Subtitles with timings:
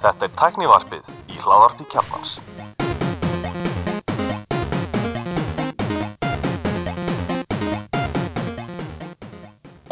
[0.00, 2.30] Þetta er tæknivarpið í hláðarpi kjarnans.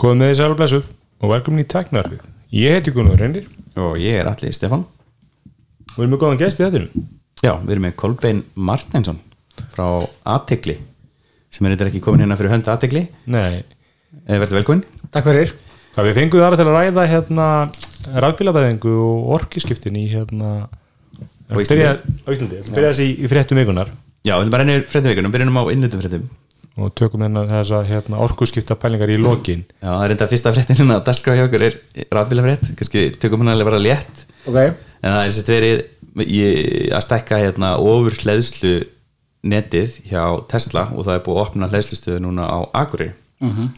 [0.00, 0.88] Komum með þessi alveg blessuð
[1.20, 2.24] og velkomin í tæknivarpið.
[2.56, 6.60] Ég heiti Gunnar Reynir og ég er allir Stefan og við erum með góðan gest
[6.60, 6.90] í þettinum.
[7.44, 9.20] Já, við erum með Kolbein Martinsson
[9.74, 9.86] frá
[10.32, 10.78] Ategli
[11.52, 13.60] sem er eitthvað ekki komin hérna fyrir hönda Ategli Nei,
[14.24, 15.52] Verður velkomin Takk fyrir
[15.94, 17.48] það við fengum það aðra til að ræða hérna
[18.24, 20.54] rafbílaveðingu og orkiskiptin í hérna
[21.44, 21.76] Á Íslandi.
[21.76, 23.90] Byrja, á Íslandi, byrja þessi í, í fréttum vikunar
[24.24, 26.22] Já, við bara ennir fréttavíkunum, byrjunum á innlutum fréttum.
[26.80, 29.66] Og tökum hérna þessa hérna, orkuskipta pælingar í lokin.
[29.82, 31.76] Já, það er enda fyrsta fréttin hérna að dagskrá hjá okkur er
[32.16, 34.24] rafbílafrétt, kannski tökum hann alveg bara létt.
[34.48, 34.56] Ok.
[34.56, 35.84] En það er sérst verið
[36.24, 36.40] í,
[36.96, 38.72] að stækka hérna ofur hleðslu
[39.44, 43.12] netið hjá Tesla og það er búið að opna hleðslustöðu núna á Akureyri.
[43.44, 43.68] -hmm.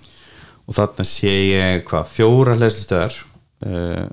[0.66, 3.16] Og þarna sé ég hvað, fjóra hleðslustöðar
[3.66, 4.06] uh,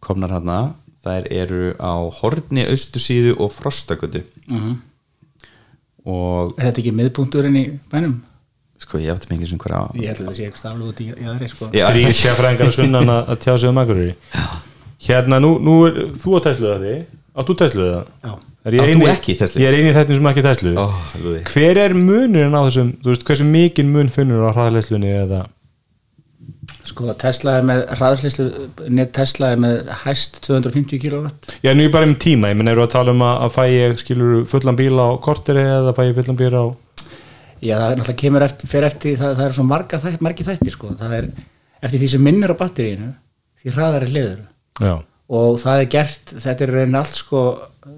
[0.00, 0.58] komnar hérna
[1.04, 4.78] þær eru á Horni Austusíðu og Frostagötu Mhm.
[6.08, 8.16] og Er þetta ekki miðpunkturinn í bænum?
[8.78, 11.08] sko ég átti ekki sem hverja Ég held að það sé eitthvað staflu út í
[11.28, 14.14] aðri sko Já, þrý sérfræðingar að sunnan að, að tjá sig um Akureyri
[15.08, 16.86] Hérna, nú, nú er þú að Tesla það
[17.38, 18.06] Áttu Tesla það?
[18.24, 18.32] Já.
[18.68, 19.60] Er ég Átt eini- þú ekki Tesla?
[19.62, 20.42] Ég er eini þetta sem ekki
[20.78, 20.86] Ó,
[21.22, 21.42] lúði.
[21.52, 25.44] Hver er munurinn á þessum, þú veist, hversu mikinn mun finnur á hraðleislunni eða
[26.88, 28.46] Sko Tesla er með hraðslislu
[28.94, 31.28] net Tesla er með hæst 250 kW
[31.64, 33.96] Já, nú er bara um tíma, ég menn eru að tala um að, fæ ég,
[34.00, 36.64] skilur, fullan bíl á korteri eða fæ ég fullan bíl á
[37.58, 40.44] Já, það er náttúrulega kemur eftir, fer eftir það, það er svo marga, þæ- margi
[40.46, 40.92] þættir sko.
[41.00, 41.28] Það er
[41.82, 43.08] eftir því sem minnir á batteríinu
[43.62, 44.40] því hraðar er hliður
[44.78, 44.94] Já,
[45.38, 47.42] og það er gert, þetta er raunin allt sko,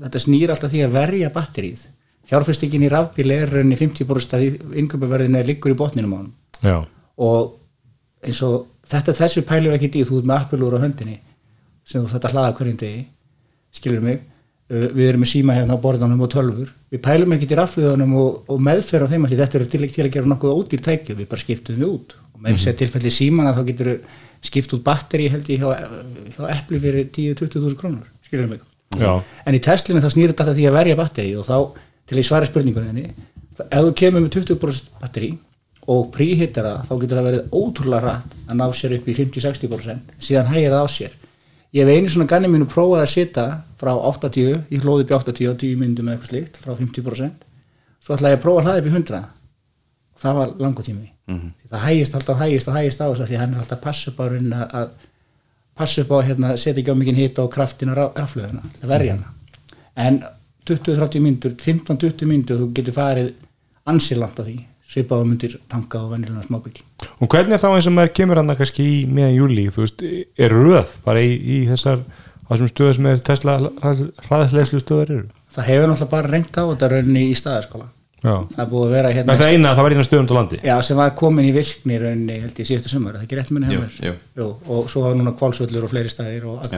[0.07, 1.83] þetta snýr alltaf því að verja batteríð
[2.31, 4.43] fjárfyrstingin í rafbíl er raunin 50% af
[8.91, 11.17] þetta þessu pælum við ekki í þú ert með appelúr á höndinni
[11.87, 13.05] sem þú þetta hlaða hverjum degi
[13.75, 14.23] skilur mig,
[14.71, 18.17] uh, við erum með síma hérna á borðanum og tölfur, við pælum ekki í rafluðanum
[18.19, 21.17] og, og meðferð á þeim að þetta eru til, til að gera nokkuð ódýr tækju,
[21.21, 22.17] við bara skiptum við út.
[22.35, 23.93] Og með þess að tilfelli símana þá getur
[24.45, 25.71] skipt út batteri held ég hjá,
[26.37, 28.63] hjá eppli fyrir 10-20 þúsund krónur skilur mig,
[28.97, 29.13] já,
[29.45, 31.57] en í Teslinu þá snýr þetta því að verja batteri og þá
[32.09, 33.05] til að svara spurningunni
[33.61, 35.35] ef þú kemur með 20% batteri
[35.89, 40.15] og príhittar það þá getur það verið ótrúlega rætt að ná sér upp í 50-60%
[40.21, 41.15] síðan hægir það á sér.
[41.71, 43.45] Ég hef einu svona ganni mínu prófað að setja
[43.79, 47.47] frá 80, ég hlóði upp í 80 á 10 myndum eða eitthvað slíkt frá 50%
[48.01, 51.11] svo ætlaði ég að prófa að hlaða upp í 100 og það var langu tími.
[51.31, 51.51] -hmm.
[51.71, 54.21] það hægist alltaf hægist og hægist á þess að því að hann er alltaf að
[54.21, 54.89] á raunin að, að
[55.75, 59.15] passa upp á hérna, setja ekki á mikinn hita og kraftin á raflöðuna, að verja
[59.15, 59.33] hana.
[59.97, 60.23] En
[60.67, 63.33] 20-30 mínútur 15-20 mínútur þú getur farið
[63.89, 64.59] ansilant á því
[64.91, 66.83] svipaða myndir tanka og venjulega smábyggi
[67.21, 70.03] og hvernig er þá eins og maður kemur hann kannski í meðan júli, þú veist,
[70.39, 73.55] er röð bara í, í þessar, á þessum stöðu sem er Tesla
[74.27, 75.25] hraðleislu stöður eru?
[75.55, 77.89] Það hefur náttúrulega bara reynt á þetta rauninni í staðaskóla
[78.21, 80.03] Já, það er búið að vera það hérna er það eina að það var eina
[80.05, 80.57] stöðum til landi.
[80.69, 83.53] Já, sem var komin í virkni rauninni held ég síðustu sumar, er það ekki rétt
[83.57, 84.49] munni Jú, hefur jú.
[84.77, 86.77] og svo var núna kvalsvöllur og fleiri staðir og Já,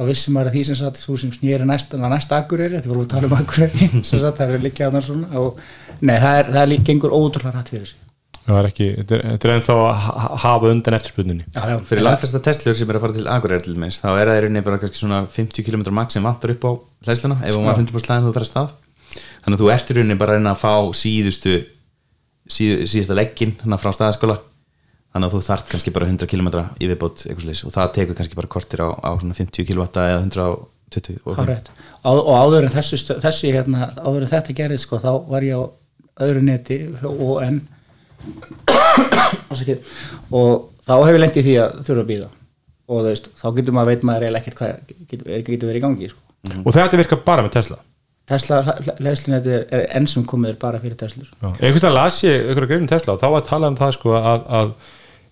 [0.00, 3.02] þá vissi maður að því sem satt þú sem snýri næsta, næsta akureyri, þetta voru
[3.04, 5.58] að tala um akureyri sem satt það er líka þarna svona og
[6.00, 8.06] nei, það er, það er líka gengur ótrúlega rætt fyrir sig.
[8.40, 10.96] Það er ekki, þetta er, er ennþá að ha- hafa undan
[11.52, 14.38] já, Fyrir langflesta Teslur sem er að fara til Akureyri til dæmis, þá er það
[14.38, 16.72] í rauninni bara kannski svona 50 km max sem vantar upp á
[17.06, 18.72] hlæsluna ef hún var 100% slæðin þú fer að stað
[19.44, 21.54] þannig að þú ert í rauninni bara að reyna að fá síðustu
[22.50, 24.40] síð, síðasta leggin frá staðaskóla
[25.10, 26.48] þannig að þú þart kannski bara 100 km
[26.78, 31.18] í viðbót og það tekur kannski bara kortir á, á svona 50 kW eða 120
[31.26, 31.40] og.
[32.00, 35.46] Á, og áður en þessi, stö- þessi hérna, áður en þetta gerðist sko, þá var
[35.46, 35.62] ég á
[36.20, 37.60] öðru neti og en
[40.30, 42.28] og þá hefur ég lent í því að þurfa að býða
[42.90, 46.10] og veist, þá getur maður veit maður eiginlega ekkert hvað getur, getur verið í gangi
[46.10, 46.20] sko.
[46.64, 47.78] og þetta virkar bara með Tesla?
[48.30, 48.60] Tesla
[49.02, 52.90] leðslinni er, er enn sem komið bara fyrir Teslur einhvers veginn las ég einhverja greinu
[52.90, 54.74] Tesla og þá var að tala um það sko að, að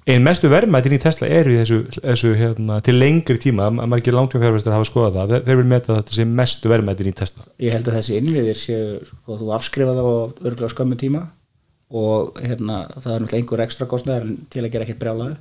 [0.08, 3.66] einn mestu verðmættin í Tesla eru í þessu, þessu hérna, til lengri tíma.
[3.68, 5.34] Að maður ekki langtum fjárfæstar hafa skoðað það.
[5.48, 7.48] Þeir, vil meta þetta sé mestu verðmættin í Tesla.
[7.64, 10.14] Ég held að þessi innviðir séu sko, þú afskrifa það á
[10.48, 11.26] örgulega skömmu tíma
[11.88, 15.36] og hérna, það er náttúrulega einhver ekstra kostnæður til að gera ekkert brjálaður.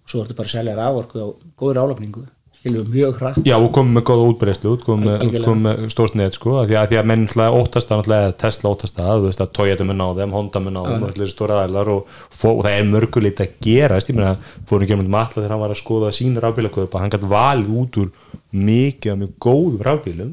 [0.00, 1.28] Og svo ertu bara að selja rávorku á
[1.60, 3.38] góður álöfningu skilur við mjög hratt.
[3.48, 6.88] Já, og komum með góða útbreyslu komum með, með stórt net sko að því að,
[6.90, 7.22] því að menn
[7.56, 10.82] óttast náttúrulega Tesla óttast það, þú veist að Toyota mun á þeim Honda mun á
[10.84, 14.10] þeim, og allir stóra aðlar og, fó, og það er mörgulít að gerast.
[14.12, 14.34] Ég meina,
[14.68, 18.00] fórum ekki um matla þegar hann var að skoða sína rafbílakaupa, hann gæti valið út
[18.02, 18.10] úr
[18.50, 20.32] mikið af mjög góðum rafbílum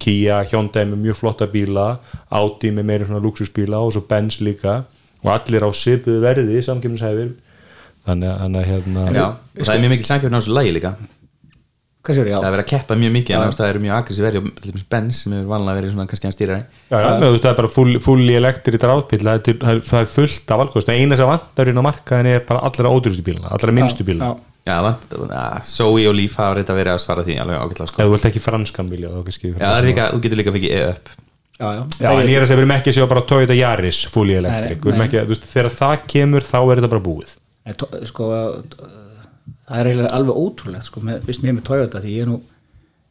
[0.00, 1.86] Kia, Hyundai með mjög flotta bíla
[2.28, 4.82] Audi með meiri svona luxusbíla og svo Benz líka.
[5.24, 7.32] Og allir á sipuðu verði samkjöfnishæfir
[8.08, 9.26] þannig, að- að hérna Já,
[9.60, 10.92] það er mjög mikil samkjöfn á þessu lagi líka
[12.32, 14.60] já, það er verið að keppa mjög mikið en það eru mjög aggressív verið og
[14.60, 17.32] til dæmis Benz sem hefur vanlega verið svona kannski hann stýrari Já, já, með, þú
[17.34, 20.10] veist, það er bara full, fulli elektri dráðbíl, það, er til- það er- það er
[20.14, 23.72] fullt af valkost, eina sem vantar inn á markaðin er bara allra ódýrustu bíluna, allra
[23.76, 24.32] minnstu bíluna
[25.64, 28.00] Zoe og Leaf hafa reynda verið að svara því alveg ágætlega sko.
[28.02, 29.10] ef þú vilt ekki franskan bíl, er
[30.16, 31.08] þú getur líka að fekk e-up.
[31.60, 33.56] Já, já, Já, en ég er að segja, við erum ekki að segja bara Toyota
[33.56, 35.08] Yaris fulli Nei, elektrik, nei, við erum nei.
[35.08, 37.34] ekki að, þú veist, þegar það kemur þá er þetta bara búið.
[38.08, 38.28] Sko
[39.70, 42.40] það er eiginlega alveg ótrúlegt sko, með, fyrst mér með Toyota því ég er nú,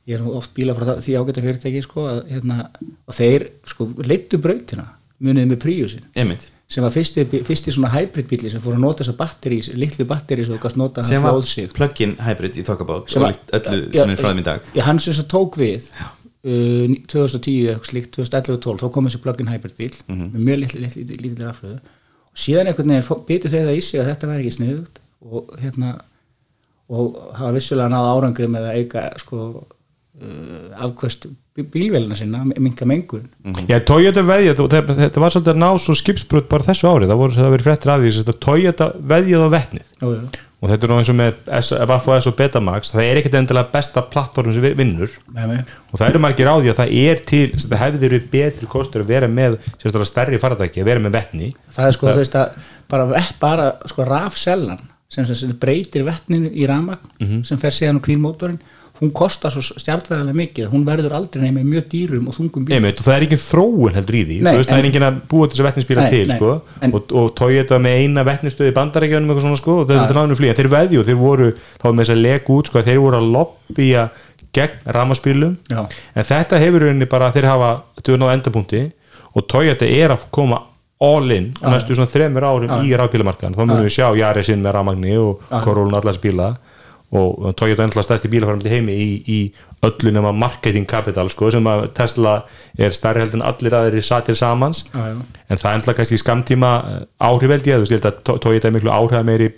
[0.10, 2.70] ég er nú oft bíla frá það, því ágæta fyrirtæki sko, að, hérna,
[3.08, 4.86] og þeir sko leittu brautina
[5.20, 5.64] muniði með
[6.16, 6.50] Einmitt.
[6.70, 10.50] sem var fyrsti, fyrsti svona hybrid bíli sem fór að nota þessa batterís, litlu batterís
[10.54, 11.72] og gast nota sem hann var flóð sig.
[11.74, 14.62] plug-in hybrid í þokkabát Sem og var- öllu Já, sem er frá þeim í dag.
[14.76, 15.90] Já, hann sem það tók við
[16.46, 20.30] uh, 2010 eitthvað slíkt, 2011-12 þá kom þessi plug-in hybrid bíl Mhm.
[20.36, 23.82] með mjög litli, litli, litli, litli raflöðu og síðan einhvern veginn byttu þeir það í
[23.84, 25.90] sig að þetta væri ekki sniðugt og hérna
[26.90, 31.30] og hafa vissulega náð árangri með að eiga sko uh, afkvæst
[31.70, 33.26] bílvelina sinna minga mengun.
[33.68, 37.36] Já, Toyota veðja, þetta, var svolítið að ná svo skipsbrut bara þessu ári, það voru
[37.38, 39.50] það verið fréttir af því, þess að Toyota veðjað á
[40.00, 40.14] jú.
[40.60, 41.42] og þetta er nú eins og með
[42.06, 45.14] FAS og Betamax, það er ekkert endilega besta plattform sem vi- vinnur.
[45.36, 48.72] Mig og það eru margir á því að það er til það hefði verið betri
[48.72, 49.60] kostur að vera með
[50.10, 51.54] stærri faratæki, að vera með vetni.
[51.76, 52.50] Það er sko, þú veist að
[52.90, 58.60] bara, bara sko rafsellan sem, sem, breytir vettninu í rafmagn sem fer síðan á knýrmótorinn
[59.00, 62.76] hún kostar svo stjartfæðilega mikið hún verður aldrei nefnir mjög dýrum og þungum bíl.
[62.84, 64.40] Og það er ekki þróun heldur í því.
[64.44, 66.50] Nei, veist, það en- er enginn að búa þess að vetnisbíla Nei, til nei, sko,
[66.84, 68.76] en- og, og Toyota með eina vetnistöði í
[69.40, 72.16] svona sko, og þetta er náðinu flýja, þeir veðju þeir voru, þá var með þess
[72.18, 74.10] að lega út sko, þeir voru að lobbya
[74.52, 77.72] gegn ramaspílum en þetta hefur bara, þeir hafa
[78.04, 78.92] þau náðu endapunkti
[79.36, 80.64] og Toyota er að koma
[81.00, 84.76] all in á næstu svona þremur árum í rafbílamarkaðan, þá munum við sjá Yarisinn með
[84.76, 86.66] ramagni og Corolla og allar bíla og
[87.10, 89.38] og Toyota er ennlega stærsti bílafærandi heimi í, í
[89.88, 92.36] öllu nema marketing capital sko, sem að Tesla
[92.78, 95.16] er stærri heldur en allir aðrir satir samans Já, já.
[95.50, 96.72] en það er ennlega kannski skamtíma
[97.18, 99.50] áhrif held ég, þú veist, Toyota er miklu áhrif meiri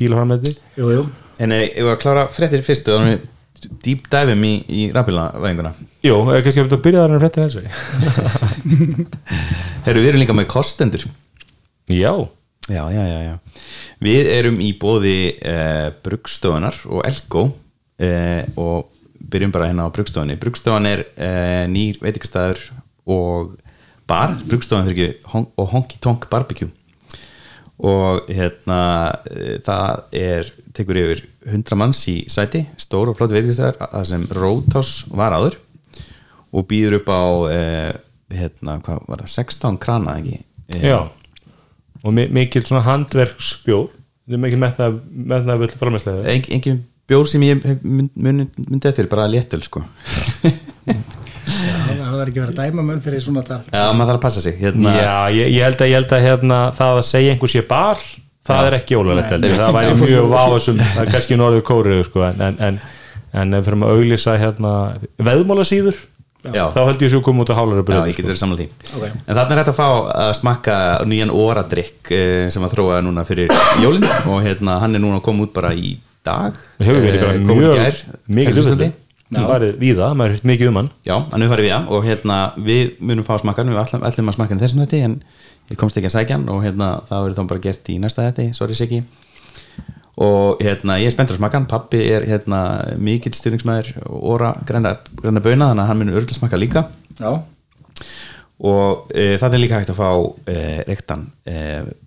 [0.96, 1.04] jú.
[1.42, 5.74] En ef við að klára fréttir fyrstu þannig við deep diveum í, í rafbílavæðinguna?
[6.06, 7.66] Jú, er kannski að byrja þar en fréttir þessu
[9.86, 11.04] Herru, við erum líka með kostendur
[11.92, 12.14] Já,
[12.70, 13.38] Já, já, já, já.
[14.06, 18.92] Við erum í bóði uh, Bruggstofunar og Elko uh, og
[19.34, 20.38] byrjum bara hérna á Bruggstofunni.
[20.40, 22.62] Bruggstofan er uh, nýr veitingastæður
[23.10, 23.56] og
[24.10, 24.38] bar.
[24.46, 26.70] Bruggstofan fyrir ekki hon og Honky Tonk Barbecue.
[27.82, 32.68] Og hérna uh, það er tekur yfir 100 manns í sæti.
[32.80, 35.58] Stór og flott veitingastæður það sem Roadhouse var áður.
[36.54, 37.90] Og býður upp á uh,
[38.32, 40.44] hérna, hvað var það, 16 krana ekki?
[40.72, 41.02] Eh, já
[42.04, 43.90] og mi mikil svona handverksbjór.
[44.26, 45.00] Þetta er mikil með það
[45.32, 49.28] með það völd framæslega Eng, engin bjór sem ég hef mynd, mynd, myndi eftir bara
[49.30, 49.82] léttöl sko.
[51.52, 54.24] Já, það var ekki verið að dæma mönn fyrir svona tal Já, maður þarf að
[54.24, 57.34] passa sig hérna, Já, ég, ég held að, ég held að hérna, það að segja
[57.34, 58.04] einhver sé bar
[58.48, 58.98] það er ekki
[59.34, 62.80] held ég, það væri mjög váðsum, það er kannski norðu kóriðu sko, en, en, en,
[63.42, 64.74] en fyrir að auglýsa hérna,
[65.22, 66.00] veðmála síður
[66.42, 66.64] Já.
[66.74, 68.96] þá held ég að svo koma út á hálfara Já, ég get verið samlega því.
[68.98, 69.04] Ok.
[69.28, 69.88] En þarna er hægt að fá
[70.24, 73.54] að smakka nýjan óradrykk eh, sem að þróa núna fyrir
[73.84, 74.08] jólin.
[74.26, 75.94] Og hérna, hann er núna að koma út bara í
[76.26, 76.58] dag.
[76.80, 78.90] Það hefur verið bara Eh, mjög gær, mikið kæru hlutfalli hlustandi.
[79.32, 80.90] það var víða, maður hefði mikið um hann.
[81.08, 83.72] Já, hann er farið við það og hérna, við munum fá að smakka hann.
[83.76, 85.16] Við ætlum, ætlum að smakka hann þessum þetta en
[85.72, 86.50] ég komst ekki að sækja hann.
[86.52, 89.04] Og hérna, það verður þá bara gert í næsta þetta, sorry Siggi
[90.18, 91.70] og hérna, ég er spenntur að smakka hann.
[91.72, 92.62] Pappi er hérna
[93.00, 96.86] mikill styrningsmæður óra græna, græna bauna þannig að hann munur örgulega smakka líka.
[97.22, 97.40] Já,
[98.62, 100.10] og e, það er líka hægt að fá
[100.52, 101.56] e, reyktan e,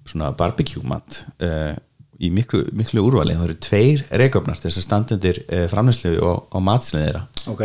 [0.07, 1.49] svona barbecue mat e,
[2.23, 3.35] í miklu, miklu úrvali.
[3.35, 7.25] Það eru tveir reyköfnar til þess að standa undir e, framleyslu og, og matslega þeirra.
[7.51, 7.65] Ok.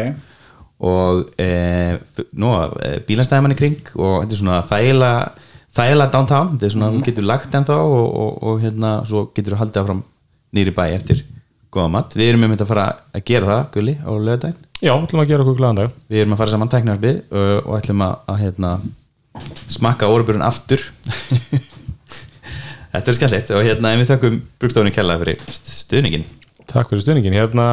[0.89, 1.51] Og e,
[2.39, 5.13] nú e, bílastæðmann í kring og þetta er svona þægilega
[5.69, 9.53] þægilega downtown, þetta er svona þú getur lagt ennþá og, og, og hérna svo getur
[9.53, 10.01] þú haldið áfram
[10.56, 11.25] nýri bæ eftir.
[11.70, 14.94] Góða mat, við erum með þetta að fara að gera það Gulli á lögadaginn Já,
[14.96, 15.96] ætlum að gera okkur glæðan dag.
[16.10, 18.70] Við erum að fara saman tæknarfið uh, og ætlum að, að hérna,
[19.75, 20.86] smakka óraburinn aftur.
[22.94, 23.51] Þetta er skemmtilegt.
[23.53, 26.25] Og hérna við þökkum brugstofunni kærlega fyrir st- stuðningin
[26.70, 27.65] Takk fyrir stuðningin, hérna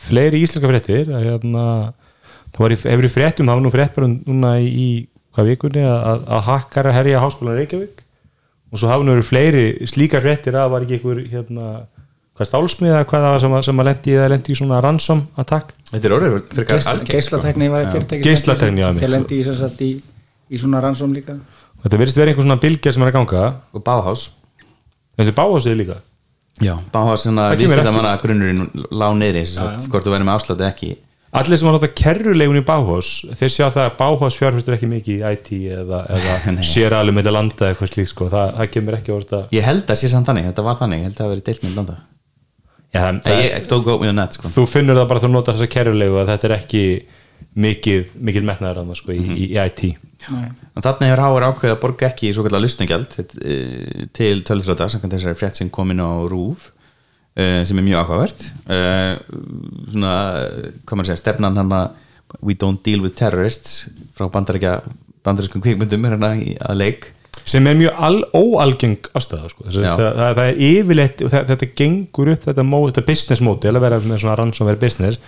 [0.00, 1.64] fleiri íslenska fréttir hérna,
[2.54, 4.86] það var í, hefur í fréttum það var nú frétt bara núna í, í
[5.36, 8.00] hvað vikunni að, að hakkar að herja háskólan Reykjavík.
[8.72, 11.68] Og svo hafa nú verið fleiri slíkar fréttir að var ekki einhver hérna,
[12.34, 15.20] hvað stálsmiða hvað það var sem að, sem að lendi, eða lendi í svona ransom
[15.40, 15.74] attack.
[15.92, 19.44] Þetta er orðið fyrir Geisla- Geislatekni var fyrirtæki Geislatekni, já, Þeir lendi í,
[19.86, 19.92] í,
[20.50, 21.36] í svona rannsóm líka.
[21.84, 23.46] Þetta virðist vera einhver svona bylgja sem er að ganga.
[23.76, 24.28] Og Bauhaus.
[25.14, 26.00] Þetta er báhásið líka.
[26.62, 30.70] Já, Bauhaus svona Það kemur viðskiptamanna grunnurinn lág sagt, hvort þú verður með afslátt eða
[30.70, 30.94] ekki.
[31.34, 35.16] Allir sem var nota kerrulegun í báhás þeir sjá það að báhás fjárfæstur ekki mikið
[35.16, 35.48] í IT
[35.80, 38.28] eða, eða sér alveg með landa eða eitthvað slíkt sko.
[38.30, 41.08] það, það kemur ekki orða Ég held að sé samt þannig, þetta var þannig, ég
[41.08, 41.96] held að það hafi verið deilt með landa
[42.94, 43.66] Nei, ég
[44.36, 44.50] sko.
[44.54, 46.82] þú finnur það bara þú notar þessa kerrulegu að þetta er ekki
[47.64, 49.82] mikið, mikið metnaður annars sko, í, í IT
[50.24, 55.38] þannig hefur Háar ákveðið að borga ekki svo kallar lustningjald eh, til tölvþróta sem þessari
[55.38, 56.68] frétt sem kom inn á RÚV
[57.36, 58.46] eh, sem er mjög ákvæðvert
[59.92, 60.14] svona,
[60.86, 62.00] hvað maður segja, stefnan hann að
[62.42, 63.84] we don't deal with terrorists
[64.16, 67.10] frá bandarískum kvikmyndum er hann að leik
[67.44, 69.66] sem er mjög al, óalgeng afstæða sko.
[69.68, 73.84] Það, það, það er yfirleitt það, þetta gengur upp þetta, mó, þetta business model að
[73.84, 75.20] vera með svona ransomware business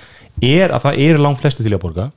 [0.45, 2.09] er að það eru langt flesti til að borga.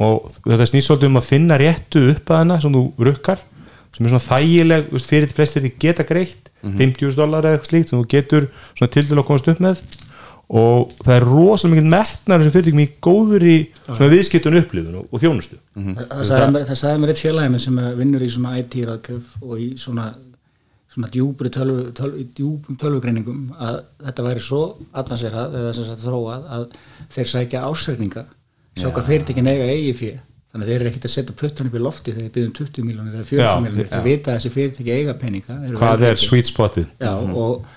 [0.00, 3.42] Og þetta snýst svolítið um að finna réttu upp að hana sem þú rukkar
[3.90, 7.98] sem er svona þægileg fyrir flest fyrir geta greitt 50.000 dólar eða eitthvað slíkt sem
[7.98, 8.46] þú getur
[8.78, 9.80] til til að komast upp með
[10.50, 15.22] og það er rosalega mikið metnar sem fyrir í góðri svona viðskiptun upplifun og, og
[15.22, 15.60] þjónustu.
[15.76, 19.62] Það sagði mér, það sagði mér eitt félagi minn sem vinnur í svona IT-ráðgjöf og
[19.62, 20.08] í svona
[20.90, 23.76] svona djúpri tölvu, tölvu, djúpum tölvugreiningum að
[24.08, 26.64] þetta væri svo advanserað eða sem sagt þróað að
[27.14, 28.24] þeir sækja ásreikninga
[28.74, 30.18] sjá hvað fyrirtekin eiga eigi fyrir
[30.50, 32.88] þannig að þeir eru ekkert að setja puttan upp í lofti þegar þeir byrjum 20
[32.88, 36.22] miljónir eða 40 Já, miljónir þeir vita að þessi fyrirteki eiga peninga eru hvað er
[36.24, 36.88] sweet spotið?
[36.98, 37.68] Já, og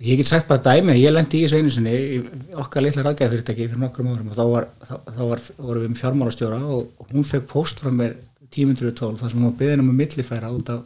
[0.00, 2.20] ég get sagt bara dæmi, ég lendi í þessu einu sinni í
[2.60, 6.02] okkar litla rækjafyrirtæki fyrir nokkrum árum og þá var, þá, þá var, vorum við með
[6.02, 8.16] fjármálastjóra og hún fekk post frá mér
[8.50, 10.82] 1012 þar sem hún var beðin um að millifæra út af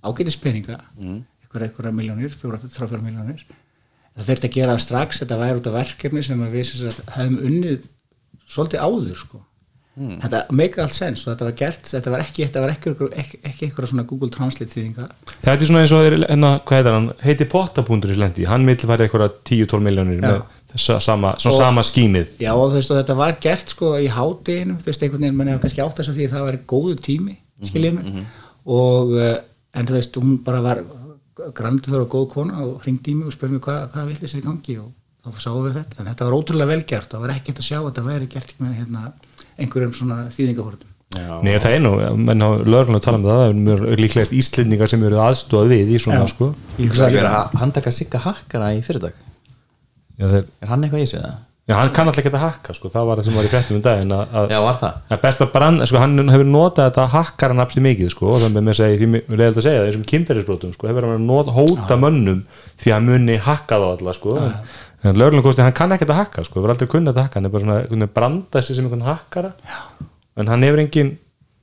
[0.00, 0.78] ágætispeninga.
[0.98, 1.18] Mm.
[1.44, 3.42] ykkur einhverja miljónir, fjóra, þrjá miljónir
[4.16, 6.72] það þurfti að gera strax þetta væri út af verkefni sem að við
[7.16, 7.86] hefum unnið
[8.50, 9.40] svolítið áður sko
[9.98, 12.92] þetta make allt sens og þetta var gert, þetta var ekki þetta var ekki,
[13.22, 15.08] ekki, ekki einhverja svona Google Translate þýðinga.
[15.42, 18.66] Þetta er svona eins og þeir, hérna, hvað heitir hann, heiti Pottapundur í slendi, hann
[18.70, 20.40] vill fara eitthvað 10-12 miljónir með
[20.72, 22.30] þessa sama, svona Og- sama skímið.
[22.40, 25.36] Já og þú veist og þetta var gert sko í hátteginu, þú veist einhvern veginn
[25.40, 28.24] mann hefur kannski átt þess að því að það var góðu tími skiljið mig.
[28.66, 29.36] og uh,
[29.74, 30.80] en þú veist hún bara var
[31.56, 34.38] grandför og góð kona og hringdi í mig og spurði mig hvað, hvað vill þessi
[34.40, 34.90] í gangi og
[35.24, 37.08] þá sáum við þetta, en þetta var ótrúlega vel gert.
[37.10, 39.02] Og það var ekki hægt að sjá að þetta væri gert með hérna,
[39.60, 40.86] einhverjum svona þýðingahortum
[41.42, 41.90] Nei það er nú,
[42.22, 45.72] menn hafa lögurlega að tala um það það er mjög líklegast íslendingar sem eru aðstúað
[45.72, 46.28] við í svona Já.
[46.30, 46.46] sko.
[46.78, 49.16] Ég Það hugsa er líka- að handtaka sigga hakkara í fyrirtæk.
[50.20, 51.34] Já, þeir, Er hann eitthvað í sig það?
[51.70, 53.76] já hann kann alltaf ekki að hakka sko, það var það sem var í fréttum
[53.76, 54.94] um daginn að, að, Já, var það?
[55.10, 58.26] að besta brann, sko hann hefur notað þetta hakkara napsi mikið sko.
[58.30, 61.06] Og þannig með að segja, því mér leiðilegt að segja það, þessum kynferðisbrotum sko, hefur
[61.10, 62.40] hann nota, hóta mönnum
[62.78, 64.36] því að hann muni hakka þá alla sko.
[64.38, 64.54] En,
[65.02, 67.48] en lögurlega kosti, hann kann ekkert að hakka sko, hefur aldrei kunnað að hakka, hann
[67.48, 69.52] er bara svona einhvern veginn branda sig sem einhvern hakkara.
[70.36, 71.14] En hann hefur engin,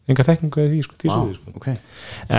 [0.09, 1.29] enga þekkingu eða því sko, því, wow.
[1.35, 1.53] sko.
[1.59, 1.69] Ok.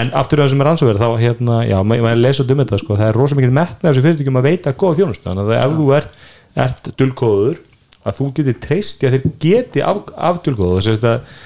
[0.01, 2.99] En aftur að þessum er ansverð þá hérna, já, maður maður lesa um þetta sko,
[2.99, 5.89] það er rosa mikið metna þessu fyrirtækjum að veita góð þjónust, þannig að ef þú
[5.99, 6.19] ert,
[6.67, 7.63] ert dulkóður,
[8.09, 11.37] að þú geti treyst að þeir geti af, af dulkóðu og sérst að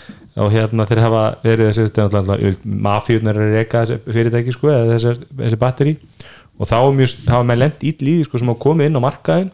[0.40, 5.58] og hérna þeir hafa verið þessi mafíunar að reyka þessi fyrirtæki sko, eða þessi, þessi
[5.60, 5.96] batteri
[6.58, 9.52] og þá mjög, hafa með lent í líði sko, sem hafa komið inn á markaðin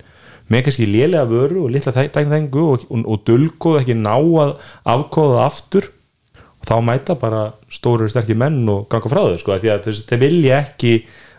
[0.49, 4.54] með kannski lélega vöru og litla tækningu og, og, og dulkóð ekki ná að
[4.88, 5.90] afkóða aftur.
[6.58, 7.42] Og þá mæta bara
[7.73, 10.94] stóru sterkir menn og ganga frá þau sko, því að þess, þeir vilja ekki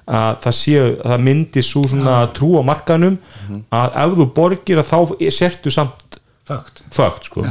[0.09, 3.17] að það séu, að það myndi svo svona trú á markanum
[3.75, 6.08] að ef þú borgir að þá sertu samt
[6.95, 7.45] fakt sko.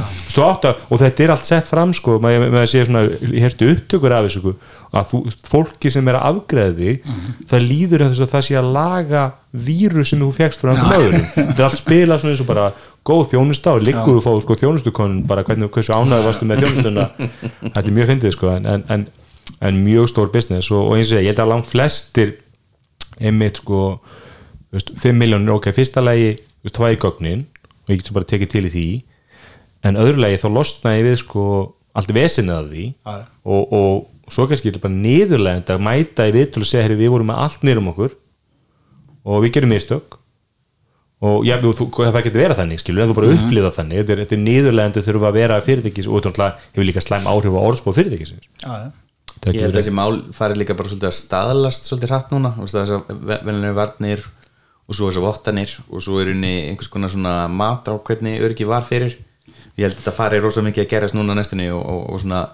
[0.45, 3.71] Átta, og þetta er allt sett fram sko maður með að sé svona, ég herti
[3.73, 4.55] upptökur af þessu sko,
[4.89, 7.09] að þú, fólki sem er að afgreða þig
[7.49, 11.57] það líður þess að það sé að laga vírus sem þú fegst frá öðrum þetta
[11.57, 12.71] er allt spilað eins og bara
[13.07, 17.05] góð þjónusta og ligguðu fá sko þjónustukonun bara hvernig, hversu ánæðu varstu með þjónustuna.
[17.63, 19.05] Þetta er mjög fyndið sko en, en, en,
[19.65, 20.71] en mjög stór business.
[20.73, 22.35] Og, og eins og ég, held að langt flestir
[23.19, 26.75] einmitt sko þú veist, 5 miljónir, ok, fyrsta lagi þú
[27.89, 28.85] og ég getur bara tekið til í því.
[29.89, 31.43] En öðru lagi þá losnaði ég við sko
[31.97, 32.85] allt vesinni að því.
[32.93, 33.19] Já.
[33.49, 37.13] og, og svo kannski er bara niðurlegend að mæta í viðtölu og segja, herri, við
[37.15, 38.15] vorum með allt niður um okkur
[39.25, 40.17] og við gerum mistök.
[41.19, 43.99] Og já, þú, það getur verið þannig skilur, en þú bara upplýða þannig.
[43.99, 47.27] Þetta er, þetta er niðurlegend að þurfa að vera fyrirtækis og þetta hefur líka slæm
[47.27, 48.35] áhrif á orðspóð fyrirtækis
[49.47, 52.51] Ég held að þessi mál fari líka bara svolítið að staðlast svolítið hratt núna.
[52.59, 53.11] Þess að
[53.47, 54.25] venlega varnir
[54.89, 58.65] og svo þessar vottanir og svo er unni einhvers konar svona mat á hvernig öryggi
[58.67, 59.17] var fyrir.
[59.77, 62.47] Ég held að þetta fari rosa mikið að gerast núna næstunni og, og, og svona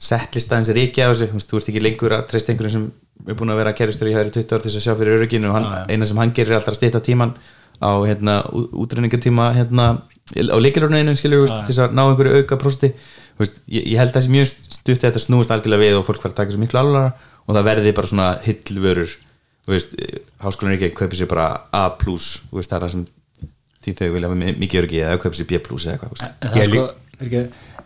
[0.00, 2.72] settlista hans er ekki á þessu, þú veist, þú ert ekki lengur að treysta einhverjum
[2.74, 5.18] sem er búin að vera kerristur í hæðri 20 ár til þess að sjá fyrir
[5.18, 5.50] örygginu.
[5.52, 7.36] Og hann, eina sem hann gerir er alltaf að stýta tíman
[7.84, 9.86] á hérna, útreyningatíma hérna,
[10.32, 12.90] á líkilorðinu skilur veist, til þess að ná einhverju auka prosti
[13.40, 16.22] veist, ég, ég held að þessi mjög stutt að þetta snúist algjörlega við og fólk
[16.22, 17.10] fara að taka þessu miklu alvara
[17.44, 19.16] og það verði bara svona hillvörur.
[19.64, 23.04] Háskólan er ekki að kaupa sér bara A plus veist, það er það sem
[23.84, 24.32] því þau vilja
[24.64, 26.86] mikið örgi eða kaupa sér B plus eða eitthvað það Ég sko,
[27.18, 27.42] ekki,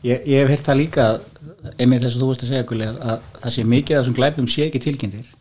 [0.07, 1.09] ég, ég hef heyrt það líka
[1.79, 4.19] einmitt þess að þú veist að segja Gulli, að, að það sé mikið af þessum
[4.19, 5.33] glæpum sé ekki tilkynntir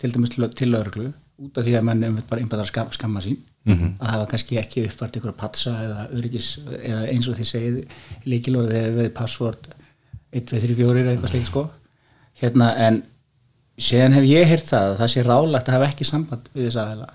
[0.00, 3.38] til dæmis til, lauruglu út af því að menn einmitt bara einbæðar skam, skamma sín.
[3.68, 3.98] Mhm.
[4.00, 6.46] að hafa kannski ekki uppfært ykkur patsa eða öryggis
[6.80, 7.74] eða eins og þið segið
[8.24, 9.68] líkilorðið við passvort
[10.32, 11.64] 1, 2, 3, 4 eða eitthvað slikt sko.
[12.40, 13.02] Hérna en
[13.80, 16.80] síðan hef ég heyrt það að það sé rálægt að hafa ekki samband við þess
[16.82, 17.08] aðeila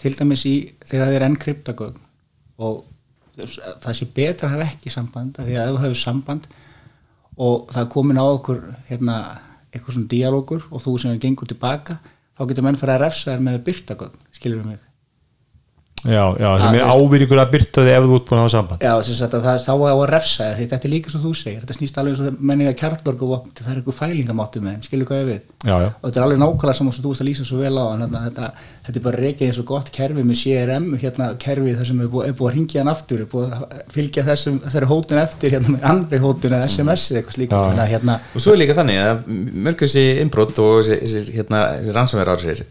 [0.00, 2.00] til dæmis í þegar það er enn kryptagögn
[2.60, 2.80] og
[3.84, 6.48] það sé betra að hafa ekki samband af því að ef þú hefur samband
[7.40, 9.16] og það er komin á okkur hérna,
[9.70, 12.00] eitthvað svona díalógur og þú sem er gengur tilbaka
[12.36, 14.89] þá getur menn fyrir að refsa þér með byrtagögn skilur við mig
[16.04, 18.52] já, já, sem Ah, er ávirkur að byrta þig ef þú ert búin að hafa
[18.54, 18.80] samband.
[18.86, 21.60] Já, þess að það, þá á að refsa því þetta er líka svo þú segir,
[21.64, 25.08] þetta snýst alveg eins og menninga kjartborgu og það er eitthvað fælingamáttu með þeim, skilur
[25.10, 27.28] hvað ég við já, já, og þetta er alveg nákvæmlega saman sem þú veist að
[27.30, 28.50] lýsa svo vel á en þetta, þetta,
[28.86, 32.10] þetta er bara reikið eins og gott kerfi með CRM, hérna kerfi þar sem er
[32.14, 35.54] búið, er búið að ringja hann aftur er búið að fylgja þessum, þessari hótun eftir
[35.56, 37.52] hérna með andri hótun eða SMS eða eitthvað slíkt.
[37.60, 39.22] Að hérna, og svo er líka þannig að
[39.68, 42.64] mörg þessi innbrot og þessi, þessi, hérna, þessi rannsóðverð ásir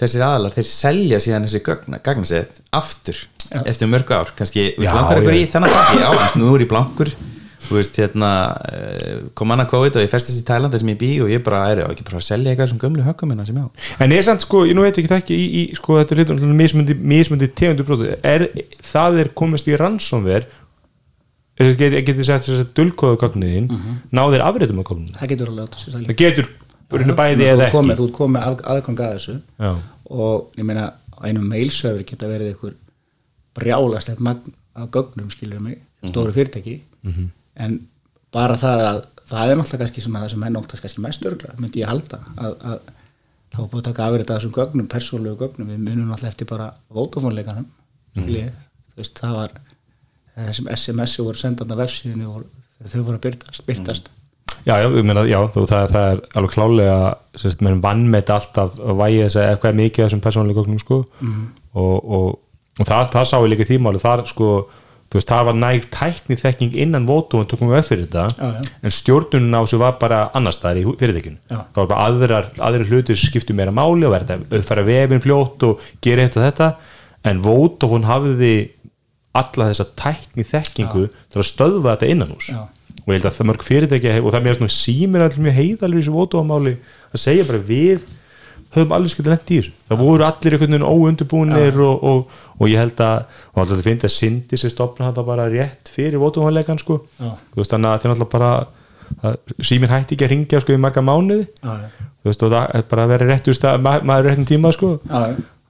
[0.00, 1.62] þessir aðalar, þeir selja síðan þessi
[2.04, 3.60] gagnasett aftur Já.
[3.62, 6.70] eftir mörg ár, kannski Já, langar ykkur í þennan baki, já, eins nú er ég
[6.72, 7.12] blankur.
[7.64, 8.30] Þú veist, hérna
[8.68, 11.62] eh, kom annað COVID og ég festist í Thailand þessum ég bý og ég bara
[11.72, 13.68] er ekki bara að selja eitthvað sem gömlu höggum minna sem ég á.
[14.04, 16.12] En ég er samt sko, ég nú veit ekki það ekki í, í sko, þetta
[16.12, 18.44] er hlutum mismundi, mismundi tegundu brotu, er,
[18.84, 20.44] það er komist í rannsónver
[21.56, 23.98] þess að geti, geti sett þess að dulkóðu gagniðin, mm -hmm.
[24.18, 26.48] náðir afréttum af gagniðin, það getur alveg átt að sér það það getur
[26.92, 29.36] rauninni bæði eða ert komið, ekki þú ert komið að, aðgang að þessu.
[29.58, 29.70] Já,
[30.10, 32.76] og ég meina á einum mailserver geta verið ykkur
[33.54, 36.80] brjálast eitt magn af gögnum skilur mig, stóru fyrirtæki.
[37.54, 37.78] En
[38.34, 41.54] bara það að það er náttúrulega kannski svona það sem er náttúrulega kannski mest örgla,
[41.58, 42.78] myndi ég halda að, að
[43.54, 47.66] þá búið að taka afrið þessum gögnum, persónlegu gögnum, við munum náttúrulega eftir bara vótafónleikanum
[48.14, 48.50] mm
[48.94, 49.54] veist, það var
[50.34, 54.10] þessum SMS voru sendand á vefsíðinu þau voru að byrtast, byrtast.
[54.66, 56.96] Já, já, meina, já þú, það, það er alveg klálega
[57.40, 61.00] sérst, menn vannmet alltaf að vægi þess að eitthvað er mikið þessum persónulega gögnum sko.
[61.74, 62.26] Og, og,
[62.78, 64.50] og það, það sá ég líka í þýmáli þar sko,
[65.10, 68.24] þú veist, það var nægt tækni þekking innan vótu og tókum við upp fyrir þetta
[68.34, 68.70] Já, já.
[68.82, 71.38] en stjórnunum á þessu var bara annars staðar í fyrirtækinu.
[71.50, 71.58] Já.
[71.74, 75.66] það var bara aðrar, aðrir hlutir skiptu meira máli og verða að uppfæra vefin fljótt
[75.68, 76.70] og gera eitt og þetta.
[77.30, 78.54] En vótu hún hafði
[79.34, 82.60] alla þessa tækni þekkingu til að stöðva þetta innan hús Já.
[83.04, 85.56] Og ég held að það mörg fyrirtæki og það er mér svona símir allir mjög
[85.60, 86.74] heiðalur í þessu vótuamáli
[87.12, 88.06] að segja bara við
[88.74, 89.72] höfum allir skildið lent í þessu.
[89.88, 93.18] Það voru allir einhvern veginn óundubúnir og, og, og ég held að
[93.52, 96.96] og alltaf þetta finnst að Sindi sér stopna þetta bara rétt fyrir vótuamáleikan sko.
[97.54, 98.50] Veist þannig að það er alltaf bara
[99.28, 99.36] að
[99.68, 101.44] símir hætti ekki að ringja sko í marga mánuði.
[102.24, 104.72] Þú veist og það er bara að vera rétt úr stað, ma maður réttin tíma
[104.74, 104.94] sko.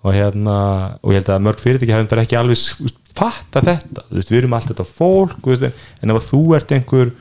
[0.05, 0.55] Og hérna
[1.01, 4.43] og ég held að mörg fyrirtæki hefum bara ekki alveg veist, fatta þetta, veist, við
[4.43, 7.13] erum allt þetta fólk veist, en ef að þú ert einhver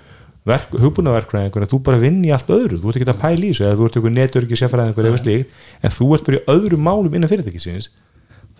[0.44, 3.68] hugbúnaverkfræðingur en þú bara vinn í allt öðru, þú ert ekki að pæla í þessu
[3.68, 7.16] eða þú ert einhver neturki sérfræðingur eða slíkt en þú ert bara í öðru málum
[7.16, 7.88] innan fyrirtækisins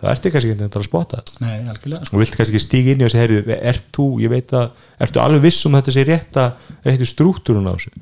[0.00, 3.02] það ert ekki kannski ekki að spotta Nei, algjörlega og vilt kannski ekki stíga inn
[3.02, 4.72] í þessu herri ert þú, ég veit að,
[5.04, 6.46] ertu alveg viss um að þetta sé rétta,
[6.86, 7.92] rétti struktúrun á þessu?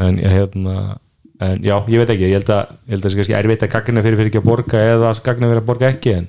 [0.00, 0.76] En ég hérna
[1.40, 4.04] en já, ég veit ekki, ég held að að það sé kannski erfitt að gagna
[4.04, 6.28] fyrir fyrir ekki að borga eða að gagna fyrir að borga ekki en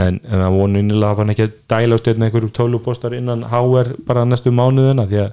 [0.00, 3.46] en, en það vonu innilega að hann ekki að dæla á stöðna einhverju tölvupostar innan
[3.50, 5.32] HR bara næstu mánuðina því að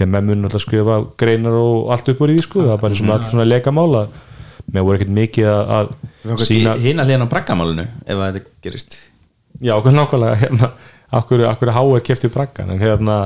[0.00, 2.74] því að menn mun alltaf skrifa greinar og allt upp úr í því sko, það
[2.74, 4.04] er bara svona allt svona leikamála.
[4.70, 5.90] Með voru ekkert mikið að,
[6.30, 8.96] að sína hina hliðan á braggamálinu ef að þetta gerist.
[9.60, 10.70] Já, okkur nákvæmlega hérna,
[11.20, 13.16] akkur, akkur háir kefti braggan en hérna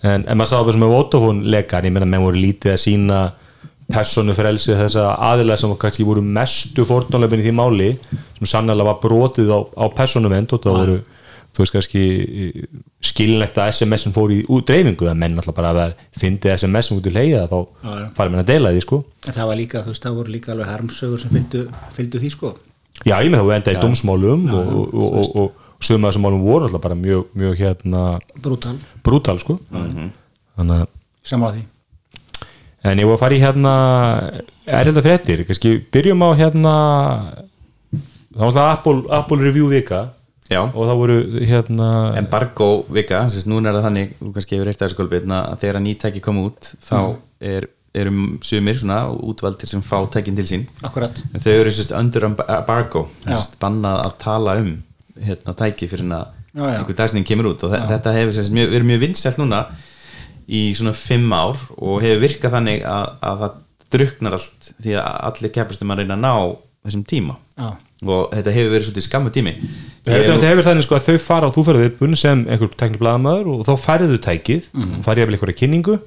[0.00, 2.82] en, en maður sá það sem með Vodafone leikar ég meina menn voru lítið að
[2.86, 3.20] sína
[3.92, 7.88] personu frelsi þess að aðilega sem kannski voru mestu fórnálefin í því máli
[8.38, 10.98] sem sannlega var brotið á, á personument og það voru
[11.50, 12.02] þú veist kannski
[13.02, 17.08] skilinlegt að SMS-in fór í út dreifingu að menn alltaf bara að fyndi SMS-in út
[17.10, 18.04] í leiða þá Já, já.
[18.18, 18.98] farið menn að deila því sko.
[19.26, 21.64] En það var líka, þú veist, það voru líka alveg harmsögur sem fylgdu,
[21.96, 22.52] fylgdu því sko.
[23.02, 26.26] Já, ég með þá enda í dómsmálum og, og, og, og, og sögum að þessum
[26.28, 28.04] málum voru alltaf bara mjög, mjög hérna
[28.44, 28.76] Brútal,
[29.06, 29.58] brútal sko.
[29.74, 30.88] Þannig að
[31.26, 31.66] saman á því
[32.84, 33.72] en ég var að fara í hérna
[34.70, 36.74] er þetta fréttir, kannski byrjum á hérna
[38.30, 40.08] þá var það Apple, Apple Review vika.
[40.50, 41.16] Já, og það voru
[41.46, 41.88] hérna
[42.18, 45.78] embargo vika þess að núna er það þannig, þú kannski hefur eitt gólfið að þegar
[45.84, 46.96] nýtæki kom út þá
[47.52, 50.64] er, erum sumir svona útvaldir sem fá tækin til sín.
[50.82, 53.36] Akkurat, en þau eru sérst under embargo Já.
[53.36, 54.72] sérst bannað að tala um
[55.22, 56.76] hérna tæki fyrir að Já, já.
[56.80, 57.62] einhver dagsinning kemur út.
[57.62, 59.60] Og þe- þetta hefur sagt mjög, verið mjög vinsælt núna
[60.50, 63.58] í svona fimm ár og hefur virkað þannig að, að það
[63.94, 66.34] druknar allt því að allir keppast um að reyna að ná
[66.86, 67.68] þessum tíma Já.
[68.06, 69.52] og þetta hefur verið svolítið skammu tími
[70.06, 73.50] Þetta Ég- hefur þannig sko að þau fara og þú ferðu viðbun sem einhver tekniblaðamaður
[73.52, 74.94] og þá færðu tækið Mhm.
[74.98, 75.98] og farið yfir einhverja kynningu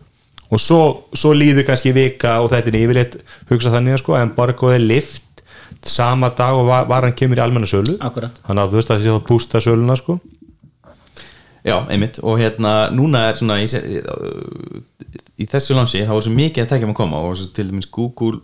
[0.53, 0.79] og svo,
[1.13, 3.15] svo líður kannski vika og þetta er yfirleitt
[3.49, 5.21] hugsa þannig að sko en bara góðið lift
[5.83, 8.31] sama dag og var, var hann kemur í almenna sölu Akkurat.
[8.47, 10.19] þannig að þú veist að þá bústa söluna sko
[11.63, 13.67] Já, einmitt og hérna núna er svona í,
[15.39, 17.69] í þessu lansi þá er svo mikið að tekja um að koma og svo til
[17.69, 18.41] dæmis Google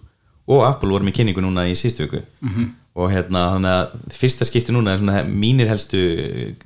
[0.49, 2.69] og Apple voru með kynningu núna í síðustu viku -hmm.
[2.95, 5.99] og hérna þannig að fyrsta skipti núna er svona mínir helstu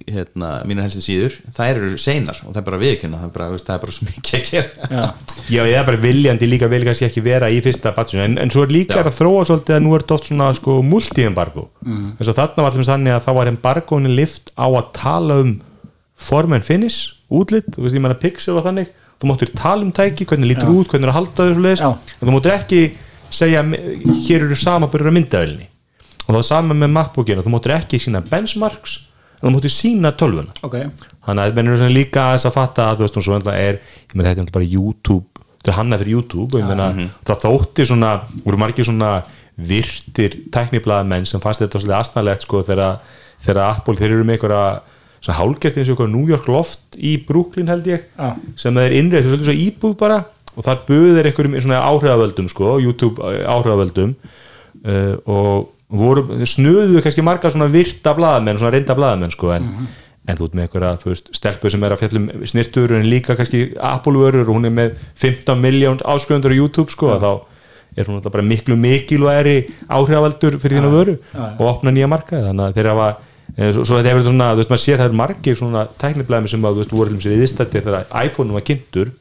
[0.06, 3.50] hérna, mínir helstu síður þær eru seinar og það er bara viðkynna það er bara,
[3.58, 5.04] það er bara svo mikið að gera Já.
[5.50, 8.54] Já, ég er bara viljandi líka vil kannski ekki vera í fyrsta batsinu, en, en
[8.54, 9.08] svo er líka Já.
[9.10, 12.10] að þróa svolítið að nú er þetta oft svona sko multi-embargo mm.
[12.20, 15.60] eins og þarna var allir þannig að þá var embargónin lift á að tala um
[16.24, 19.94] form and finish, útlit, þú veist ég menna pixel og þannig, þú máttur tala um
[19.96, 21.90] tæki hvernig lítur út, hvernig er að halda þessu leis Já.
[21.94, 22.82] en þú máttur ekki
[23.34, 25.68] segja hér eru samaburður af myndavelni
[26.24, 28.98] og það var sama með MacBookina, þú máttur ekki sína benchmarks,
[29.40, 30.54] en þú máttur sína tölvuna.
[30.64, 30.78] Ok,
[31.28, 34.32] þannig að eru svona líka aðeins að fatta að þú veist, enda er, ég meina
[34.32, 35.34] þetta er bara YouTube
[35.64, 36.90] þetta er hannað fyrir YouTube ég meina
[37.24, 38.12] það þótti svona,
[38.44, 39.12] voru margir svona
[39.56, 44.66] virtir tækniblaða menn sem fannst þetta svolítið astnalegt sko þegar Apple, þeir eru með einhverja
[45.24, 48.34] svona hálgert eins og einhverja New York loft í Brooklyn held ég, Já.
[48.60, 53.32] sem er innreið svolítið svo íbúð bara og þar buður einhverjum svona áhrifavöldum sko, YouTube
[53.50, 59.72] áhrifavöldum uh, og voru, snuðu kannski marga svona virta blaðamenn, svona reynda blaðamenn sko, en,
[60.28, 63.38] en þú ert með einhverja, þú veist, stelpu sem er að fjallum snirtur en líka
[63.40, 67.32] kannski Apple-vörur og hún er með 15 miljón áskrifundur á YouTube sko, þá
[67.94, 72.66] er hún alltaf bara miklu mikilværi áhrifavaldur fyrir þína vöru og opna nýja markaði, þannig
[72.66, 75.18] að þeir hafa eh, svo, svo þetta hefur svona, þú veist, maður sér það er
[75.24, 79.12] margir svona tækniblaðum sem að, þú veist, voru til þess viðstættir þegar iPhone var kynntur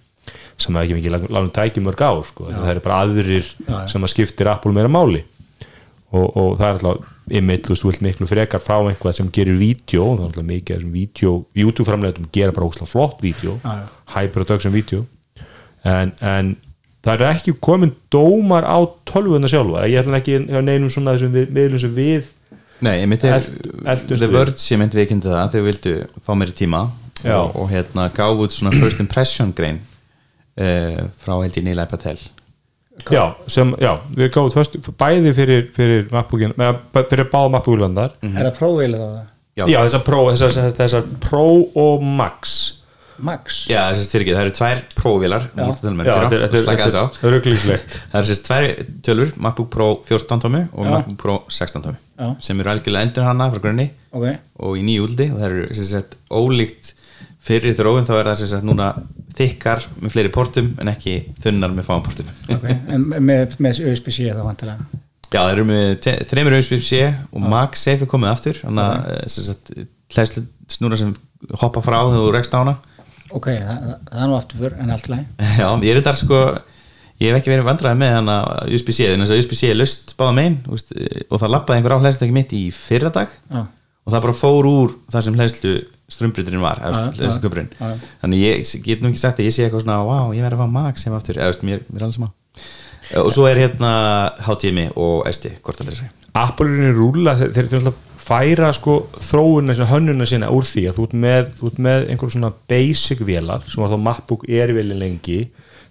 [0.62, 2.46] sem að ekki mikið lánum tæki mörg ár sko.
[2.52, 3.46] það eru bara aðrir
[3.90, 5.24] sem að skiptir Apple meira máli.
[6.12, 9.30] Og, og það er alltaf ymmit, þú veist, þú vilt miklu frekar fá einhvað sem
[9.32, 13.54] gerir vídeo það er alltaf mikið þessum vídeo, YouTube framleitum gera bara óslega flott vídeo
[13.62, 13.86] Já, já.
[14.14, 15.06] high production vídeo.
[15.88, 16.52] En, en
[17.02, 19.86] það eru ekki komin dómar á tölvuna sjálfa.
[19.88, 22.28] Ég ætla ekki að neinum svona þessum við, miðlum sem við
[22.82, 23.48] Nei, ég myndi Eld-
[23.86, 24.28] eldumst The.
[24.32, 25.94] Verge, ég myndi viðkynnti það þau vildu
[26.26, 26.80] fá meiri tíma
[27.22, 27.36] Já.
[27.38, 29.78] og, og hérna gáðu út svona first impression grein
[30.58, 32.18] uh, frá held ég Neil Patel
[33.10, 36.74] já, sem, já, við gáðum först bæði fyrir, fyrir eða
[37.08, 38.36] fyrir báða MacBooklandar Mhm.
[38.36, 39.22] er það prófið eða
[39.56, 39.66] Já.
[39.68, 42.58] já, þessar Pro, þessar, þessar Pro og Max
[43.22, 43.66] Max?
[43.70, 46.86] Já, þess að fyrir ekki, það eru tvær prófélar já, þetta er- þetta er- slaka
[46.88, 48.64] þess á þetta er rugglingslegt Það eru sérst tvær
[49.08, 50.86] tölur, MacBook Pro 14 tómi og.
[50.88, 52.28] MacBook Pro 16 tómi Já.
[52.46, 53.88] sem eru algjörlega endur hana frá grunni.
[54.12, 54.26] Ok,
[54.62, 56.92] og í nýju úldi og það eru sérst ólíkt
[57.42, 58.92] fyrir þróun þá er það sérst núna
[59.36, 62.28] þykkar með fleiri portum en ekki þunnar með fáum portum.
[62.54, 66.98] Ok en með, með USB-C þá vantilega Já, það eru með þremur USB-C
[67.32, 69.70] og MagSafe er komið aftur að eh, sagt,
[70.12, 70.42] hlæslu
[71.00, 71.14] sem
[71.62, 72.74] hoppa frá þegar þú rekst á hana.
[73.32, 75.22] Ok, það, það, það er nú aftur fyrr en allt læg
[75.62, 76.40] Já, ég er þetta sko
[77.20, 78.36] ég hef ekki verið vandræði með hana
[78.68, 80.92] USB-C en þess að USB-C er löst báða megin úst,
[81.28, 83.66] og það lappaði einhver á hlæslu mitt í fyrra dag Já.
[83.66, 85.74] og það bara fór úr það sem hlæslu
[86.12, 87.92] strömbriturinn var já, köpurinn já.
[88.22, 90.64] þannig ég get nú ekki sagt að ég sé eitthvað svona wow, ég verði að
[90.64, 91.38] fá MagSafe aftur.
[91.40, 92.32] Eða veist, mér, mér er alveg sama.
[93.22, 93.92] Og svo er hérna
[94.44, 96.10] HTMI og SD hvort það er þessi
[96.42, 101.08] Apple er rúla, þeir ætla að færa sko þróuna, hönnuna sína úr því að þú
[101.08, 103.66] ert með, þú ert með einhver svona basic vélar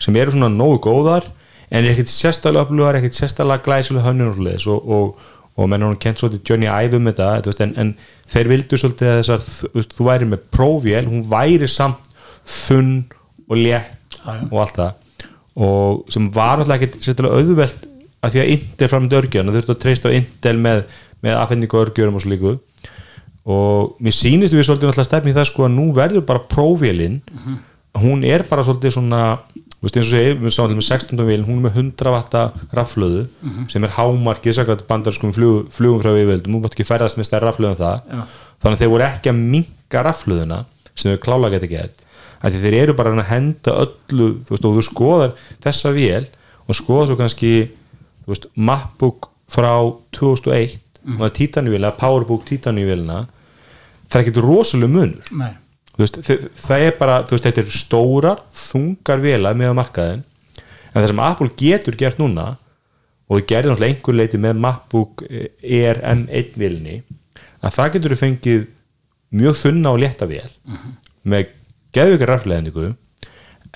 [0.02, 1.28] sem eru svona nógu góðar
[1.72, 4.68] en er ekkert sérstaklega upplöðar, ekkert sérstaklega glæsilega hönnun og svoleiðis.
[4.72, 7.94] Og, og, og menn hún kent svolítið Johnny Ive um þetta veist, en, en
[8.32, 12.10] þeir vildu svolítið að þessar þú, þú væri með próvél, hún væri samt
[12.48, 12.98] þunn
[13.48, 15.32] og létt og allt það.
[15.62, 17.88] Og sem var náttúrulega ekkert sérstaklega auðvelt
[18.22, 20.84] að því að Intel framöndi örgjörn og þurftu að treysta á Intel með,
[21.26, 22.58] með afhendingu á örgjörnum og svo líku
[23.42, 27.16] og mér sýnist við svolítið náttúrulega stefni það sko að nú verður bara prófélin
[27.98, 29.22] hún er bara svolítið svona
[29.82, 31.22] þú veist eins og segi, við sáum til með 16.
[31.26, 32.42] vélin hún er með 100 vatta
[32.78, 33.24] raflöðu
[33.72, 37.50] sem er hámarkið sakvæmt bandarskum flug, flugum frá yfirvöldum, þú mátt ekki ferðast með stærra
[37.50, 38.22] raflöðu en það, Já.
[38.62, 40.60] þannig að þeir voru ekki að minka raflöðuna
[40.94, 42.06] sem þau klála geti gert.
[42.42, 45.34] Að þeir eru bara að henda öllu þú veist, og þú skoðar
[45.66, 46.28] þessa vél
[46.68, 47.52] og skoðar svo kannski
[48.26, 49.74] þú veist, MacBook frá
[50.14, 53.24] 2001 og það er Titanium-vél eða PowerBook Titanium-vélina
[54.12, 55.30] það er ekkert rosalega munur.
[55.34, 55.54] Nei,
[56.04, 56.20] veist,
[56.66, 60.26] það er bara, þú veist, þetta er stórar þungar vélar með markaðin
[60.62, 62.48] en það sem Apple getur gert núna
[63.32, 66.98] og við gerðum náttúrulega einhver leiti með MacBook Air M1 vélni
[67.62, 68.66] að það getur fengið
[69.42, 70.50] mjög þunna og létta vel
[71.24, 71.54] með
[71.96, 72.90] geðvikar rafleðningu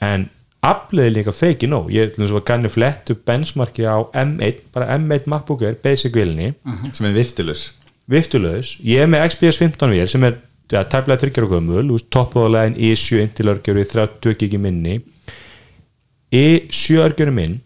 [0.04, 0.28] en
[0.66, 1.92] afleði líka feiki nóg.
[1.94, 2.16] Ég
[2.48, 6.56] ganni flett upp benchmarki á M1, bara M1 MacBook Air basic vilni,
[6.92, 7.70] sem er viftulus
[8.10, 10.38] viftulaus ég er með XPS 15 vél sem er
[10.72, 15.00] ja, tæplega þryggjara gömul, toppuðalegin i7 Intel örgjöru 30 gigi minni.
[16.34, 17.60] I7 örgjöru minn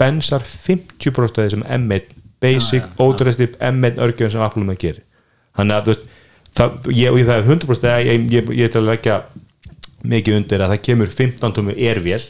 [0.00, 5.04] bensar 50% af þessum M1 basic, ótrúðastip M1 örgjöru sem Apple með gerir.
[5.58, 6.08] Þannig að þú veist
[6.56, 9.20] það, ég, og það er 100% að ég, ég, ég ætla að leggja
[10.10, 12.20] mikið undir að það kemur 15 tómi ervél.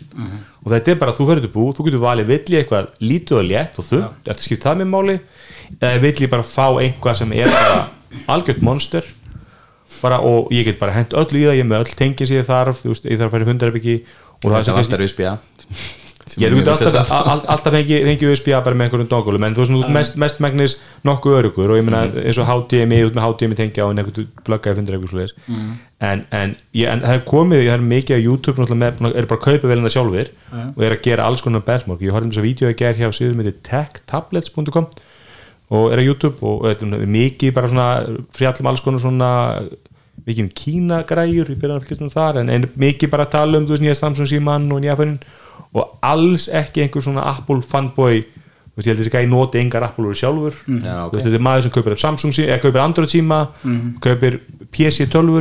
[0.65, 3.39] Og þetta er bara að þú til bú þú getur valið vill ég eitthvað lítið
[3.39, 5.17] og létt og þunn, þetta skipt það með máli?
[5.79, 7.53] Eða vill ég bara fá einhvað sem er
[8.27, 9.07] algjört monster
[10.03, 12.49] bara, og ég get bara hent öll í það ég með öll tengi sem ég
[12.49, 13.97] þarf veist, ég þarf að færa hundarabiki
[14.41, 15.39] og það það sem er alltaf USB-A
[16.39, 19.65] ég þú getur alltaf, all, alltaf fengi, fengi USB bara með einhverjum dongulum en þú
[19.65, 23.27] veist, ert mest, mest megnis nokkuð örugur og ég meina eins og HDMI út með
[23.27, 23.89] HDMI tengja
[24.47, 25.35] pluggaði fundur eitthvað svoleiðis.
[26.01, 29.41] En, en, ég, en það er komið, það er mikið á YouTube með, er bara
[29.41, 32.05] að kaupa velina sjálfur og er að gera alls konar benchmark.
[32.05, 34.91] Ég horfði um þess að vídeo að gera hjá síðan með techtablets.com
[35.71, 37.91] og er á YouTube og þetta er mikið bara svona
[38.35, 39.31] fréttum alls konar svona
[40.27, 43.33] mikið um Kína græjur, ég byrja að fylgjast um þar en, en mikið bara að
[43.37, 45.21] tala um þú veist nýja Samsung síman og nýja fönnin
[45.73, 49.87] og alls ekki einhver svona Apple fanboy þú veist ég held þessi gæði noti engar
[49.87, 51.15] Apple úr sjálfur Já, Þú ok.
[51.15, 53.41] veist, þetta er maður sem kaupir Samsung síma, eða kaupir Android síma
[54.05, 55.41] kaupir PC 12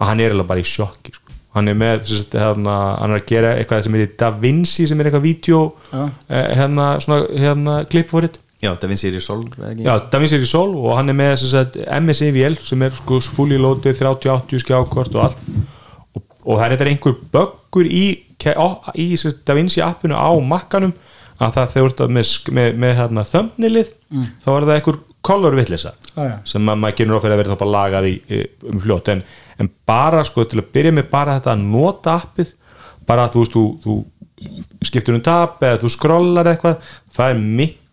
[0.00, 1.26] og hann er alveg bara í sjokki sko.
[1.56, 5.00] hann er með, sem sagt, hérna, hann er að gera eitthvað sem heitir DaVinci sem
[5.02, 6.04] er eitthvað vídeo Já.
[6.30, 9.84] eh, hérna, svona, hérna klipp for it já, í Sol eða ekki?
[9.86, 13.20] Já, DaVinci er í Sol og hann er með sem sagt, MSIVL sem er sko
[13.34, 15.44] fully loaded 30-80 skjákort og allt
[16.14, 20.92] og, og það er þetta einhver böggur í, í sem sagt, DaVinci appinu á makkanum
[21.40, 23.92] að það þegar þú ert með, með, með hérna, thumbnailið
[24.44, 26.36] þá er það einhver color villisa Já, já.
[26.48, 28.14] sem að maður genur ofir að vera þá bara lagað í,
[28.70, 29.20] um fljótt en,
[29.60, 32.54] en bara sko til að byrja með bara þetta að nota appið
[33.08, 33.96] bara þú veist þú, þú
[34.88, 36.80] skiptur um tab eða þú scrollar eitthvað
[37.16, 37.42] það er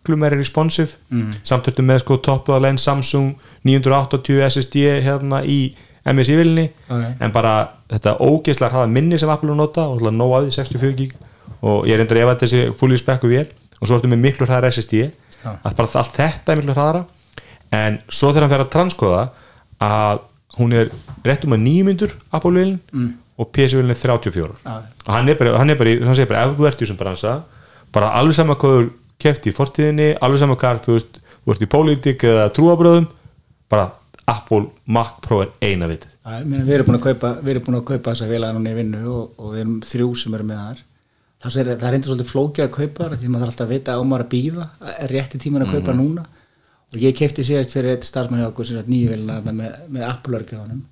[0.08, 1.44] miklu meiri responsive mm.
[1.44, 3.36] samtöktum með sko toppuðalegin Samsung
[3.68, 5.74] 980 SSD hérna í
[6.08, 7.04] MSI-vilni Ok.
[7.20, 7.54] en bara
[7.90, 11.14] þetta ógeðslega hraða minni sem Apple er nota og nóg að því 64 gig
[11.60, 13.46] og ég er endur ef að þessi fulli spekku vél
[13.78, 15.10] og svo ertu með miklu hraðar SSD
[15.44, 17.04] að bara allt þetta er miklu hraðara
[17.76, 19.22] en svo þegar hann fer að transkoða
[19.84, 20.24] að
[20.58, 20.92] hún er
[21.26, 23.10] rétt um að nýjmyndur Apple-vilin mm.
[23.38, 24.78] og PC-vilin er 34 Já.
[25.04, 27.00] og hann er bara, hann er bara, hann segir bara ef þú ert í þessum
[27.02, 27.34] bransa
[27.92, 28.88] bara alveg sama hvað
[29.22, 33.08] kefti í fortíðinni alveg sama hvað þú veist, þú ert í pólitík eða trúabröðum
[33.68, 33.88] bara
[34.28, 36.12] Apple Mac Pro er eina vitið.
[36.28, 37.32] Við erum búin að kaupa,
[37.80, 40.82] kaupa þessa vélaga núna í vinnu og, og við erum þrjú sem erum með þar
[41.38, 43.72] það er, það er eitthvað svolítið flókið að kaupa þar því maður þarf alltaf að
[43.74, 46.24] vita á maður að býða er rétti tíman að kaupa núna.
[46.88, 50.06] Og ég kefti síðast fyrir eitt starfsmann hjá okkur sem sagt nýju vélina með, með
[50.08, 50.84] Apple-örgjóðanum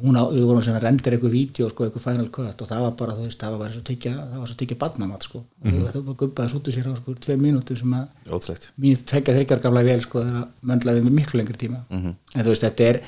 [0.00, 2.84] hún á, við vorum sem að rendir eitthvað vídeo sko, eitthvað final cut og það
[2.84, 5.40] var bara, þú veist, það var bara svo tyggja, það var svo tyggja badnamat sko,
[5.40, 8.06] og þetta var bara gubbaðis út úr sér á sko, tvei mínútur sem að
[8.80, 11.82] mín tvekja þryggjar gamla vel sko þegar að möndla við með miklu lengri tíma.
[12.34, 13.00] En þú veist þetta er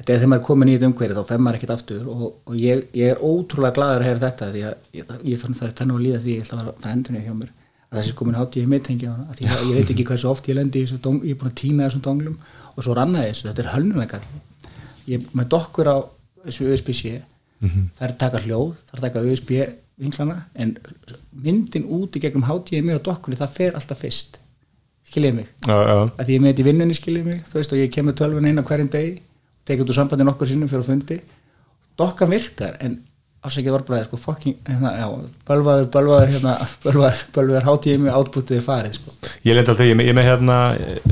[0.00, 2.26] þetta er þegar maður er komin í þetta umhverju þá fer maður ekkert aftur og,
[2.48, 5.74] og ég, ég er ótrúlega glaður að heyra þetta því að ég, ég fann það
[5.80, 7.50] þannig að líða því ég ætla að vera frendunni hjá mér.
[7.90, 10.48] Að þessi komin hátt ég meðtengi á hana því að ég veit ekki hversu oft
[10.48, 12.36] ég lendi ég er búin að týna þessum donglum
[12.70, 14.26] og svo rannaði þessu, þetta er hölnunagall
[15.10, 15.96] ég með dokkur á
[16.46, 17.14] þessu USB-C
[17.60, 19.50] það er að taka hljóð, að taka USB
[20.00, 20.70] vinklana en
[21.44, 24.38] myndin út í gegnum HDMI og dokkunni það fer alltaf fyrst.
[25.10, 25.50] Skiljið mig?
[25.66, 25.98] Já, já.
[26.22, 27.42] að ég með þetta í vinnunni skiljið mig?
[27.50, 29.12] Þú veist og ég kemur tölvun inn á hverjum degi
[29.68, 31.18] tekið út úr sambandi nokkur sinnum fyrir að fundi.
[32.00, 32.96] Dokkan virkar en
[33.44, 35.06] afsækja var bara sko fucking hérna, já,
[35.48, 39.14] bölvaður, bölvaður hérna, bölvaður, bölvaður hátími átbútið er farið sko.
[39.48, 40.58] ég lendi alltaf, ég með- hérna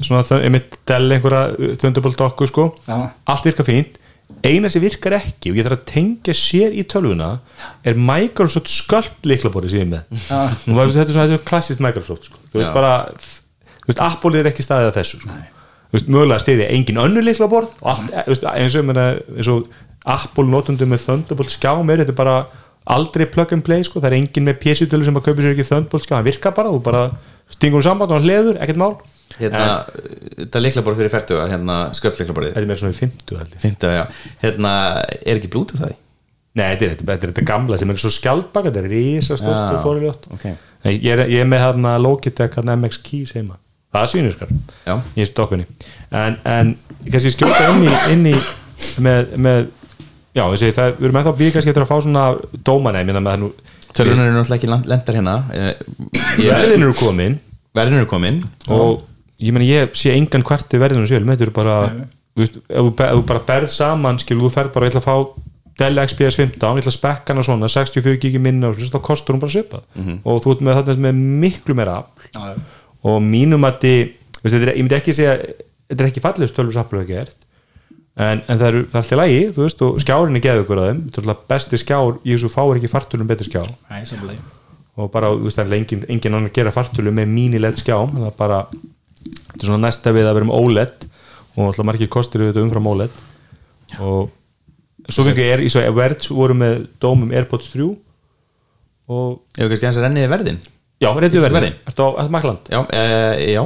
[0.00, 2.98] svona, ég með Dell einhverja Thunderbolt dokku sko, Já.
[3.32, 3.96] allt virkar fínt
[4.44, 7.30] eina sem virkar ekki og ég þarf að tengja sér í tölvuna
[7.86, 12.40] er Microsoft sem ég er með var, þetta er svona þetta er klassist Microsoft sko.
[12.52, 12.74] þú veist Já.
[12.76, 15.40] bara þú veist, Apple er ekki staðið að þessu sko.
[15.96, 19.52] veist, mögulega stiði engin önnur líklaborð og allt, þú veist, eins og, ég meina, eins
[19.52, 19.68] og
[20.08, 22.38] Apple notundum með Thunderbolt skjám er þetta er bara
[22.88, 24.00] aldrei plug and play sko.
[24.00, 26.72] það er engin með PC-tölu sem að kaupa sér ekki Thunderbolt skjám, hann virkar bara,
[26.72, 27.06] þú bara
[27.48, 28.94] stingur um samband og hann hleður, ekkert mál
[29.38, 29.64] hérna,
[30.38, 33.90] þetta leiklaborð fyrir færtu hérna sköpleiklaborðið þetta er með svona í 50 held ég Fynda,
[33.94, 34.04] já.
[34.42, 34.72] hérna,
[35.22, 35.98] er ekki blútið það í?
[36.58, 40.24] Nei, þetta er, þetta, er gamla sem er svo skjaldbaka þetta er risastórt og fórljótt
[40.34, 40.46] ok.
[40.84, 43.58] Nei, ég, er, ég er með hérna Logitech hérna MX Keys heima
[43.94, 44.50] það er svínvirkar
[44.88, 44.94] Já.
[45.14, 45.66] í þessu dokkunni
[46.12, 46.72] en, en
[47.06, 48.34] ég kannski skjóta inn í, inn í
[49.04, 49.60] með, með
[50.36, 52.24] já, ég segi það, við erum ennþá býð kannski eftir að fá svona
[52.68, 53.52] dómanæmi með það nú
[53.96, 55.70] Tölunar eru náttúrulega ekki land- lendar hérna Eh,
[56.44, 57.38] ég- verðin eru komin
[57.78, 58.42] Verðin eru komin
[58.74, 59.00] og
[59.38, 62.90] ég meni ég sé engan kvarti verðinu með þetta eru bara þú veist, ef þú,
[62.90, 65.46] ef þú bara berð saman skilur, þú ferð bara, ég ætla að fá
[65.78, 69.02] Dell XPS 15, ég ætla að spekka hana svona 64 gigi minna og svo þá
[69.06, 69.84] kostur hún bara svipað.
[70.26, 72.24] Og þú ert með þetta með miklu meira afl.
[72.34, 72.56] Já, já.
[73.06, 74.00] og mínum að þið,
[74.40, 77.36] veist, þetta er, ég myndi ekki segja þetta er ekki fallegust tölvusaflu að gert
[78.18, 80.82] en, en það er, það er alltaf lægi þú veist, og skjárin er geðu ykkur
[80.82, 83.70] að þeim þetta er alltaf besti skjár, ég svo fáir ekki fartölum betri skjár.
[83.92, 84.56] Nei, samlega
[84.98, 88.16] og bara, þú veist, það er engin, engin annar að gera fartölu með mini-led skjám
[88.16, 88.56] það er bara,
[89.28, 91.06] þetta er svona næsta við að vera um OLED
[91.58, 93.22] og alltaf margir kostur við þetta umfram OLED
[94.04, 94.34] og
[95.08, 100.00] svo fengi er, í svo Verge voru með dómum Airpods 3 og, Ef kannski hans
[100.00, 100.58] að renniði verðin
[101.00, 101.76] já, reyndið verðin?
[101.88, 102.72] Ertu á, á Makland?
[102.72, 103.62] Já, e, já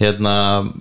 [0.00, 0.34] Hérna,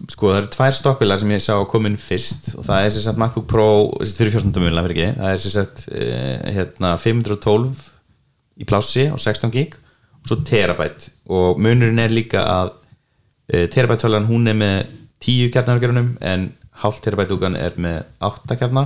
[0.07, 3.19] sko, það eru tvær stokkvilar sem ég sá inn fyrst og það er sér sagt
[3.19, 3.67] MacBook Pro
[3.99, 4.63] sem sagt, fyrir 14.
[4.63, 6.05] mjöla fyrir ekki það er sér sagt e,
[6.55, 7.81] hérna, 512
[8.63, 12.71] í plássi og 16 gig og svo terabyte og munurinn er líka að
[13.49, 14.77] e, terabyte tölvan hún er með
[15.25, 16.51] 10 kjarnargerunum en
[16.83, 18.85] hálft terabyte úgan er með 8 kjarna.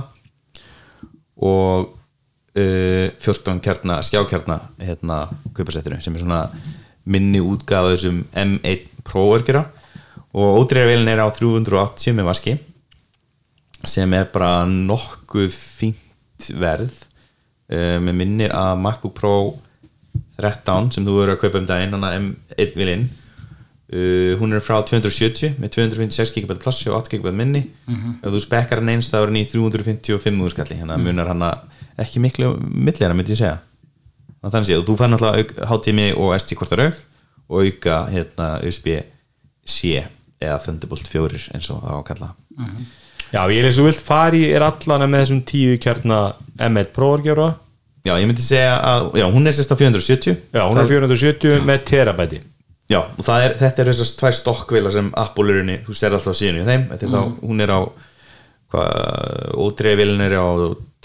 [1.44, 1.92] Og
[2.58, 5.24] uh, 14 kjarna, skjákjarna hérna
[5.54, 6.44] kaupasettinu sem er svona
[7.04, 9.66] minni útgáfa þessum M1 Pro örgjara
[10.32, 12.54] og ódreifavélin er á 380 með vaski
[13.84, 16.94] sem er bara nokkuð fínt verð.
[17.68, 19.36] Uh, með minnir að MacBook Pro
[20.40, 23.06] 13 sem þú verður að kaupa um daginn hana M1 vilinn
[23.94, 27.64] uh, hún er frá 270 með 256 GB plassi og 8 GB minni.
[28.20, 31.46] Ef þú spekkar hann eins þá er hann í 355 úrskalli þannig að munar hann
[32.04, 33.58] ekki miklu millera myndi ég segja.
[34.44, 37.00] Þannig að þú fær náttúrulega HTMI og SD hvort að rauf
[37.48, 40.04] og auka hérna USB-C
[40.44, 42.30] eða Thunderbolt 4 eins og það á að kalla.
[43.34, 46.18] Já, ég er eins og vilt fari er allan með þessum 10 kjarna
[46.68, 47.54] M1 Pro örgjöra
[48.04, 51.64] Já, ég myndi segja að, já, hún er sérst á 470 Já, hún er 470
[51.66, 52.40] með terabæti
[52.92, 56.64] Já, og er, þetta er þessar tvær stokkvila sem Apple-urinni, þú ser alltaf síðan í
[56.66, 57.80] þeim þetta er þá, hún er á
[58.74, 58.90] hvað,
[59.64, 60.46] ódreifilin er á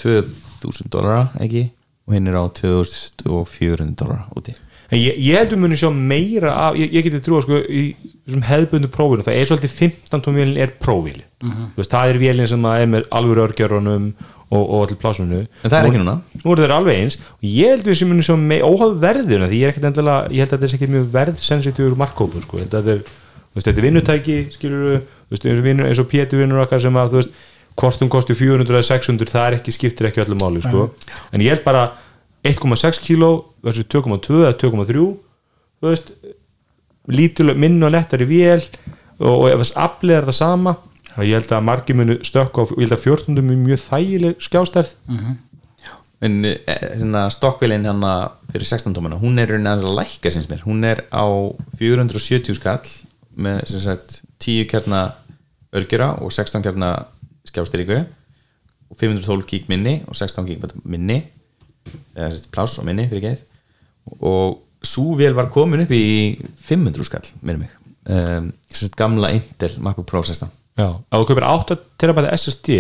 [0.03, 1.69] 2000 dólara, ekki?
[2.09, 4.55] Og hinn er á 2400 dólara úti.
[4.89, 7.83] En ég, ég heldur muni sjá meira af, ég, ég geti trúa sko í
[8.25, 12.21] þessum hefðbundu prófinu, það er svolítið 15 tón vélin er prófíli, þú veist, það er
[12.23, 14.09] vélin sem er með alvöru örgjörunum
[14.49, 15.45] og, og allir plásunum.
[15.63, 16.15] En það er ekki núna.
[16.41, 17.19] Nú eru þeir alveg eins.
[17.38, 20.43] Og ég held við sem sjá með óháð verðina því ég er ekkert endilega, ég
[20.43, 23.59] held að þetta er ekki mjög verðsensitífur markkópur sko, ég held að þetta er, þú
[23.59, 25.47] veist, þetta er vinnutæki, skilur þú veist,
[25.85, 27.39] eins og Pétur vinnur okkar sem að, þú veist,
[27.79, 30.89] hvort hún kosti 400 eða 600, það er ekki, skiptir ekki öllu máli, sko,
[31.29, 31.85] en ég held bara
[32.43, 33.31] 1,6 kíló
[33.65, 35.05] versus 2,2 eða 2,3
[35.79, 36.13] þú veist
[37.09, 38.63] lítil, minn og lettari vél
[39.19, 40.75] og, og ef þess aflið er það sama
[41.17, 43.37] ég held að margir munu stökka og ég held að 14.
[43.37, 44.93] er mjög þægileg skjástærð
[46.21, 46.55] en e,
[47.31, 48.13] stokkvélin hérna
[48.51, 51.25] fyrir 16 tómana, hún er raunin að lækka sinns mér, hún er á
[51.79, 52.83] 470 skall
[53.39, 55.01] með sem sagt 10 kjarna
[55.75, 56.91] örgjura og 16 kjarna
[57.47, 58.01] skjástyríku
[58.89, 61.21] og 512 gig minni og 16 gig minni
[62.15, 63.45] eða sem sagt pláss og minni fyrir geið
[64.19, 67.75] og svo vel var komin upp í 500 skall, minnum mig.
[68.09, 70.47] Um, sem sagt gamla Intel MacBook Pro 16
[70.79, 72.79] Já, ef þú kaupir 8 terabæti SSD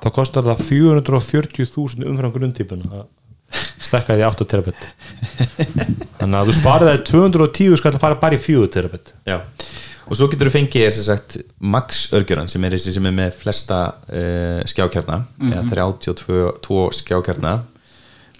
[0.00, 3.08] þá kostar það 440.000 umfram grundtípuna að
[3.82, 4.92] stekka því 8 terabæti
[6.20, 9.38] þannig að þú sparið það 210 skall að fara bara í 4 terabæti Já,
[10.06, 11.38] og svo getur þú fengið þess að sagt
[11.74, 17.56] Max örgjuran sem er þessi sem er með flesta uh, skjákjarna eða 32 skjákjarna.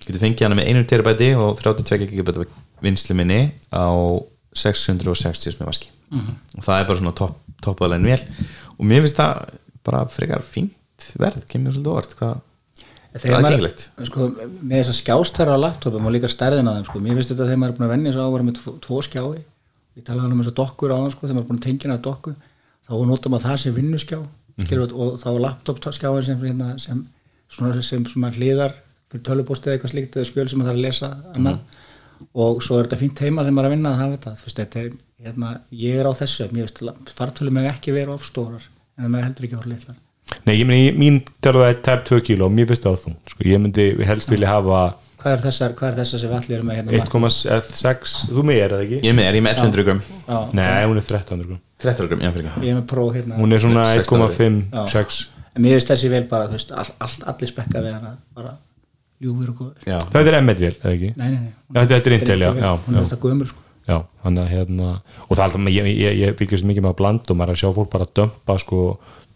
[0.04, 2.46] Getur fengið hana með 1 terabæti og 32 gigabæti
[2.84, 3.40] vinslu minni
[3.72, 3.88] á
[4.54, 8.48] 660 með vaski og það er bara svona topp toppaðlegin vel.
[8.78, 9.54] Og mér finnst það
[9.86, 12.34] bara frekar fínt verð, kemur svolítið orð hvað
[13.14, 14.28] það er gengilegt sko,
[14.60, 17.02] með þess að skjástæra á laptopum og líka stærðina á þeim sko.
[17.04, 18.74] mér finnst þetta þegar maður er búin að venja svo á að vera með tvo,
[18.82, 19.42] tvo skjái.
[19.94, 21.92] Ég talaði um þess að dokkur á það sko, þegar maður er búin að tengja
[21.94, 22.34] að dokku
[22.84, 24.96] þá notar maður það sem vinnuskjá mm -hmm.
[25.04, 27.06] og þá laptop skjáin sem, hérna, sem,
[27.48, 28.74] svona, sem svona hliðar
[29.10, 31.58] fyrir tölubóstið eða eitthvað slíkt eða skjöl sem maður þarf að lesa annað
[32.34, 34.48] og svo er þetta fínt heima þegar maður er að vinna að hafa þetta, þú
[34.48, 34.88] veist, þetta er,
[35.24, 35.52] hérna,
[35.84, 38.66] ég er á þessu, mér finnst fartölu með ekki vera ofstórar
[38.98, 40.00] en það með heldur ekki voru litlar.
[40.44, 43.48] Nei, ég meni, mín það er tæp 2 kíló mér finnst það á þú, sko,
[43.48, 44.84] ég myndi helst vilja hafa
[45.24, 48.58] hvað er þessar, hvað er þessar sem við allir erum með hérna 1,6 þú með
[48.60, 48.98] er það ekki?
[48.98, 50.02] ég er með, er ég með 1100 gram.
[50.28, 52.64] Já, Nei, hún er 13 grunn 13 gram, já fyrir ekki.
[52.64, 53.38] Ég er með pró hérna.
[53.40, 54.82] Hún er svona 16 1,5 Já.
[54.92, 55.22] 6
[55.54, 58.54] en mér finnst þessi vel bara, þú veist, all, all,
[59.24, 61.10] spekka við og góður Já, þetta er M1 vel, eða ekki?
[61.16, 62.98] nei, nei, nei, Já, þetta er Intel, já, já, hún já.
[63.00, 63.60] er þetta gömur sko.
[63.84, 64.88] Já, þannig að hérna
[65.28, 67.58] og það er alltaf, ég, ég, ég fylgjast mikið með að blanda og maður er
[67.58, 68.82] að sjá fólk bara að dömpa sko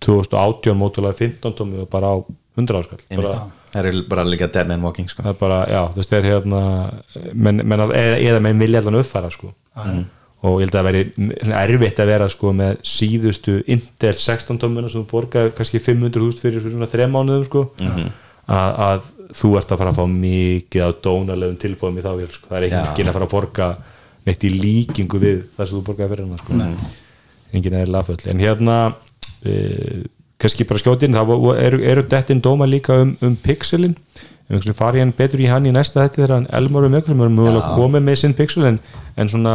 [0.05, 2.17] 2018 mótulega 15 tómi og bara á
[2.59, 3.33] 100 áskall bara,
[3.73, 5.23] það eru bara líka dead man walking sko.
[5.23, 6.63] það er bara, já, þú veist, það er hérna
[7.35, 9.53] menn, menn að, eða, eða menn vilja allan uppfæra sko.
[10.39, 14.87] Og ég held að það veri erfitt að vera sko með síðustu Intel 16 tómuna
[14.89, 17.65] sem þú borgaði kannski 500.000 fyrir fyrir svona þrem mánuðum sko
[18.47, 22.31] að, að þú ert að fara að fá mikið á dónalegum tilbúðum í þá vél
[22.33, 22.49] sko.
[22.49, 23.69] það er ekki að fara að borga
[24.29, 26.95] neitt í líkingu við það sem þú borgaði fyrir hana sko.
[27.53, 28.19] engin er laföll.
[28.29, 28.79] En hérna
[29.45, 29.53] e,
[30.41, 33.97] kannski bara skjótin það vo- eru, eru dettin dóma líka um, um pixelin
[34.49, 37.21] við um, farið hann betur í hann í næsta þetta þegar hann Elmar um sem
[37.25, 38.79] er mögulega komið með sinn pixel en,
[39.17, 39.55] en svona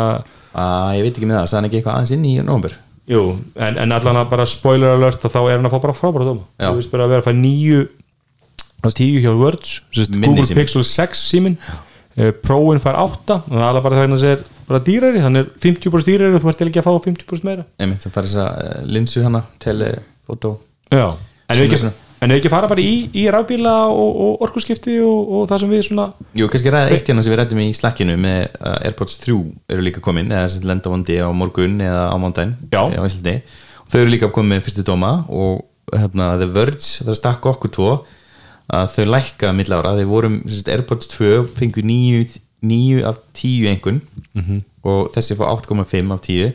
[0.54, 2.76] að ég veit ekki með það, sagði hann ekki eitthvað aðeins inn í nómber
[3.10, 3.24] Jú,
[3.60, 6.46] en, en allan að bara spoiler alert þá er hann að fá bara frábæra dóma.
[6.56, 7.80] Þú veist bara að vera að fæ nýju
[8.84, 10.60] það tíu hjá Words Google síminn.
[10.60, 14.84] Pixel 6 símin uh, Pro-in fær 8 og það er bara það að er bara
[14.84, 17.68] dýrari hann er 50% dýrari og þú ert ekki að fá 50% meira.
[17.82, 20.56] Einmitt, það fara þess að linsu hana telefoto
[20.92, 21.08] Já,
[21.50, 21.92] en við ekki,
[22.38, 26.08] ekki fara bara í, í rafbíla og, og orkuskipti og, og það sem við svona
[26.40, 29.38] Jú, kannski ræða eitt hérna sem við rættum í slakkinu með uh, Airpods 3
[29.76, 33.38] eru líka komin eða sem lenda vondi á morgun eða á Íslandi.
[33.84, 37.74] Og þau eru líka komin með fyrstu dóma og hérna, The Verge, það stakka okkur
[37.74, 37.92] tvo
[38.72, 39.96] að þau lækka mill ára.
[39.98, 44.02] Þeir vorum, sagt, Airpods 2 fengu 9, 9 af 10 einhvern
[44.84, 46.54] og þessi fá 8,5 af 10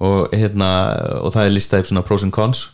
[0.00, 0.70] og, hérna,
[1.22, 2.68] og það er listað upp svona pros and cons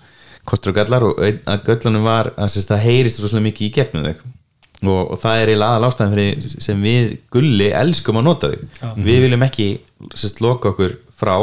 [0.45, 1.03] kostur og gallar.
[1.05, 4.33] Og einn að göllunum var að sagt, það heyrist rosalega mikið í gegnum þau.
[4.85, 8.65] Og, og það er eiginlega aðal ástæðan fyrir sem við gulli elskum að nota þau.
[9.07, 9.69] Við viljum ekki
[10.15, 11.37] sérst, loka okkur frá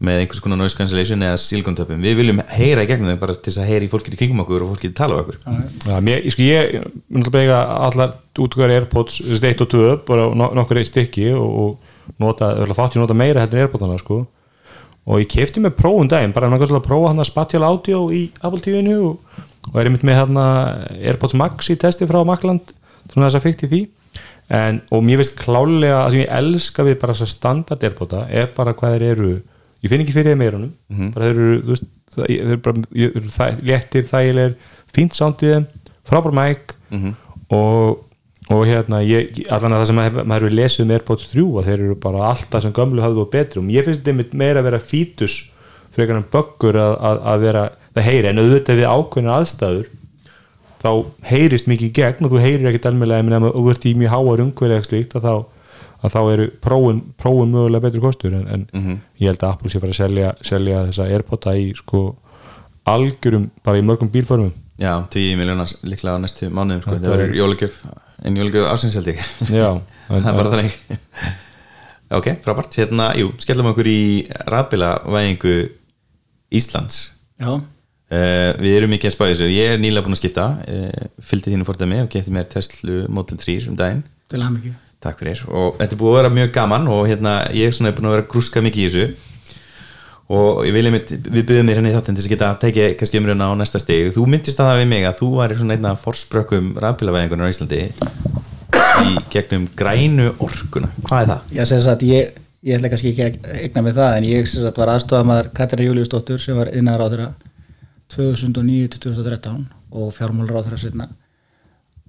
[0.00, 3.50] með einhvers konar noise cancellation eða silicon-töpum við viljum heyra í gegnum þau bara til
[3.50, 5.36] þess að heyra í fólkið í kringum okkur og fólkið tala um okkur.
[5.84, 10.80] Já, mér, ég, sko, ég bega allar útgöðar Airpods 1 og 2 bara no- nokkur
[10.80, 14.22] eitt stykki og, og nota, öll að fátt ég nota meira heldur en Airpodsana sko.
[15.10, 18.22] og ég kefti með prófum daginn bara náttúrulega að prófa hann að spatial audio í
[18.40, 19.38] Apple TV-inu og,
[19.72, 20.44] og er einmitt með hérna
[20.96, 22.72] Airpods Max í testi frá Makland
[23.10, 23.80] þannig að þess að fikk í því.
[24.50, 28.24] En, og mér veist klálega að sem ég elska við bara þess að standard Airpoda
[28.32, 29.30] er bara hvað þeir eru
[29.82, 30.72] ég finn ekki fyrir þeim meirunum
[31.14, 34.54] bara þeir eru, veist, það, þeir eru bara ég- þeir eru þæ, léttir, þægilegir
[34.94, 35.66] fínt sound í þeim,
[36.10, 36.74] frábær mic.
[37.50, 37.98] Og,
[38.50, 41.80] og hérna ég, allan að það sem maður hefur lesið um Airpods 3 að þeir
[41.84, 44.80] eru bara alltaf sem gömlu hafðu og betri og mér finnst þeim meira að vera
[44.82, 45.36] fítus
[45.94, 47.62] frekar en böggur að, að, að vera
[47.94, 49.88] það heyri, en auðvitað við ákveðin aðstæður
[50.80, 50.90] þá
[51.30, 54.12] heyrist mikið í gegn og þú heyrir ekkert almennilega en ef þú ert í mjög
[54.14, 55.34] háar umhverfið eða slíkt að þá,
[56.00, 59.80] að þá eru prófun, prófun mögulega betri kostur en, en ég held að Apple sé
[59.82, 62.02] fara að selja, selja þessa Airpoda í sko
[62.90, 64.52] algjörum, bara í mörgum bílformum.
[64.80, 66.94] Já, 10 miljónar líklega á næstu mánuðum sko.
[66.96, 67.82] Það er- verður jólugjöf
[68.24, 69.20] en jólugjöf ásins held ég.
[69.52, 69.68] Já,
[70.10, 70.78] en- það er bara þannig.
[72.10, 74.00] Ok, frábært, hérna, jú, skellum okkur í
[74.50, 75.52] rafbila væðingu
[76.50, 77.10] Íslands.
[77.40, 77.60] Já,
[78.10, 79.46] Uh, við erum mikið að spá í þessu.
[79.54, 83.38] Ég er nýlega búin að skipta uh, fylgdi þínu fordæmi og getið mér Tesla Model
[83.38, 84.00] 3 um daginn.
[84.26, 84.72] Til að mikið
[85.04, 85.42] takk fyrir.
[85.48, 88.24] Og þetta er búið að vera mjög gaman og hérna ég er búin að vera
[88.24, 89.28] að grúska mikið í þessu.
[90.30, 92.60] Og ég vil einmitt við byggðum þér hérna í þáttinn til þess að geta að
[92.64, 95.56] tekið kannski umröðuna á næsta steg þú myndist að það við mig að þú væri
[95.58, 97.80] svona einna forsprökkum rafbílavæðingunar á Íslandi
[99.00, 100.92] í gegnum grænu orkuna.
[101.08, 101.50] Hvað er það?
[101.56, 104.62] Já, sem sagt, ég, ég ætla kannski ekki að egna með það en ég sem
[104.62, 107.28] sagt var aðstofamaður Katrín Júliusdóttur sem var innar á þeirra
[108.14, 111.10] 2009-2013 og fjármálur á þeirra setna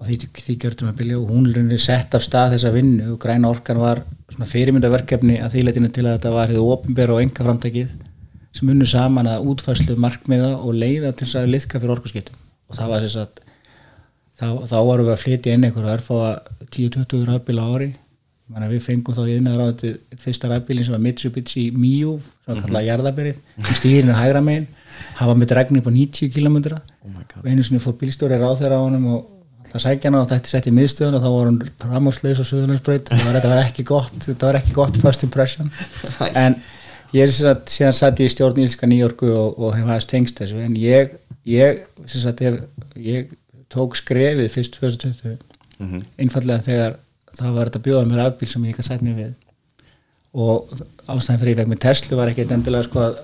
[0.01, 3.19] og því, því gjörtum að byrja og hún er sett af stað þessa vinnu og
[3.21, 7.21] græna orkan var svona fyrirmyndaverkefni að því leitinu til að þetta var hefðu opinbera og
[7.21, 7.91] enga framtækið
[8.57, 12.39] sem unnu saman að útfæslu markmiða og leiða til þess að liðka fyrir orkuskiptum.
[12.71, 13.41] Og það var þess að
[14.41, 16.31] þá, þá varum við að flytja inn einhverju örfáa
[16.65, 17.91] 10-20 rafbíla ári.
[18.51, 22.63] Við fengum þá í innæður á þetta fyrsta rafbílinn sem var Mitsubishi Mio sem var
[22.65, 24.67] kallað jarðabyrið sem stýrinu hægra megin.
[25.21, 28.83] Hafa með dregni upp á 90 km og einu sinni fór bílstjóri ráð þeirra á
[28.83, 29.29] honum og
[29.71, 33.11] alltaf sækja hana og þetta sett í miðstöðun og þá var hann framásleis og söðurlandsbreyt
[33.11, 35.71] þetta var ekki gott þetta var ekki gott first impression.
[36.35, 36.57] En
[37.15, 40.09] ég er sem sagt síðan satt ég í stjórn Ílska Nýjorku og, og hef aðeins
[40.09, 40.59] tengst þessu.
[40.59, 41.15] En ég,
[41.47, 42.59] ég sem sagt hef,
[42.99, 43.31] ég
[43.71, 45.39] tók skrefið fyrst 2020
[46.21, 46.99] einfallega þegar
[47.37, 49.31] það var þetta að bjóða mér afbíl sem ég ekki að sætt mér við.
[50.31, 50.69] Og
[51.07, 53.17] ástæðan fyrir ég fekk með Tesla var ekki endilega sko að,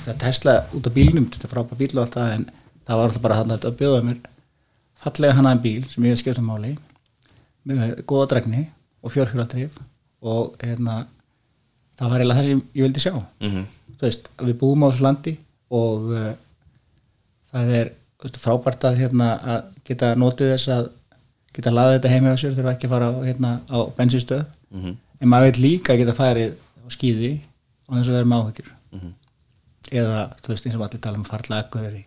[0.00, 2.44] að Tesla út á bílnum, þetta frábæð bíl og allt það en
[2.88, 4.18] það var alltaf bara hann að bjóða mér
[5.04, 6.74] fallega hannaðan bíl sem ég hef skipt um máli
[7.66, 8.66] með góða dregni
[9.02, 9.78] og fjórhjóladrif
[10.22, 11.06] og hérna
[12.00, 13.64] það var eiginlega það sem ég vildi sjá Mhm.
[13.98, 15.34] þú veist, við búum á þessu landi
[15.70, 16.32] og uh,
[17.52, 17.90] það er
[18.22, 20.90] veist, frábært að hérna að geta notið þess að
[21.56, 24.96] geta laðið þetta heima á sér þurfa ekki að fara á, hérna, á bensinstöð Mhm.
[25.20, 27.32] en maður veit líka að geta farið á skýði
[27.88, 29.12] og þess að vera með áhyggjur Mhm.
[29.90, 32.04] eða þú veist eins og allir tala um farla akkurri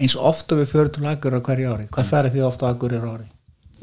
[0.00, 2.64] eins og oft og við förum til akkur á hverju ári hvað farið þið oft
[2.64, 3.26] á akkur á ári?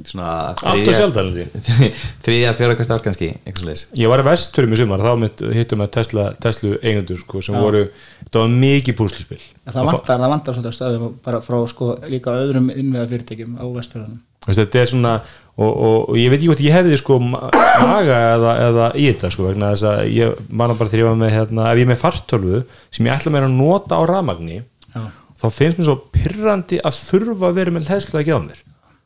[0.01, 1.51] svona Alltaf ég.
[2.25, 5.11] þriðja, fjóra hvert ár kannski ég var í vesturum í sumar þá
[5.53, 7.83] hittum við Tesla, Tesla eigendur sko, sem voru,
[8.31, 12.33] það var mikið púsluspil En það vantar, það vantar svolítið stöðum bara frá sko líka
[12.41, 15.13] öðrum innveða fyrirtækjum á vestfjörðunum þetta er svona
[15.53, 17.47] og, og, og ég veit ekki hvort ég hefði sko ma-
[17.85, 21.69] maga eða, eða í þetta sko vegna þess að ég manna bara var með hérna,
[21.69, 25.05] ef ég er með fartölvu sem ég ætla mér að nota á rafmagni Já.
[25.43, 28.61] Þá finnst mér svo pyrrandi að þurfa að vera með hlæðslu að gefa mér.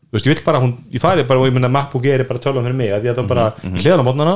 [0.07, 2.27] Þú veist, ég vil bara, hún, ég fari bara og ég minna MacBook Air er
[2.29, 4.35] bara tölvan fyrir mig, því að það bara hliðan á mótnana,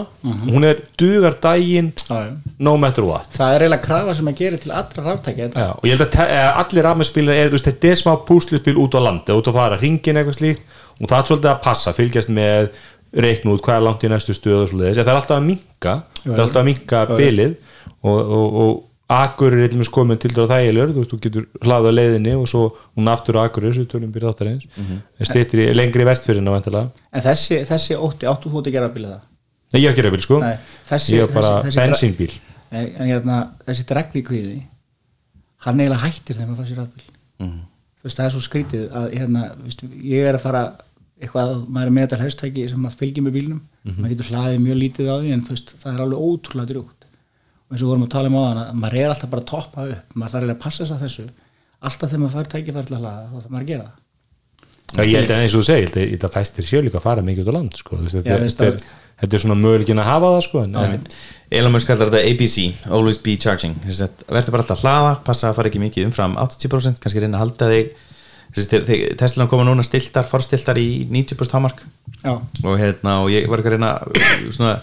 [0.51, 2.25] hún er dugar já.
[2.59, 3.29] no matter what.
[3.37, 6.25] Það er eiginlega krafa sem að gera til allra ráftækja Já, og ég held að
[6.25, 9.59] eh, allir rafmagnsbílar er, þú veist, þetta er smá púsluspil út á landi, út að
[9.61, 10.77] fara hringin eitthvað slíkt.
[10.99, 12.67] Og það er svolítið að passa, fylgjast með
[13.23, 16.35] reikn út hvað er langt í næstu og svolítið, það er alltaf að minka það
[16.35, 17.55] er alltaf að minka bilið
[18.01, 18.77] og, og, og
[19.11, 22.61] akur er eitthvað komin til það þægilegur, þú veist, þú getur hlaðað leiðinni og svo
[22.95, 25.25] hún aftur á akur þessu tölum byrja þáttar eins, mm -hmm.
[25.27, 29.21] stýttir í lengri vestfyrirna En þessi, þessi ótti, áttu þú að gera bíla það?
[29.73, 30.39] nei ég hef ekki reyfil sko.
[30.39, 30.57] Nei,
[30.89, 32.31] þessi- ég hef bara bensínbíl.
[32.71, 34.61] En, en hérna, þessi dreglíkviði
[35.65, 37.03] hann eiginlega hættir þegar maður fær sér rafbíl.
[38.01, 40.63] Þú veist, það er svo skrítið að hérna, veist, ég er að fara
[41.21, 44.77] eitthvað, maður er með þetta hlæstæki sem að fylgja með bílnum, maður getur hlaðið mjög
[44.81, 47.00] lítið á því en veist, það er alveg ótrúlega drjúgt
[47.71, 49.49] og eins og við vorum að tala um á hana maður er alltaf bara að
[49.51, 51.25] toppa upp, maður þarf að passa þess að þessu.
[51.81, 53.97] Alltaf þegar maður fær tækifæri til að hlaða þá þarf maður að gera það.
[54.91, 55.91] Já, ég held að eins og þú segir,
[56.27, 57.95] að fæstir sjö líka að fara mikið út á land sko.
[57.95, 60.63] Þú veist, Já, þetta, þetta, er, þetta er svona möguleikin að hafa það sko,
[61.71, 63.77] Musk kallar þetta ABC, Always Be Charging.
[63.87, 67.45] Verður bara alltaf að hlaða, passa að fara ekki mikið umfram 80%, kannski reyna að
[67.45, 67.93] halda þig.
[68.51, 71.83] Þessi, þeir- þeir- Tesla koma núna stiltar, forstiltar í 90% hámark.
[72.19, 73.91] Já, og, hérna, og ég var ekki að reyna
[74.51, 74.73] svona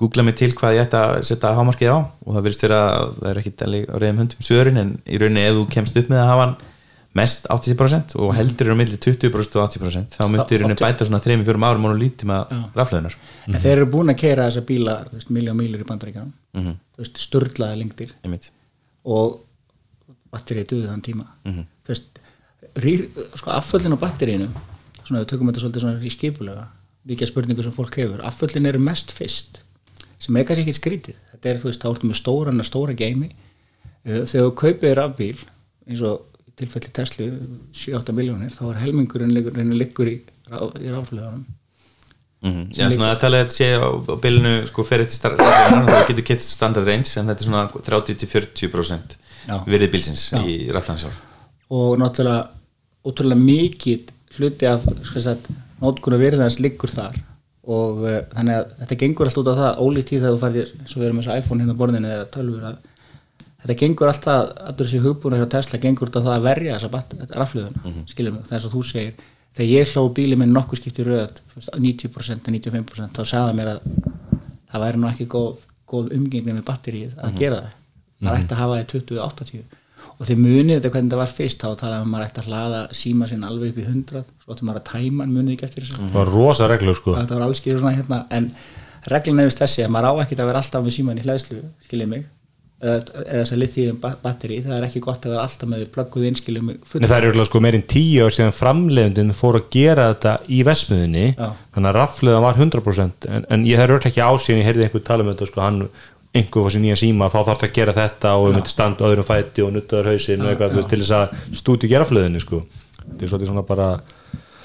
[0.00, 3.12] googla mig til hvað ég ætti að setja hámarkið á og það verðist vera að
[3.20, 6.08] það er ekki alveg á reyðum höndum svörin en í rauninni ef þú kemst upp
[6.10, 6.56] með að hafa hann
[7.20, 11.20] mest 80% og heldur er á milli 20% og 80% þá myndir Átti- bæta svona
[11.22, 12.40] 3-4 árum og lítima
[12.74, 13.14] raflöðunar
[13.46, 14.96] en þeir eru búin að keira þessa bíla
[15.30, 16.74] miljón mílur í bandaríkjanum Mhm.
[16.98, 18.10] veist, sturlaði lengdir.
[18.24, 18.50] Einmitt.
[19.06, 19.40] Og
[20.32, 21.24] batterið duði þann tíma.
[21.46, 21.62] Mhm.
[21.86, 22.18] þú veist,
[22.82, 23.06] rýr,
[23.38, 24.48] sko afföllin á batterínu
[25.06, 26.66] svona við tökum þetta svolítið í skipulega
[27.08, 28.24] líka spurningu sem fólk hefur.
[28.26, 29.62] Afföllin eru mest fyrst
[30.20, 31.20] sem er kannski ekki skrítið.
[31.32, 33.30] Þetta er þú veist, þá ertu með stóran að stóra geimi
[34.00, 35.40] Uh, þegar þú kaupir rafbíl
[35.84, 36.22] eins og
[36.56, 37.26] tilfelli Tesla
[37.76, 40.14] 7-8 miljónir þá er helmingurinn liggur, liggur í,
[40.48, 41.48] í ráflöðunum
[42.40, 46.06] Mm Já, svona að tala að sé á, á bylunu sko fer eftir starflegar þá
[46.08, 49.58] getur kett standard range en þetta er svona 30-40% Já.
[49.66, 50.40] virðið bílsins Já.
[50.48, 51.18] í raflansjálf
[51.68, 52.46] og náttúrulega
[53.04, 54.88] ótrúlega mikið hluti af
[55.80, 57.18] nótkunna virðans liggur þar
[57.70, 60.70] og uh, þannig að þetta gengur allt út á það ólíkt í þegar þú færðir
[60.78, 62.78] eins og við erum með þessu iPhone hérna á borðinu eða tölfur að
[63.60, 67.36] þetta gengur alltaf, allur þessi hugbúna hjá Tesla gengur út á það að verja þessa
[67.36, 68.06] rafluðuna, mm -hmm.
[68.08, 69.26] skiljum mig, þess að þú segir
[69.56, 71.42] þegar ég hló bíli minn nokkuð skipti röð
[71.76, 73.80] 90% og 95% þá sagði það mér að
[74.70, 77.76] það væri nú ekki góð, góð umgengni með batterið að gera það.
[78.20, 79.79] Maður ætti að hafa það í 20-80
[80.20, 82.80] og þeir munið þetta hvernig þetta var fyrst þá talaðum að maður ætti að hlaða
[83.00, 85.86] síma sinn alveg upp í 100 svo ætti maður að tæma hann munið ekki eftir
[85.86, 87.14] þessu það var rosa reglur sko.
[87.16, 88.50] þetta var alls skilur svona hérna en
[89.14, 92.12] reglun nefnist þessi að maður á ekki að vera alltaf með síman í hlæðslu, skiljið
[92.12, 92.28] mig
[92.80, 95.82] eða, eða þess að lithium batteri það er ekki gott að vera alltaf með
[96.64, 100.06] mig full Nei, það er örugglega sko meirinn tíu ár síðan framleiðundin fór að gera
[100.12, 104.24] þetta í vesmiðinni þannig að rafleðan var 100% en, en ég það er örugglega ekki
[104.24, 105.82] ásíðan ég heyrði einhver tala um þetta sko, hann
[106.34, 109.08] einhver var sér nýja síma þá þarf að gera þetta og við myndum standa á
[109.10, 112.60] öðrum fæti og nuttaður hausinn og eitthvað til þess að stúti gera rafleðinni sko.
[113.00, 113.88] þetta er svolítið svona bara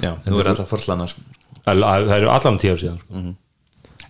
[0.04, 1.16] Já, þú er alltaf forslanar
[1.66, 3.24] að, að, það eru allan tíu ár síðan sko.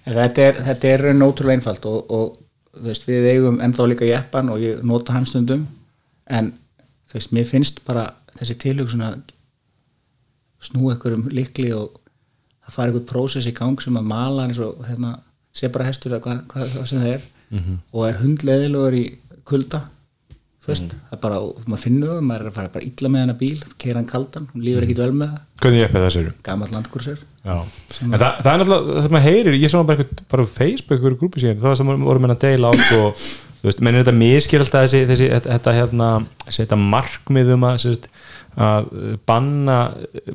[0.05, 4.09] En þetta er, þetta er raun ótrúlega einfalt og, og veist, við eigum ennþá líka
[4.09, 5.63] jeppan og ég nota hans stundum.
[6.27, 6.51] En
[7.13, 9.21] veist, mér finnst bara þessi tilhugsun að
[10.65, 11.95] snúa ykkur um likli og
[12.65, 15.15] það fara ykkur prósess í gang sem að mala eins og hérna,
[15.55, 17.25] sé bara hestur eða hvað, hvað, hvað sem það er
[17.93, 19.05] og er hundleðilegur í
[19.45, 19.81] kulda
[20.65, 23.09] þú veist, það er bara, og maður finnur það maður er að fara bara illa
[23.13, 25.41] með hana bíl keira hann kaldan, hún lífur ekkit vel með það.
[25.61, 27.57] Hvernig ég eppið gamall landkursir Já,
[28.01, 30.97] en það, það er náttúrulega, það maður heyrir, ég sá bara, eitthvað, bara á Facebook,
[30.97, 33.01] einhverju grúpi síðan, það var sem vorum að deila á sko,
[33.59, 36.09] þú veist, menn er þetta miskil alltaf þessi, þessi, þetta, þetta hérna,
[36.57, 38.09] setja markmiðum að, sérst,
[38.57, 38.89] að
[39.29, 39.77] banna
[40.17, 40.33] eh,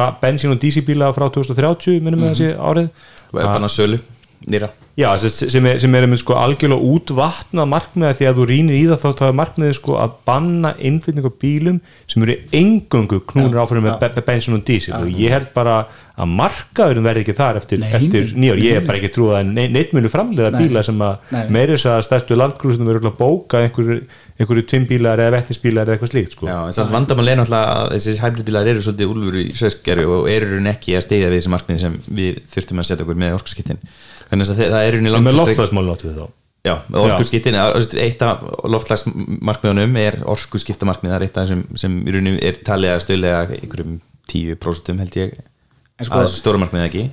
[0.00, 2.88] ra- bensín og dísibíla frá 2030, minnum við þessi árið.
[3.34, 4.00] og er bara sölu
[4.46, 4.68] nýra.
[4.96, 8.76] Já, sem, sem er, sem er með sko algjörlega útvatnað markmiða því að þú rýnir
[8.78, 13.60] í það þá er markmiðið sko að banna innflytning á bílum sem eru engöngu knúnir
[13.60, 14.94] áfærum með be- be- bensin og dísil.
[14.96, 15.82] Og ég held bara
[16.16, 19.66] að markaðurinn verði ekki þar eftir, eftir nýjár, ég er bara ekki trúið að ne-
[19.74, 20.62] neitt munu framleiða Nei.
[20.64, 21.42] bíla sem að Nei.
[21.58, 24.00] meiri þess að stærstu landgrúsinu verður að bóka einhver,
[24.40, 26.48] einhverju tvimbílar eða vettisbílar eða eitthvað slíkt sko.
[26.48, 30.30] Já, en samt vandamál er náttúrulega að þessi hæfnibílar eru svolítið úlfur í sögskjari og
[30.32, 33.84] eru ekki að steyðja við þessi markmið sem við þurftum að setja okkur með orkuskiptin
[34.30, 36.26] þannig að það er í en með loftslagsmálun áttu við þá.
[36.66, 37.56] Já, með orkuskiptin,
[38.02, 38.40] eitt af
[38.74, 43.60] loftlagsmarkmiðunum er orkuskiptamarkmið það er eitt af þessum sem í rauninni er talið að stöðlega
[43.60, 44.00] einhverjum
[44.32, 45.36] 10% held ég
[45.96, 47.04] En sko- að stóra markmið ekki?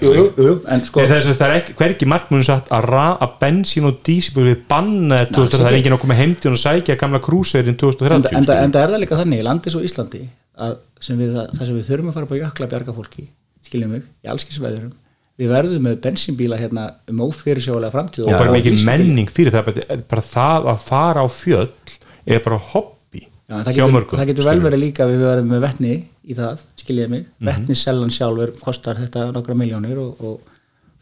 [0.00, 2.84] Jú, jú, jú, en sko Nei, þess að það er ekki, hvergi markmunum satt að,
[2.92, 6.62] ra, að bensín og dísibúl við banna 2000, það er enginn að koma heimtíðun og
[6.62, 8.64] sækja gamla krúsverðin 2030 enda, enda, skilur.
[8.68, 10.22] enda er það líka þannig í landi svo Íslandi
[10.60, 13.26] að sem við, það sem við þurfum að fara upp á jökla bjarga fólki
[13.66, 14.92] skiljum mig, í allskisveðurum
[15.40, 18.92] við verðum með bensínbíla hérna um ófyrirsjóðlega framtíð og bara mikil dísilbíla.
[18.92, 21.94] menning fyrir það bara, bara það að fara á fjöll
[22.26, 25.64] er bara hobby Já, það, getur, það getur vel verið líka að við verðum með
[25.64, 25.94] vettni
[26.30, 27.46] í það, skiljiði mig Mhm.
[27.48, 30.40] vettnissellan sjálfur kostar þetta nokkra miljónir og, og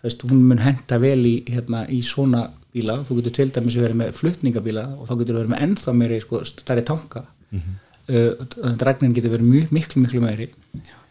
[0.02, 3.98] veist, hún mun henda vel í, hérna, í svona bíla þú getur til dæmis verið
[4.00, 7.58] með flutningabíla og þá getur verið með ennþá meiri sko, stærri tanka mm.
[7.58, 7.76] -hmm.
[8.08, 10.48] Uh, regnin getur verið mjög, miklu miklu meiri.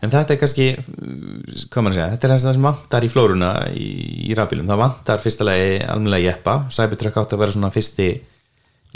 [0.04, 3.52] En þetta er kannski, hvað maður að segja, þetta er það sem vantar í flóruna
[3.74, 3.88] í,
[4.30, 4.68] í rafbílum.
[4.70, 6.58] Það vantar fyrsta lagi almennilega jeppa.
[6.76, 8.10] Cybertruck átti að vera svona fyrsti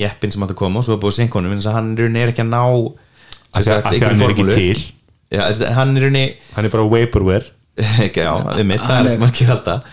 [0.02, 2.46] jeppin sem átti að koma og svo er búið sinkonum, en hann er er ekki
[2.46, 4.86] að ná að- hann er ekki til.
[5.32, 5.42] Já,
[5.78, 6.26] hann er rauninni
[6.56, 7.46] hann er bara vaporware.
[7.82, 9.86] Ekki, já, við mitt, það er er- sem hann gerir alltaf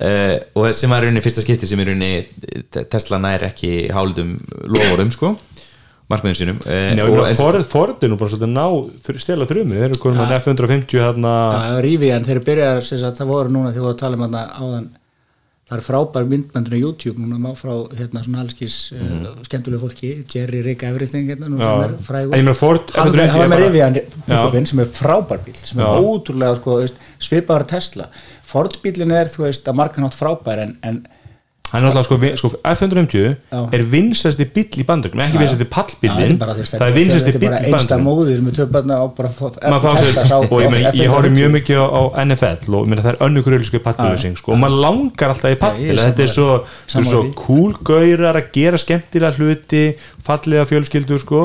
[0.00, 4.36] uh, og sem er rauninni fyrsta skipti sem í rauninni Tesla nær ekki hálfum
[4.70, 5.34] loforum, sko
[6.12, 8.66] markmiðum sínum og Ford, Ford er nú bara svolítið ná
[9.22, 12.42] stela þrjumir, þeir eru konum með F-150 þarna, Já, Rivian, þeir
[12.84, 14.92] sagt, það voru núna, þeir voru að tala um þarna áðan
[15.64, 19.80] það er frábær myndbandin á YouTube núna má frá hérna svona allskis mm uh, skemmtulega
[19.80, 21.64] fólki, Jerry Rick Everything hérna, nú, Já.
[21.64, 22.36] sem er frægur.
[22.36, 26.04] Hann, F-150 hann var er með Rivian pick-upinn sem er frábær bíl sem er Já.
[26.04, 26.78] ótrúlega sko,
[27.18, 28.10] svipaður Tesla.
[28.44, 31.00] Ford bílinn er, þú veist, að margan átt frábær en, en
[31.74, 33.60] hann er alltaf sko, sko F-150 Já.
[33.74, 35.66] er vinsasti bíll í bandögnum, ekki vinsasti
[36.60, 41.50] veist, það er vinsasti bara í einsta bandögnum móðir með töfbarna og ég, horfi mjög
[41.56, 45.58] mikið á, NFL og það er önnur kurölusku pallbílusing sko, og maður langar alltaf í
[45.64, 46.48] pallbíl þetta er svo,
[47.90, 49.84] gaurar að gera skemmtilega hluti
[50.22, 51.44] fallega fjölskyldur sko,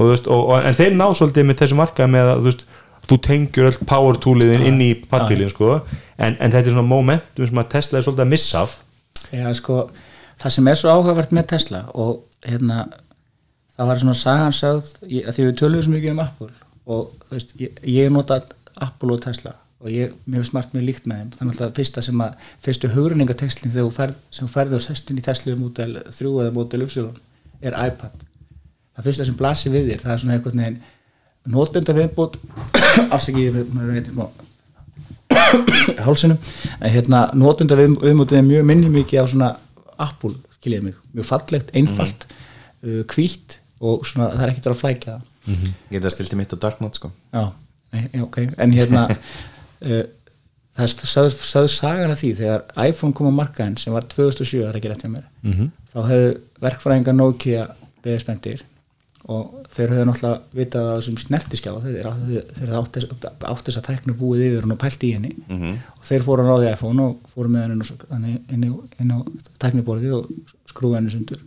[0.00, 2.52] en þeir ná svolítið með þessu markaði með að
[3.08, 5.82] þú, tengjur öll power tooliðin inn í pallbílin sko,
[6.16, 8.78] en, en þetta er svona momentum sem að Tesla er svolítið að missa af
[9.34, 9.82] Já, sko,
[10.40, 12.86] það sem er svo áhugavert með Tesla og hérna
[13.76, 16.50] það var svona sagansögð því við tölum svo mikið um Apple
[16.88, 18.40] og veist, ég, ég nota
[18.80, 21.34] Apple og Tesla og ég, mér finnst margt mjög líkt með þeim.
[21.38, 25.22] Þannig að fyrsta sem að, fyrstu hugruningatekstlinn þegar þú ferð, sem ferði á sestin í
[25.22, 27.20] Tesla mótel 3 eða mótel Upsilon
[27.62, 28.26] er iPad.
[28.96, 30.82] Það fyrsta sem blasir við þér, það er svona veginn
[31.48, 32.40] notenda viðbót
[33.14, 34.47] afsakið, ég er veitir smá
[36.06, 36.38] hálsinum.
[36.80, 39.50] En hérna notunda við, viðmótið er mjög minni mikið á svona
[39.98, 42.28] Apple, skiljiði mig, mjög fallegt einfalt,
[42.82, 43.00] mm.
[43.12, 45.64] hvítt og svona það er ekkert að flækja það.
[45.94, 47.10] Geta stilti mitt á dark mode, sko.
[47.32, 47.44] Já,
[48.22, 50.04] ok, en hérna uh,
[50.78, 54.60] það er sögð, sögð sagan af því þegar iPhone kom á markaðin sem var 2007,
[54.60, 55.28] það er ekki rétt hjá mér?
[55.42, 55.70] -hmm.
[55.94, 56.34] þá hefðu
[56.66, 57.68] verkfræðingar Nokia
[58.04, 58.66] beðið spenntir
[59.26, 62.94] og þeir höfðu náttúrulega vitað á þessum snertiskjá þeir, þeir, þeir átt
[63.66, 65.32] þess- að tækna búið yfir hún og pælt í henni.
[65.98, 67.62] Og þeir fóru að ráði iPhone og fóru með
[68.08, 68.32] henni
[69.00, 69.26] inn á-
[69.58, 70.30] tækniborðið og
[70.70, 71.40] skrúða henni sundur.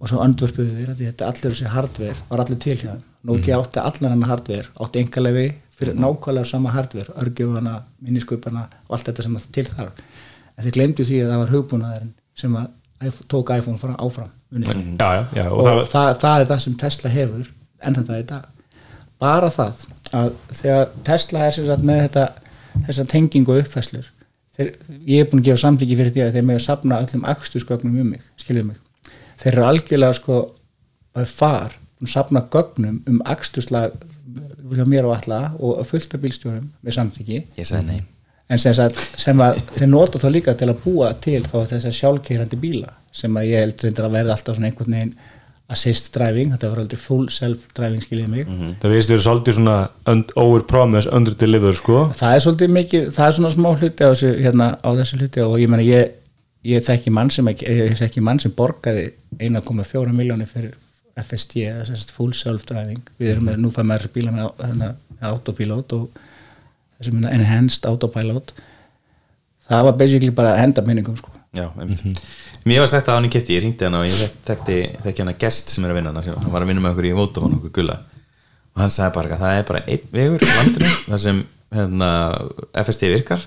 [0.00, 3.02] Og svo andvörpuðu þeir að þetta allir þessi hardware var allir til þeim.
[3.24, 9.06] Nokia átti allan hennar hardware átti engalegi fyrir nákvæmlega sama hardware örgjöfana, minniskupana og allt
[9.08, 9.92] þetta sem að til þarf.
[10.58, 12.68] En þeir glemdu því að það var hugbúnaðurinn sem að
[13.04, 14.28] iPhone- tók iPhone áfram.
[14.28, 14.43] mm.
[14.54, 17.52] Já, já, já, og, og, það, það, það er það sem Tesla hefur
[17.84, 18.48] enn þetta í dag.
[19.22, 19.84] Bara það
[20.14, 22.26] að þegar Tesla er sem sagt með þetta
[22.86, 24.08] þessa tengingu og uppfæslur
[24.56, 24.72] þeir,
[25.08, 28.00] ég er búin að gefa samtíki fyrir því að þeir með að sapna öllum akstusgögnum
[28.02, 28.80] um mig skiljum mig,
[29.42, 30.40] þeir eru algjörlega sko
[31.14, 33.94] að far um sapna gögnum um akstuslag
[34.74, 38.13] hjá mér og alla og fullt af bílstjórum með samtíki ég sagði nei
[38.50, 41.88] en sem, sagt, sem að þeir nota þá líka til að búa til þá þess
[41.88, 45.14] að sjálfkeirandi bíla sem að ég held reyndar að verða alltaf svona einhvern veginn
[45.74, 48.48] assist driving, þetta var aldrei full self driving skiljið mig.
[48.82, 49.76] Það veist verið svolítið svona
[50.42, 52.02] over promise, under deliver sko.
[52.18, 55.44] Það er svolítið mikið, það er svona smá hluti á þessu, hérna, á þessu hluti
[55.44, 56.12] og ég meina ég,
[56.68, 59.06] ég þekki mann sem ég þekki mann sem borgaði
[59.38, 60.76] 1,4 miljónir fyrir
[61.24, 65.96] FST eða full self driving við erum með, nú fæði maður bíla með, með autopilot
[65.96, 66.22] og
[66.98, 68.52] þessum hérna enhanced autopilot
[69.68, 71.30] það var basically bara að henda minningum sko.
[71.54, 72.20] Já, einmitt.
[72.66, 75.30] Mér var sagt að hann í kefti, ég ringdi hann og ég þek- þekkti hann
[75.32, 77.58] að gest sem er að vinna hann hann var að vinna með okkur í Vodafone
[77.60, 77.98] okkur gulla.
[78.74, 82.08] Og hann sagði bara að það er bara einn vegur landinu þar sem hérna,
[82.84, 83.44] FST virkar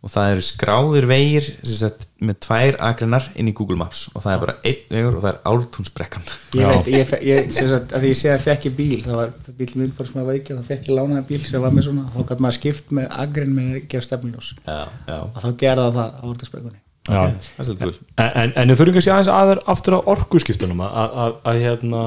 [0.00, 4.06] og það eru skráðir vegir sem sagt, með tvær akreinar inn í Google Maps.
[4.14, 7.70] Og það er bara einn vegur og það er ártúnsbrekkan ég veit, ég, ég sem
[7.70, 10.22] sagt, að því ég sé að fekk ég bíl það var bíl minn bara sem
[10.22, 12.94] að veikja þá fekk ég lánaði bíl sem var með svona þá gæti maður skipt
[12.96, 17.32] með agrin með að já, já, og þá gerða það á orðarsprekunni Já.
[17.32, 17.96] það er svolítið cool.
[18.20, 22.02] En, en, en við fyrir kannski aðeins aður aftur á orkuskiptunum að, að, að hérna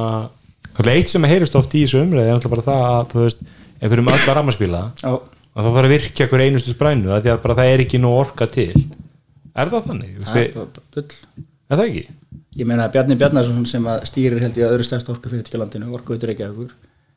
[0.94, 3.44] eitt sem að heyrist oft í þessu umræði er náttúrulega bara það að þú veist,
[3.80, 5.12] ef við erum öll að rammarspíla Já,
[5.54, 8.02] að þá fara að virkja hver einustu sprænu að því að bara það er ekki
[8.02, 10.16] nú orka til er það þannig?
[10.28, 10.56] Það er
[11.74, 12.04] er það ekki?
[12.54, 15.94] Ég meina að Bjarni Bjarnason sem stýrir held ég að öðru stærst orkufyrirtæki á landinu,
[15.98, 16.74] orkuveitur ekki okkur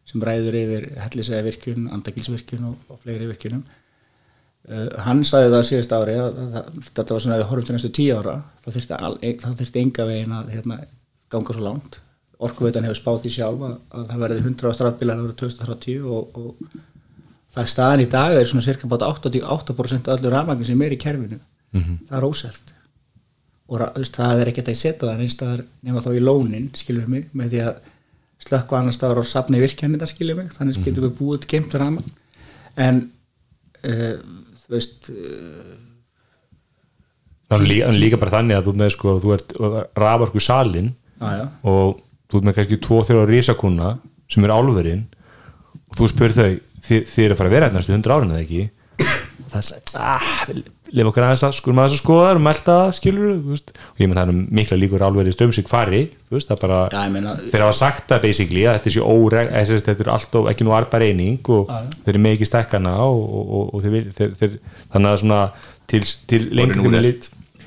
[0.07, 3.65] sem ræður yfir hellisega virkun, andakilsvirkun og, og fleiri virkunum
[4.71, 7.69] uh, hann sagði það síðast ári að, að, að þetta var svona að við horfum
[7.69, 10.79] til næstu tíu ára þá þyrfti, al, þá þyrfti enga veginn að hérna,
[11.35, 12.01] ganga svo langt
[12.47, 16.79] orkuveitan hefur spátt í sjálf að, að það verði 100 strafbílar árið 2030 og, og
[17.63, 21.01] er staðan í dag er svona cirka bát 88% af öllu rafmagn sem er í
[21.01, 21.39] kerfinu.
[21.77, 22.73] Það er óselt.
[23.67, 23.83] Og
[24.15, 27.63] það er ekkert að setja það einstæðar nema þá í lónin, skilur mig með því
[27.67, 27.81] að
[28.47, 32.07] slökku annar staðar og safni virkjanita, skilur mig, þannig getum við búið geimt raman
[32.77, 33.01] en
[33.89, 34.15] uh,
[34.63, 35.75] þú veist uh,
[37.57, 39.57] er líka, líka bara þannig að þú með sko, þú ert
[39.99, 43.93] raforku salin já, og þú ert með kannski tvo þrjá risakuna
[44.33, 45.05] sem eru álverinn
[45.87, 46.51] og þú spyrir þau
[46.87, 48.65] þið, þið er að fara að vera hérna næstu 100 árin eða ekki?
[49.37, 50.31] Og það er sagt, ah,
[50.95, 53.73] lifa okkur aðeins að skulum aðeins að skoða það og melta það skilur þú veist,
[53.77, 56.81] og ég menn það er mikla líkur álverið stömsig fari, þú veist, það er bara
[56.91, 60.07] já, ég meina þeir hafa sagt það basically að þetta er sér óreg sagt, þetta
[60.07, 61.73] er alltaf ekki nú arba reyning og
[62.05, 64.57] þeir eru með ekki stekkana og, og, og, og þeir, þeir, þeir,
[64.95, 65.43] þannig að svona
[65.91, 66.99] til, til lengur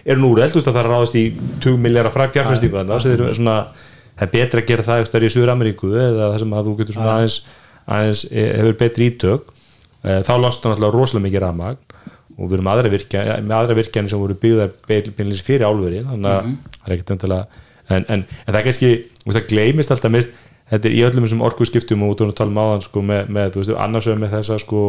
[0.09, 1.26] eru nú úreld, þú veist að það er ráðast í
[1.63, 3.57] 20 miljardar fræk fjárfæstingu þannig að eru svona
[4.20, 7.15] það er betra að gera það í Suður-Ameríku eða það sem að þú getur svona
[7.17, 7.38] aðeins,
[7.89, 9.55] aðeins eh, hefur betri ítök
[9.99, 11.79] Eh, þá lostar náttúrulega rosalega mikið rafmagn
[12.39, 14.69] og við erum aðra virkja, með aðra virkjanir sem voru byggðar
[15.17, 18.91] beinlýs fyrir álveri þannig að það er ekkert endilega en, en, en það er kannski,
[19.25, 20.31] það gleymist alltaf mist,
[20.71, 23.51] þetta er í öllum þessum orkuskiptum og út og tala um áðan sko, með, með,
[23.51, 24.85] þú veist, annars vegar með þessa sko,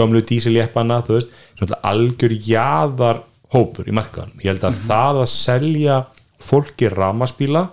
[0.00, 3.22] gömlu dísiljeppana, þú veist svona algjör jaðar
[3.54, 6.02] hópur í markaðan, ég held að það að selja
[6.50, 7.68] fólki ramaspíla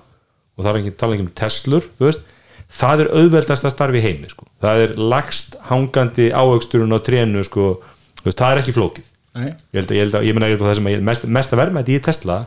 [0.53, 2.29] og það er ekki tala ekki um Teslur, þú veist
[2.75, 4.47] það er auðveldast að starfi heimi sko.
[4.63, 7.75] það er lagst hangandi ávöxturinn á trénu, sko,
[8.23, 10.75] veist, það er ekki flókið nei, ég held að, ég held að, ég meina það
[10.79, 12.41] sem að ég- mest, mesta verðmætti í Tesla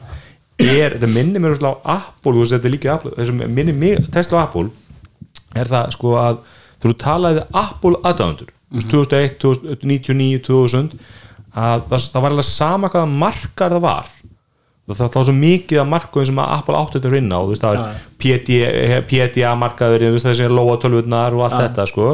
[0.58, 4.44] er, þetta minnir mér á Apple, veist, þetta er líka Apple, minnir mig, Tesla og
[4.46, 4.70] Apple
[5.56, 6.42] er það sko að
[6.82, 8.90] þú talaði Apple aðdæðundur mm -hmm.
[8.90, 10.98] 2001, 2099, 2000
[11.58, 14.06] að það, það var alveg sama hvaða markar það var
[14.88, 17.64] það, var svo mikið af markaðum sem að Apple átti þetta inn á þú veist,
[17.64, 22.10] það var PDA, PDA markaður þú veist, þessi lóa tölvurnar og allt þetta sko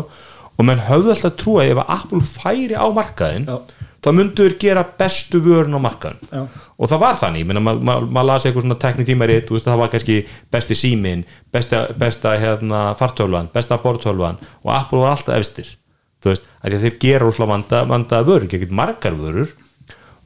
[0.54, 3.56] og menn höfðu alltaf að ef að Apple færi á markaðin Já.
[4.04, 6.42] þá mynduður gera bestu vörun á markaðin Já.
[6.78, 9.80] og það var þannig, meina maður ma, ma las eitthvað svona teknitímarit, þú veist það
[9.82, 10.18] var kannski
[10.54, 15.74] besti símin, besta, besta hérna, fartölvan, besta bortölvan og Apple var alltaf efstir
[16.22, 19.50] þú veist, að þeir gera úrslega vanda, vandaða vörur, ekki margar vörur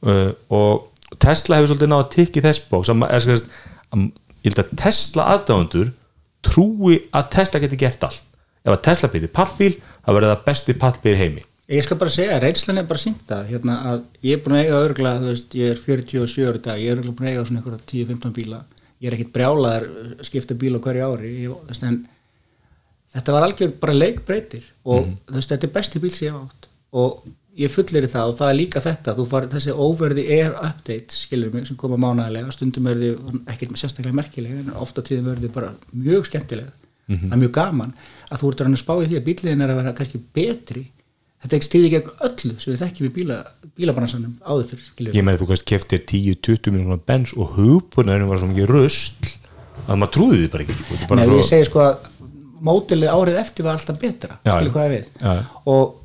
[0.05, 2.93] uh, og Tesla hefur svolítið náða að tikki þess bóks
[4.45, 5.93] ég held að Tesla aðdáðundur
[6.47, 8.25] trúi að Tesla geti gert allt.
[8.65, 9.71] Ef að Tesla byrði pallbíl,
[10.05, 11.45] þá verður það besti pallbíl heimi.
[11.69, 14.63] Ég skal bara segja, reynslan er bara sínt það hérna, að ég er búin að
[14.63, 17.35] eiga örgulega, þú veist, ég er 47 ári í dag, ég er örgulega búin að
[17.35, 18.61] eiga svona einhverja 10-15 bíla,
[19.03, 19.85] ég er ekkit brjálaðar
[20.25, 21.85] skipta bíl á hverju ári, ég, veist,
[23.19, 26.71] þetta var algjör bara leikbreytir og þú veist, þetta er besti bíl sem ég átt.
[26.97, 27.21] Og
[27.59, 31.17] ég fullir í það og það er líka þetta, þú far þessi overði air update,
[31.17, 35.47] skilur mig, sem koma mánægilega, stundum er þið ekkert sérstaklega merkilega, en ofta tíðum verður
[35.47, 36.77] þið bara mjög skemmtilega,
[37.09, 37.97] það er mjög gaman
[38.29, 40.85] að þú ert að spá í því að bíliðin er að vera kannski betri.
[41.39, 43.35] Þetta ekki stiði gegn öllu sem við þekkjum í bíla,
[43.79, 48.41] bílabransanum áður fyrir skilur ég meina þú kannski keftir 10-20 miljonar bens og hugbúnaðurinn var
[48.41, 49.29] svo mikið rusl
[49.85, 50.99] að maður trúði því bara ekki sko.
[50.99, 52.09] Er Nei, svo, ég segi sko að
[52.69, 55.35] mótilið árið eftir var alltaf betra skilur hvað ég við Já.
[55.71, 55.98] og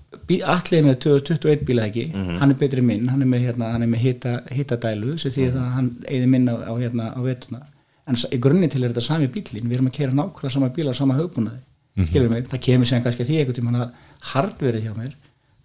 [0.45, 2.05] allir með 2021 bíla ekki?
[2.13, 2.37] Mhm.
[2.39, 5.47] hann er betri minn, hann er með, hérna, hann er með hita, hitadælu sem því
[5.51, 7.61] að hann eigði minna á, á, hérna, á vetuna
[8.07, 10.91] en í grunni til er þetta sami bílin við erum að kera nákvæmlega sama bíla
[10.91, 11.61] á sama hugbúnaði
[11.95, 12.07] Mhm.
[12.09, 13.89] skilur mig, það kemur sem kannski að því einhvern tímann að
[14.33, 15.13] hardverið hjá mér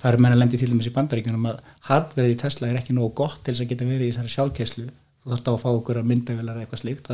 [0.02, 2.92] það er menn að lendi til dæmis í bandaríkjunum að hardverið í Tesla er ekki
[2.94, 4.84] nógu gott til þess að geta verið í þessari sjálfkerslu
[5.24, 7.10] þú þarft á að fá okkur að myndavilar eða eitthvað slíkt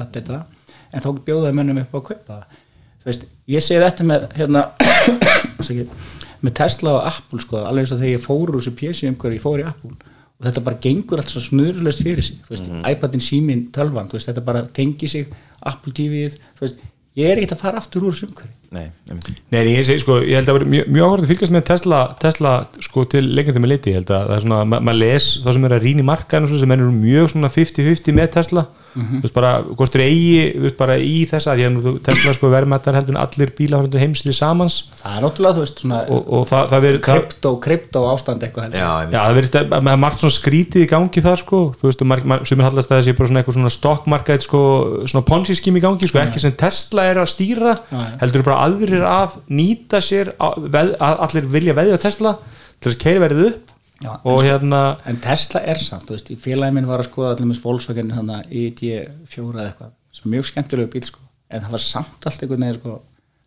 [0.94, 2.44] en þá bjóðaði mönnum upp á að kaupa
[3.04, 4.60] veist, ég segi þetta með hérna,
[6.44, 9.38] með Tesla og Apple sko, alveg eins og þegar ég fór úr þessu pjessi umhverju,
[9.40, 9.94] ég fór í Apple.
[10.34, 14.18] Og þetta bara gengur allt svo snurðlöst fyrir sig þú veist, iPadin, símin, tölvan þú
[14.18, 15.30] veist, þetta bara tengi sig
[15.64, 16.82] Apple TV-ið, þú veist
[17.14, 18.16] ég er ekkert að fara aftur úr
[18.74, 19.28] Nei, einmitt.
[19.54, 21.64] Nei, en ég segi sko, ég held að vera mjög, mjög áhverð að fylgjast með
[21.68, 24.98] Tesla, Tesla sko til lengjandi með liti, ég held að það er svona ma- maður
[25.04, 28.64] les það sem er að rýna í markaðinu sem er mjög svona 50-50 með Tesla
[28.94, 32.34] þú veist bara, hvort þeir eigi þú veist bara í þessa, því að nú Tesla
[32.36, 34.76] sko verðmættar heldur en allir bílafræður heimsli samans.
[35.00, 38.46] Það er náttúrulega, þú veist, svona og, og það, það verið það, krypto, krypto ástand
[38.46, 38.78] eitthvað helst.
[38.78, 38.90] Já.
[39.10, 42.06] Já, það verðist að maður margt svona skrítið í gangi þar sko, þú veist,
[42.50, 44.62] sem er hallast að þessi bara svona eitthvað svona stokkmarkað sko,
[45.10, 47.76] svona ponzi skím í gangi, sko, ekki sem Tesla er að stýra,
[48.22, 52.36] heldur bara aðrir að nýta sér að, veð, að allir vilja veðja á Tesla
[52.78, 53.73] til þess að keiri verið upp
[54.04, 57.32] Já, og hérna en Tesla er samt, þú veist, í félagi minn var að skoða
[57.34, 61.64] allir með Volkswagen þannig að ID4 eða eitthvað, sem er mjög skemmtilegu bíl sko, en
[61.64, 62.98] það var samt allt einhvern veginn sko,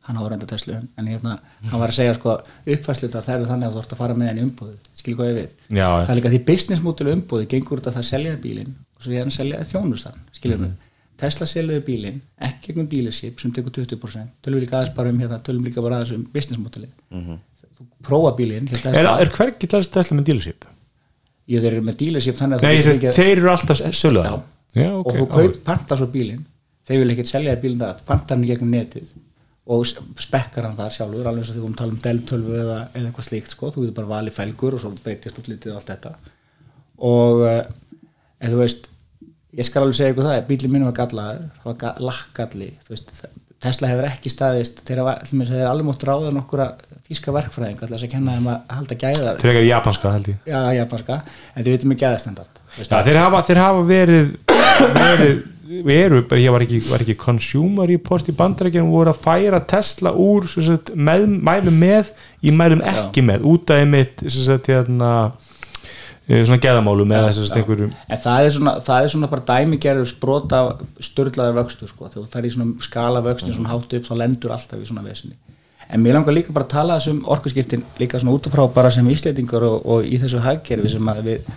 [0.07, 1.37] hann hafa reynda Tesla en hérna,
[1.67, 2.35] hann var að segja sko
[2.73, 5.39] uppfæslutar það eru þannig að þú ert að fara með henni umbúðið skil hvað ég
[5.41, 8.71] við, Já, það er líka því business model umbúðið gengur út að það seljaði bílinn
[8.77, 10.75] og svo hérna seljaði þjónustan, skiljum við
[11.17, 15.21] Tesla seljaði bílinn, ekki einhvern dealership sem tekur 20%, tölum við líka aðeins bara um
[15.23, 16.91] hérna, tölum líka bara aðeins um business modelið.
[17.09, 17.56] Þú
[18.07, 20.65] prófa bílinn er, er hvergi Tesla með dealership?
[21.47, 24.35] ég þeir eru með dealership Nei, þú ekki- þeir eru alltaf söluða Já.
[24.77, 26.43] Já, og þú kaup panta svo bílinn
[26.87, 29.13] þeir vil ekkert selja bílinn það panta hann gegnum netið
[29.67, 29.83] og
[30.23, 32.75] spekkar hann þar sjálfur alveg eins og þegar við um tala um Dell 12 eða,
[33.07, 36.11] eitthvað slíkt sko, þú getur bara valið felgur og svo breytist útlitið og allt þetta.
[37.09, 37.57] Og uh,
[38.39, 38.87] en þú veist
[39.57, 43.35] ég skal alveg segja ykkur það, bílinn minn var gallaður það var lakkalli veist, það-
[43.63, 45.01] Tesla hefur ekki staðist þeir
[45.33, 46.67] mér, þeir alveg mótt ráða nokkura
[47.07, 50.39] þýska verkfræðing alltaf að kenna þeim að halda gæða frekar japanska held ég.
[50.45, 51.19] Já, japanska,
[51.55, 54.35] en þið veitum ekki gæðastendart Já, þeir þeir hafa verið
[54.77, 55.39] verið,
[55.87, 60.13] við eru, ég var ekki, var ekki consumer report í bandarækjum voru að færa Tesla
[60.13, 62.13] úr sem sagt, með, mælum með
[62.45, 63.47] í mælum ekki með.
[63.49, 63.81] Út af
[64.27, 65.11] sem sagt, hérna,
[66.27, 70.09] svona geðamálum eða þess að einhverjum En það er svona, það er svona bara dæmigerður
[70.11, 70.61] sprota
[70.99, 72.09] störlaður vöxtur sko.
[72.09, 75.05] þegar þú fer í svona skala vöxtin svona hátt upp þá lendur alltaf í svona
[75.05, 75.37] vesinni
[75.87, 78.91] en mér langar líka bara að tala þessum orkuskiptin líka svona út af frá bara
[78.91, 81.47] sem íslendingar og, og í þessu hagkerfi sem við,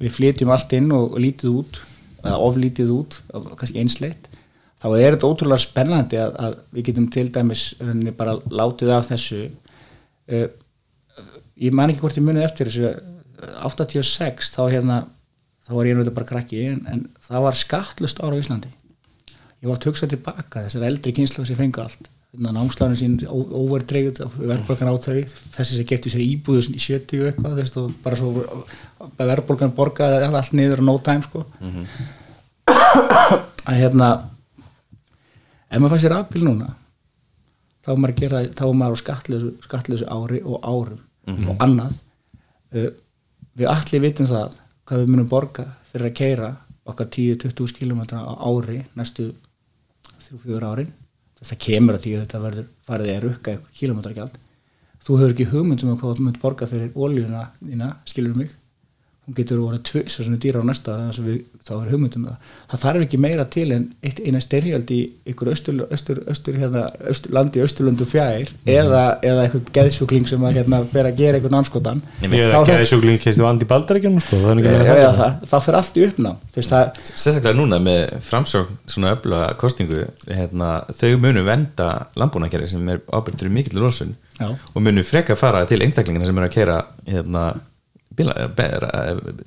[0.00, 1.82] við flytjum allt inn og, og lítið út
[2.26, 3.18] eða oflítið út,
[3.60, 4.30] kannski einsleitt
[4.80, 7.66] þá er þetta ótrúlega spennandi að, að við getum til dæmis
[8.16, 9.42] bara látið af þessu.
[10.26, 10.48] Uh,
[11.56, 12.96] ég man ekki hvort ég munið eftir þessu eh,
[13.36, 14.98] 86 þá hérna
[15.66, 18.70] þá var ég náttúrulega bara krakki en, en það var skattlust ára á Íslandi.
[19.62, 22.10] Ég var að hugsa tilbaka þessar eldri kynslu sem fengu allt.
[22.36, 25.22] Námsláðin sín óvertreygð verðbólgan átæfi
[25.54, 28.44] þessi sem gefti sér íbúðu í 70 og eitthvað veist, og bara svo
[29.16, 31.46] verðbólgan borgaði allt niður á no time sko.
[33.66, 34.10] Að hérna
[35.70, 36.68] ef maður fæ sér afbíl núna
[37.86, 39.02] þá er maður að gera þá er maður á
[39.64, 41.02] skattlösu, ári og árum
[41.50, 41.98] og annað.
[42.74, 42.90] Uh,
[43.56, 46.50] við allir vitum það hvað við munum borga fyrir að keira
[46.86, 49.32] okkar 10-20 km á ári næstu
[50.26, 50.92] 3-4 árin.
[51.42, 54.38] Það kemur að því að þetta verður farið að rukka eitthvað kilometragjald
[55.06, 58.54] þú hefur ekki hugmyndum um hvað þú munt borga fyrir óljuna þína, skilur mig
[59.26, 62.50] hún getur voru tvös og svona dýra á næsta að við, þá er hugmyndum það.
[62.70, 65.00] Það þarf ekki meira til en eitt, eina styrjöld í
[65.32, 70.60] ykkur austur, austur, austur, hérna, austur, landi austurlöndu fjær eða, eða eitthvað geðsjúkling sem að
[70.60, 74.40] hérna, vera að gera eitthvað anskotan ég er ekki að sjúkling keistu vandi baldarækjum sko,
[74.44, 76.08] það er fyrir allt í
[76.70, 83.02] það, sérstaklega núna með framsókn svona öfluga kostingu hérna, þau munu venda landbúnakerri sem er
[83.10, 84.52] ábyrgt fyrir mikill losun Já.
[84.52, 87.48] og munu freka fara til einstaklingina sem eru að keira hérna,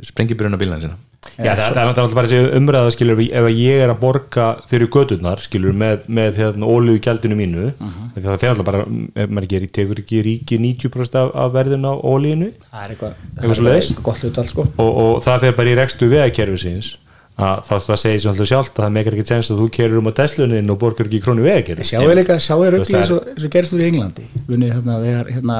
[0.09, 0.97] sprengiburuna bílana sína.
[1.39, 4.45] Já, það, það er náttúrulega bara þessi umræða skilur ef að ég er að borga
[4.69, 9.33] fyrir gödurnar skilur með, með hérna ólíu gjaldinu mínu því það fyrir alltaf bara ef
[9.35, 13.69] maður ekki, tekur ekki ríki 90% af, af verðin á ólíinu það er eitthvað, Eitthvað
[13.71, 14.65] er eitthvað gott hlut allt sko.
[14.79, 16.93] Og, og það fyrir bara í rekstu vegakerfisins
[17.39, 20.01] að það, það segir sem alltaf sjálft að það meikar ekki tjens að þú kerur
[20.01, 21.45] um á Teslunin og borgar ekki krónu
[21.87, 24.25] Sjáu líka, sjáu Þú ruggli veist, það eins og gerist þú í Englandi.
[24.49, 25.59] Vunni, hérna, þegar, hérna,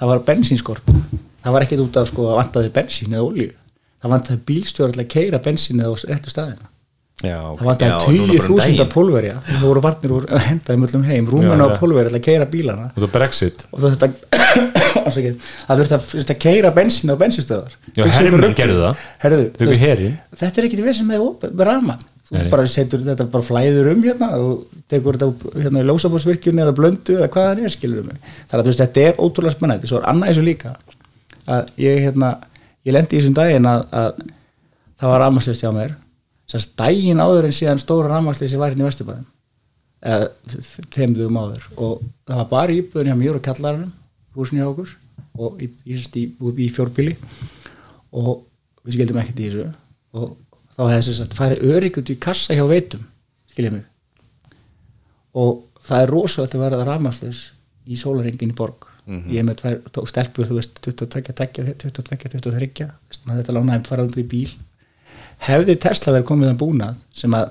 [0.00, 0.90] það var bensínskort
[1.42, 3.54] það var ekkert út af sko að vantaði bensín eða olíu.
[4.02, 6.68] Það vantaði bílstjóri til að keira bensín eða á réttu staðina.
[7.22, 8.92] Já, það vantaði núna tíu bara um þúsunda daginn.
[8.92, 9.34] pólverja.
[9.52, 11.28] Það voru varnir úr að henda um öllum heim.
[11.30, 11.74] Rúmuna já.
[11.78, 12.86] pólverja til að keira bílana.
[12.96, 13.66] Og það Brexit.
[13.70, 14.06] Og það
[15.12, 19.04] það þurfti að, að keira bensín á bensinstöðar Já, hermenn gerðu það.
[19.22, 20.16] Herðu, Þau þú veist, herinn.
[20.42, 22.48] þetta er ekkit við með, op- með Nei.
[22.48, 27.16] bara setur þetta bara flæður um hérna og tekur þetta hérna í lósafórsvirkjunni eða blöndu
[27.18, 28.22] eða hvað það er skilur mig.
[28.48, 29.90] Þannig að þú veist þetta er ótrúlega spennandi.
[29.90, 30.72] Svo er annað þessu líka
[31.50, 32.32] að ég hérna
[32.86, 34.22] ég lendi í þessum daginn að, að
[35.00, 35.94] það var rafmagnslist hjá mér.
[36.50, 39.28] Sérst daginn áður en síðan stóra rafmagnslist sem var hérna í Vesturbæðin
[40.02, 40.30] eða
[40.90, 41.66] þeim dugum áður.
[41.76, 43.92] Og það var bara íbúðin hjá mér og kallarinn
[44.36, 44.96] húsin hjá okkur.
[45.42, 47.14] Og í, í, í, í, fjórbíli
[48.12, 48.42] og
[48.82, 49.68] við skildum ekkert í þessu.
[50.18, 50.34] Og
[50.74, 53.06] þá hefði þess að færi öryggut í kassa hjá veitum
[53.52, 53.86] skiljið mig.
[55.38, 57.44] Og það er rosalegt að vera rafmagslis
[57.88, 62.86] í sólaringin í borg ég er með tvær stelpur, þú veist 22, 22, 22, 23
[62.86, 64.52] veist, maður þetta lánaði fara út í bíl.
[65.42, 67.50] Hefði Tesla verið komið að búnað sem að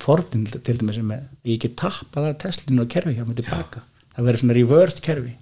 [0.00, 1.12] Fordin til dæmis sem
[1.44, 3.82] ég get tappað að Teslinu og kerfi hjá mig tilbaka.
[4.14, 5.32] Það verið svona reversed kerfi.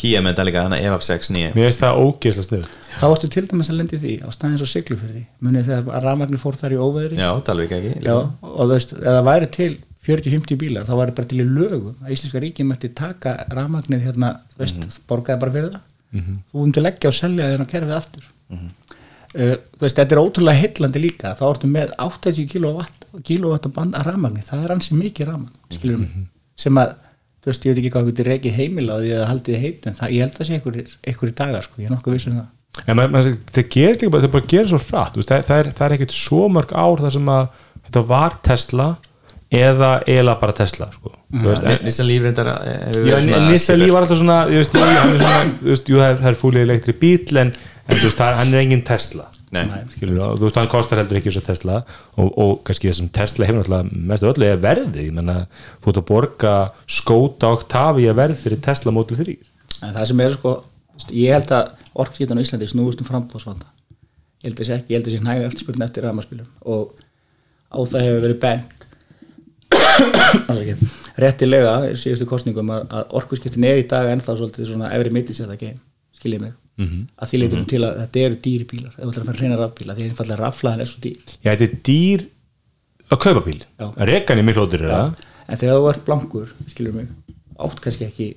[0.00, 3.28] Kia með þetta líka, þannig að EF6 9 mér finnst það ógeðslega snið þá varstu
[3.30, 6.58] til dæmis að lendi því á staðins og siglu fyrir því munið þegar rafmagnir fór
[6.58, 7.18] þar í óveðri.
[7.20, 7.92] Já, Dalvik ekki?
[8.06, 9.70] Já, og þú veist, það væri til
[10.06, 14.28] 40-50 bílar, þá væri bara til í lögum að Íslenska ríkið mætti taka rafmagnið hérna,
[14.54, 15.84] þú veist, borgaði bara fyrir það.
[16.52, 18.24] Þú myndir leggja og selja þérna kerfið aftur.
[19.36, 23.92] Uh, þú veist, þetta er ótrúlega heillandi líka, þá ertu með 80 kilowatt, kilowatt band
[23.98, 26.10] að rafmagni, það er ansi mikið rafmagn skilur mig,
[26.56, 26.88] sem að
[27.42, 30.08] þú veist, ég veit ekki hvað þú reikið heimila á því að haldið heitum, það,
[30.14, 32.48] ég held að sé einhverjir dagar, sko, ég er nokkuð viss um það.
[32.86, 34.24] En maður, það gerir líka bara,
[38.76, 38.94] það
[39.52, 41.12] það, það, það að eða eiginlega bara Tesla sko.
[41.36, 44.02] þú veist, en, Nissan Líf reyndar eh, hefur Já, verið en svona Nissa Líf var
[44.06, 46.64] alltaf svona ég veist, jú, hann er svona, þú veist, jú, það er- það fúlið
[46.66, 47.52] elektri bíl en,
[47.86, 49.26] en þú veist, það hann er engin Tesla.
[49.54, 49.62] Nei,
[49.94, 51.76] skilur, og þú veist, hann kostar heldur ekki þess að Tesla
[52.18, 55.36] og, og kannski þessum Tesla hefur náttúrulega mest öllu er verðið, ég menna
[55.84, 56.54] þú ert að borga
[56.90, 59.36] skóta Octavia verð fyrir Tesla Model 3
[59.86, 60.54] En það sem er sko,
[60.90, 61.70] þú veist, ég held að
[62.02, 63.70] orkskítan á Íslandi snúist um frambóðsvanda
[64.42, 66.98] ég held að sé ekki, ég held að sé næga eftirspurn eftir rafmaspilum og
[67.70, 68.85] á það hefur verið bent Afsakið.
[71.22, 75.58] Réttilega síðustu kostningum að, að orkuskiptin er í dag ennþá svolítið svona efri mittis þetta
[75.60, 75.80] game,
[76.18, 76.56] skiljið mig.
[77.16, 78.92] Að því leitum til að þetta eru dýri bílar.
[78.92, 81.36] Ef þú ætlar að fara að reyna rafbíla því einfallega raflaðin er svo dýr.
[81.40, 82.26] Já, þetta er dýr
[83.06, 83.60] að kaupa bíl.
[83.80, 83.86] Já.
[84.10, 84.84] Rekan er miklu ódýr
[85.46, 87.08] en þegar þú ert blankur, skiljið mig
[87.62, 88.28] átt kannski ekki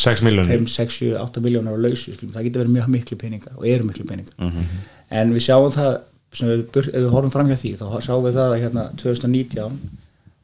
[0.00, 3.56] 6 miljónir 5, 6, 7, 8 miljónar á lausu það getur verið mjög miklu peningar
[3.56, 4.52] og eru miklu peningar.
[5.10, 5.92] En við sjáum það
[6.30, 9.78] ef við horfum fram hjá því þá sjáum við það að hérna 2019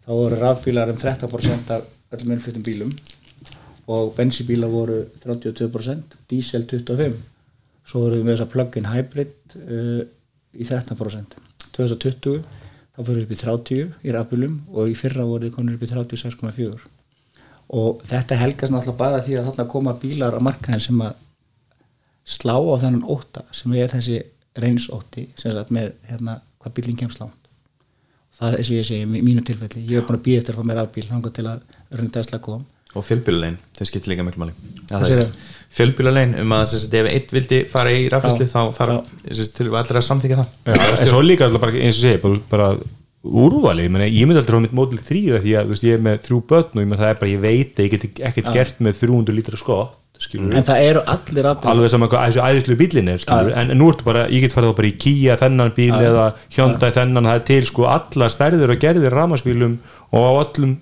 [0.07, 2.93] þá voru rafbílar um 13% af öllum innfluttum bílum
[3.87, 7.35] og bensibílar voru 32% dísel 25%
[7.87, 10.03] svo voru við með þess að plug-in hybrid uh,
[10.57, 11.37] í 13%
[11.77, 12.41] 2020
[12.97, 15.87] þá fyrir við upp í 30 í rafbílum og í fyrra voru við konur upp
[15.87, 16.93] í 36,4
[17.77, 21.23] og þetta helgast náttúrulega bara því að þarna koma bílar á markaðin sem að
[22.27, 24.21] slá á þennan óta sem er þessi
[24.59, 27.46] reynsótti sem sagt með hérna hvað bílinn kemst langt
[28.39, 30.63] það er eins og ég segi í mínu tilfelli ég hef að býja eftir að
[30.63, 31.61] fá mér afbíl þangað til að
[31.97, 32.65] örnum Tesla kom
[32.97, 35.27] og fjölbílulegin, þau skiptir líka miklu máli.
[35.77, 38.53] Fjölbílulegin um að sem sagt, ef einn vildi fara í rafræsli Já.
[38.55, 40.55] þá þarf sem sagt, til allir að samþykja það.
[40.71, 42.71] Já, en svo líka alltaf bara eins og segi bara, bara
[43.27, 45.99] úrvalið, ég, meni, ég myndi aldrei á mitt mótil 3 því að þú veist, ég
[45.99, 48.83] er með þrjú börn og ég, er bara, ég veit að ég get ekkert gert
[48.87, 53.11] með 300 lítra skott skilur en það eru allir rafbílar alveg saman þessu æðislu bílinn
[53.13, 56.27] er skilur en, nú ertu bara, ég get farið bara í Kia þennan bíl eða
[56.57, 59.79] Hyundai þennan, það er til sko alla stærðir og gerðir ramaspílum
[60.17, 60.77] og á öllum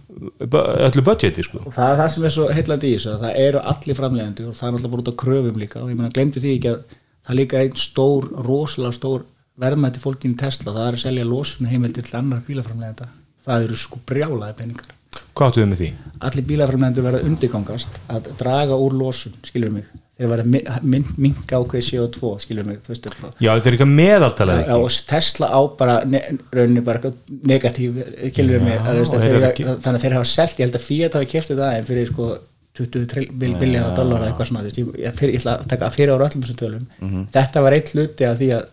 [0.45, 1.65] öllu budgeti sko.
[1.65, 4.47] Og það er það sem er svo heillandi í þessu að það eru allir framlegandi
[4.47, 5.83] og það er alltaf bara út á kröfum líka.
[5.83, 9.27] Og ég meina glemdi því ekki að það er líka einn stór, rosalega stór
[9.61, 13.11] verðmætti fólkin í Tesla, það er að selja losun heimildir til annar bílaframlegenda
[13.45, 14.93] það eru sko brjálaði peningar
[15.35, 15.93] hvað áttu við með því?
[16.25, 19.87] allir bílaframlendur verða undirgangast að draga úr losun, skilur mig.
[20.15, 23.09] Þeir verða min, minka ákveði CO2 skilur mig, þú veist
[23.43, 26.21] Já, þetta er eitthvað meðaltalað Já, og Tesla á bara ne
[26.55, 27.99] rauninni bara eitthvað negatív
[28.31, 30.85] skilur mig, að, veist, að þeir eru þannig að þeir hafa selt, ég held að
[30.87, 32.31] Fiat hafi kæftið það en fyrir sko
[32.79, 33.27] 20
[33.59, 36.31] biljónar dólar eitthvað svona, þú veist, ég, ég, fyrir, ég ætla að taka fyrir ára
[36.31, 36.87] öllum þessum tölum.
[37.35, 38.65] Þetta var eitt hluti af því að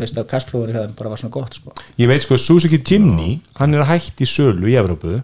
[0.00, 1.72] veist að cashflowur í það bara var svona gott sko.
[2.00, 5.20] Ég veit sko, Suzuki Jimny hann er að hætt í sölu í Evrópu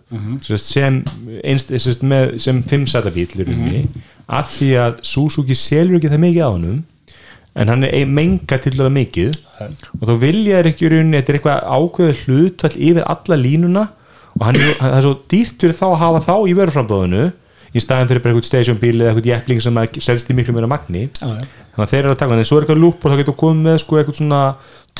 [0.58, 1.02] sem,
[1.44, 3.82] einst, sem, með, sem fimm sæta bíl í rauninni
[4.32, 6.80] af því að Suzuki selur ekki það mikið á honum
[7.52, 9.34] en hann er mengar til það mikið.
[10.00, 13.82] Og þá vilja þér ekki í rauninni þetta er eitthvað ákveður hlutfall yfir alla línuna
[14.38, 17.24] og hann er, það er svo dýrt fyrir þá að hafa þá í vöruframbóðinu
[17.72, 21.08] í staðin fyrir eitthvað stationbíl eða eitthvað jepling sem selst í miklu meira magni.
[21.18, 21.48] Já, já.
[21.72, 23.68] þannig að þeir eru að taka en svo er eitthvað lúp og þá getur komið
[23.68, 24.40] með sko eitthvað svona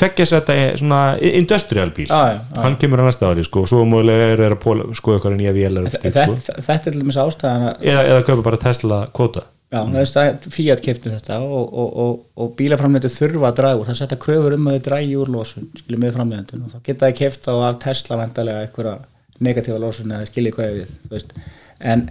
[0.00, 1.00] tveggjasetta svona
[1.42, 2.08] industrial bíl.
[2.08, 2.60] Já, já, já.
[2.64, 5.36] hann kemur á næsta ári sko og svo múlega er þeir að póla, sko eitthvað
[5.36, 6.38] nýja vélar þetta, sko.
[6.56, 10.48] þetta er til dæmis ástæðan eða, eða kaupa bara Tesla kvota Já, þú veist að
[10.52, 13.86] Fiat kefti þetta og, og, og, og bílaframlendur þurfa að draga úr.
[13.88, 17.08] Það setja kröfur um að þau dragi úr losun skiljum með framlendun og þá geta
[17.08, 18.92] þau keft á Tesla vandalega einhverja
[19.40, 21.24] negatífa losun eða skiljið hvað við
[21.92, 22.04] en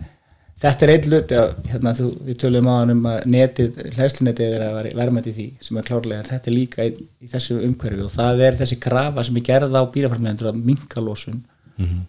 [0.62, 4.58] þetta er einn hluti að hérna, þú, við tölum á hann um að netið, hlæslinetið
[4.58, 6.92] er að vera verðmætt í því sem er klárlega, en þetta er líka í,
[7.22, 11.04] í þessu umhverfi og það er þessi krafa sem er gerða á bílaframlendur að minka
[11.04, 11.42] losun.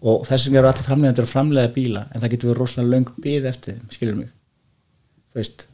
[0.02, 3.12] Og þess vegna eru allir framlendur að framlega bíla en það getur verið rosalega löng
[3.24, 4.32] bíð eftir þeim, skiljum mig?
[5.32, 5.66] Þú veist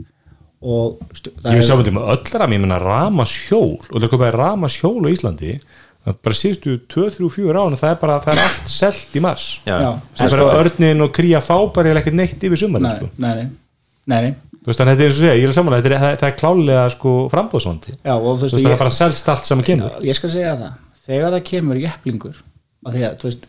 [0.59, 4.13] og ég vil sjá myndið með öll ram, ég menna ramas hjól og það er
[4.15, 5.53] köpaði ramas hjól á Íslandi
[6.25, 9.47] bara síðustu 2-3-4 án það er bara, það er allt selt í mars.
[9.67, 9.89] Já, Já.
[10.17, 13.11] það er bara örnin og kría fá bara ekkert neitt yfir sumar nei, sko.
[13.21, 13.49] nei, nei,
[14.09, 14.33] nei, nei.
[14.63, 16.19] þú veist þannig að þetta er eins og segja, ég er samanlega þetta er, það,
[16.23, 17.15] það er klálega sko
[18.17, 19.93] og þú veist, það er bara selst allt sem kemur.
[19.93, 20.83] Já, ég skal segja það.
[21.09, 22.43] Þegar það kemur jepplingur
[22.85, 23.49] og því að þú veist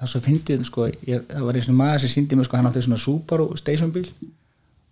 [0.00, 2.70] það svo fyndið sko, ég, það var eins og maður sem síndi mig sko, hann
[2.70, 4.06] átti svona Subaru stationbíl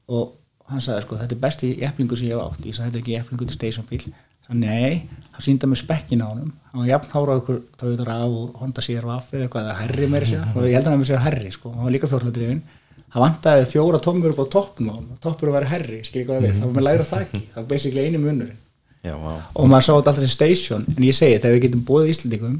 [0.08, 0.34] og
[0.68, 2.66] hann sagði sko þetta er besti jepplingur sem ég hef átt.
[2.66, 4.08] Ég sagði þetta er ekki jepplingur til stationbíl
[4.56, 5.02] nei,
[5.34, 6.52] það síndi hann með spekkin á honum.
[6.72, 10.30] Hann var jafn hára okkur Toyota RAV og Honda CR-V eða eitthvað, eða herri meiri
[10.30, 12.62] sér og ég held að hann með sér herri sko, hann var líka fjórhaldrifin
[13.08, 15.20] það vantaði fjóra tommur upp á toppnum á honum.
[15.22, 18.04] Toppur vera herri, skil ekki hvað við það var með læra þakki, það var basically
[18.04, 18.58] einu munurinn.
[18.98, 19.34] Já, já.
[19.54, 20.84] og maður sá alltaf sem station.
[20.96, 22.58] En ég segi þegar við getum búið Íslandingum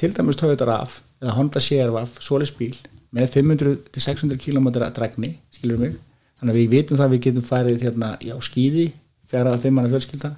[0.00, 2.76] til dæmis Toyota RAV eða Honda CR-V, svoleiðs bíl
[3.16, 5.94] með 500-600 km dregni skilur mig,
[6.40, 8.90] þannig að við vitum það að við getum farið hérna já skýði
[9.30, 10.32] fjara að fimmana fjölskylda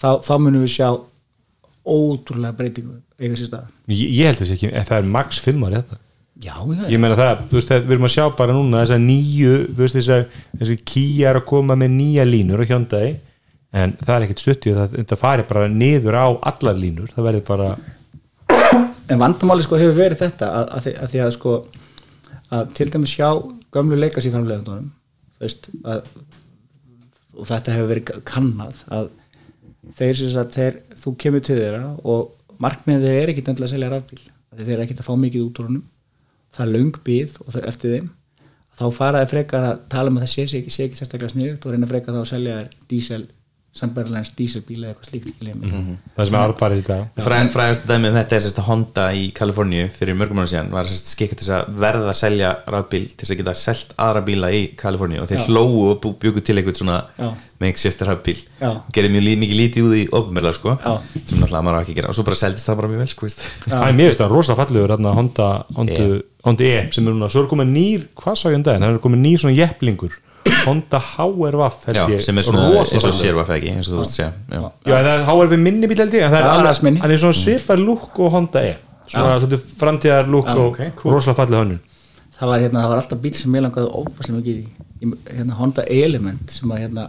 [0.00, 0.88] þá, þá munum við sjá
[1.86, 3.70] ótrúlega breytingu eiga sér stað.
[3.92, 6.00] Ég, ég held þess ekki, það er max 5 ári þetta.
[6.36, 9.52] Já, já, ég meina það, þú veist, við erum að sjá bara núna þessar nýju,
[9.70, 10.26] þú veist, þessar
[10.60, 13.14] þessi Kia er að koma með nýja línur og hjóndaði,
[13.72, 17.46] en það er ekkit stuttið það, þetta fari bara niður á allar línur, það verður
[17.48, 17.70] bara
[19.06, 21.54] en vandamáli sko hefur verið þetta að, að, að því að sko
[22.56, 23.28] að til dæmis sjá
[23.74, 24.90] gömlu leikast í framlegundunum
[25.42, 26.08] veist að
[27.36, 29.10] og þetta hefur verið kannað að
[29.94, 33.90] þeir sem sagt þeir, þú kemur til þeirra og markmiðið er ekkit endilega að selja
[33.92, 34.22] rafbíl.
[34.56, 35.84] Þeir eru ekkit að fá mikið út úr honum.
[36.56, 38.06] Það er löng bíð og það er eftir þeim.
[38.76, 41.72] Þá faraði frekar að tala um að það sé, sé, sé ekki sérstaklega sniðugt og
[41.72, 43.22] reyna frekar þá að selja þér dísel
[43.78, 45.74] sambærlæns díselbíla eða eitthvað slíkt skilja mig.
[46.16, 47.22] Það sem er albarið í dag.
[47.26, 50.70] Fræ, frægast dæmið um þetta er sérst að Honda í Kaliforníu fyrir mörgum ára síðan
[50.74, 53.94] var sérst skikka til þess að verða að selja rafbíl til þess að geta selt
[54.06, 55.46] aðra bíla í Kaliforníu og þeir Já.
[55.50, 57.28] hlóu og bjuggu til eitthvað svona Já.
[57.60, 58.36] make shifter rafbíl.
[58.60, 58.70] Já.
[58.92, 62.12] gerði mjög mikið lítið út í ofnverðar sko sem náttúrulega maður ekki gera.
[62.12, 64.94] Og svo bara seldist það bara mjög vel sko er mér veist það rosa fallegur
[64.94, 66.06] hérna, Honda, Honda,
[66.46, 68.86] Honda E sem er núna, svo er komið nýr, hvað sá ég um daginn?
[68.86, 70.16] Það er komið nýr svona jepplingur
[70.66, 73.74] Honda HR-Vaff Já, sem er svona eins og sérvaf ekki?
[73.76, 74.60] Eins og þú veist segja já.
[74.86, 78.32] Já, það er HR-V minni bíl held ég er hann er svona svipar lúk og
[78.36, 78.74] Honda E.
[79.06, 81.78] Svona svolítið framtíðar lúk og rosalega fallið hönnun.
[82.36, 84.66] Það var, hérna, það var alltaf bíl sem ég langaði óbærslega mikið í
[85.06, 87.04] Ég- hérna, Honda Element sem að hérna,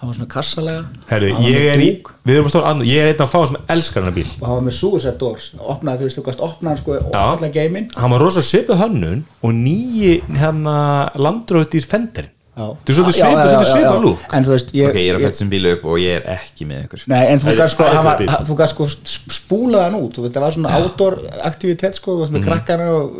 [0.00, 2.10] það var svona kassalega Herru, hann var ég er í, dúk.
[2.26, 4.26] við erum að stóra andur ég er einn af fáum sem elskar hennar bíl.
[4.40, 5.50] Og það var með suicide doors.
[5.58, 7.88] Opnaði, þú veist, þú gast opnaði sko og allan geiminn.
[7.96, 10.76] Hann var rosalega svipað hönnun og nýji hérna
[11.14, 15.24] landröðdýr fenderinn þetta er svolítið svipað, lúk en þú veist, ég, ok, ég er að
[15.26, 17.04] fætt sem bílu upp og ég er ekki með ykkur.
[17.12, 18.46] Nei, en þú Það er- gast sko, það er hann var, bíll.
[18.50, 21.18] þú gast sko sp- spúlað hann út, þú veit, það var svona outdoor
[21.50, 22.40] aktivitet sko, þú veist, Mhm.
[22.40, 23.12] með krakkana og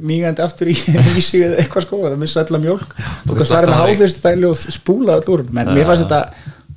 [0.00, 0.76] mýgandi aftur í,
[1.18, 2.94] í sig eða eitthvað sko, það missa allar mjólk.
[3.26, 6.06] Þú gast slaka farið með það háþyrst dæli og spúlað all úr, menn mér fannst
[6.06, 6.22] þetta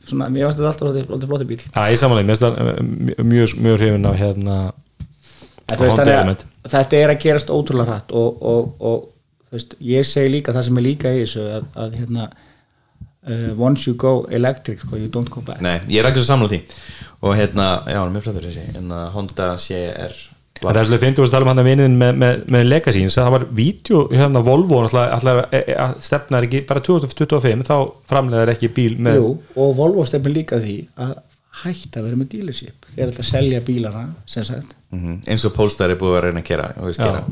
[0.09, 3.23] svona, mér fannst þetta alltaf svolítið flóti bíl Já, ég samanlega, mér finnst það eh,
[3.23, 4.57] mjög, mjög hrifin af hérna
[5.67, 6.35] þú
[6.73, 9.12] þetta er að gerast ótrúlega hratt og, og, og þú
[9.53, 13.87] veist, ég segi líka það sem er líka í þessu að, að hérna uh, once
[13.87, 15.63] you go electric sko, you don't go back.
[15.63, 16.61] Nei, ég er ekki sammála því.
[17.23, 18.69] Og hérna, já, hann er mjög flottur þessi.
[18.81, 20.21] En Honda CR
[20.61, 23.31] Það er svolítið fyndið að tala um hann að viniðin með, með, með legacy, það
[23.33, 27.75] var vídeo hérna Volvo, alltaf að stefnar ekki bara 2025, þá
[28.11, 31.15] framleiðar ekki bíl með Jú, og Volvo stefnir líka að því að
[31.61, 32.87] hætta að vera með dealership.
[32.95, 34.73] Þeir ætla að selja bílana sem sagt.
[34.93, 35.21] Mhm.
[35.25, 37.23] eins og Polestar er búið að reyna að gera, og gera.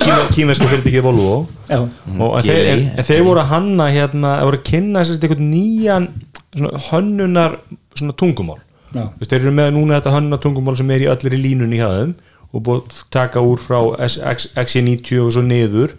[0.00, 1.46] Kína, kínesku fyrirtæki Volvo.
[1.68, 5.04] Já, og en þeir, en, en þeir voru að hanna hérna, voru að kynna
[5.40, 6.08] nýjan
[6.56, 7.56] svona hönnunar
[7.94, 8.60] svona tungumál.
[8.92, 11.88] Veist, þeir eru með núna þetta hönnunar tungumál sem er í öllir í línunni hjá
[11.94, 12.14] þeim
[12.50, 15.94] og búið að taka úr frá XC90 og svo niður.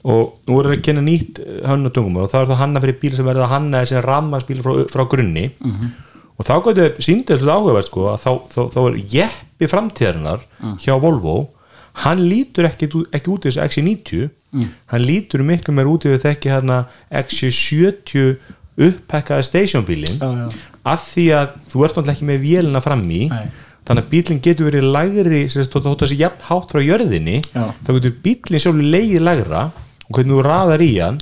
[0.00, 3.00] Og nú voru þeir að kynna nýtt hönnunar tungumál og það er það hanna fyrir
[3.02, 5.50] bíl sem verða að hanna þessi rammaspíl frá, frá grunni
[6.40, 10.44] og þá gæti síndið þetta áhugavert sko að þá, þá, þá er jeppi framtíðarinnar
[10.80, 11.34] hjá Volvo
[12.00, 14.30] hann lítur ekki, ekki út í þessu XC90
[14.90, 16.78] hann lítur miklu meir út í við þekki hérna
[17.10, 18.38] XC70
[18.80, 20.46] upphekkaða stationbílin Já, já.
[20.88, 23.50] að því að þú ert náttúrulega ekki með vélina fram í Nei.
[23.88, 27.64] þannig að bílinn getur verið lægri sem þess að þessi jafn hátt frá jörðinni Já.
[27.84, 29.64] þá getur bílinn sjálfur leigið lægra
[30.10, 31.20] og hvernig þú raðar í hann.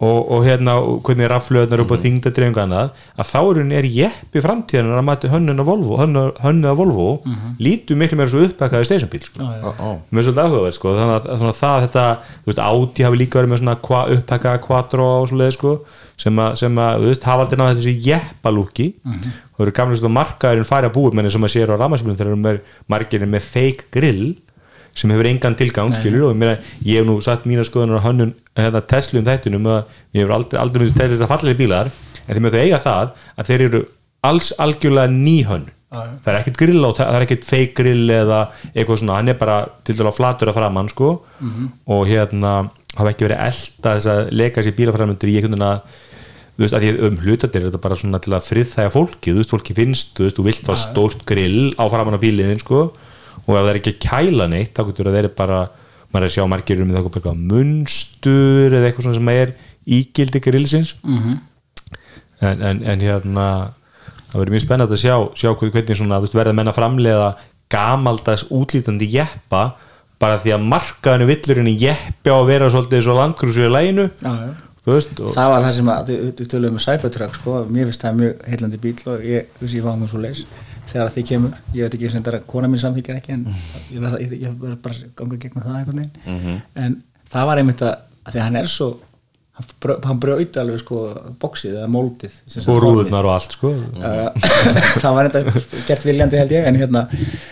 [0.00, 3.88] Og, og hérna og hvernig raflöðnar upp á þingdadreifing annað að þá er hún er
[3.92, 7.08] jeppi framtíðan að mati hönnun að Volvo hönnun að Volvo
[7.60, 9.44] lítur miklu meira svo upphækkaði stationbíl sko.
[9.44, 10.00] ó.
[10.08, 10.94] mér er svolítið áhugaverð sko.
[10.96, 14.02] þannig að, þannig að það þetta þú veist, Audi hafi líka verið með svona kva,
[14.16, 15.76] upphækkaða quattro og svoleið sko,
[16.16, 20.16] sem að, sem að þú veist, hafa aldrei náða þessu jeppalúki þú eru gamlega svona
[20.16, 24.30] markaðurinn færi að búið menn sem að sér á ramaspilum þegar margirinn með fake grill
[24.94, 28.82] sem hefur engan tilgang skilur mér, ég hef nú satt mína skoðunar á hönnun hérna,
[28.82, 29.80] Tesla um þættunum að
[30.16, 31.90] ég hefur aldrei, aldrei myndist Tesla þess að fallegi bílar
[32.26, 33.82] en þeir með þau eiga það að þeir eru
[34.30, 35.68] alls algjörlega nýhönn.
[35.90, 38.40] Það er ekkert grill á, það er ekkert fake grill eða
[38.74, 39.56] eitthvað svona, hann er bara
[39.86, 41.08] til dæla flatur að framann sko.
[41.90, 42.52] Og hérna
[42.94, 45.80] hafa ekki verið elda þess að leika sér bílafræðmyndur í einhvern veginn að
[46.60, 49.52] þú veist, að því um hlutatir þetta bara svona til að friðþæga fólki, þú veist,
[49.54, 51.84] fólki finnst þú veist, þú vilt fá stórt grill á
[52.60, 52.80] sko,
[53.50, 55.60] og ef það er ekki að kæla neitt, þá getur það verið bara
[56.10, 59.52] maður er að sjá margir um eitthvað munstur eða eitthvað sem er
[59.90, 60.94] ígildi grillsins
[62.40, 63.46] en, en, en hérna
[64.30, 67.30] það verður mjög spennandi að sjá, sjá hvernig svona, veist, verða menn að framleiða
[67.70, 69.74] gamaldags útlítandi jeppa
[70.20, 74.08] bara því að markaðinu villurinn í jeppi á að vera svolítið svo landgrúsu í læginu
[74.20, 78.04] þú veist, og, það var það sem að, við, tölum um Cybertruck sko, mér finnst
[78.04, 80.44] það mjög heillandi bíl og ég, ég fáum það svo leis
[80.90, 83.46] þegar því kemur, ég veit ekki sem þetta er að kona mín samþykir ekki en
[83.50, 86.98] ég verð, ég, ég verð bara að ganga gegn það einhvern veginn en
[87.30, 87.94] það var einmitt að,
[88.24, 88.90] að því að hann er svo
[89.60, 91.02] hann, brö, hann brauti alveg sko
[91.42, 91.88] bóksið eða
[92.46, 92.84] sagt, og formið.
[92.86, 94.30] rúðurnar og allt sko Uh,
[95.02, 95.42] það var enda
[95.88, 97.04] gert viljandi held ég en hérna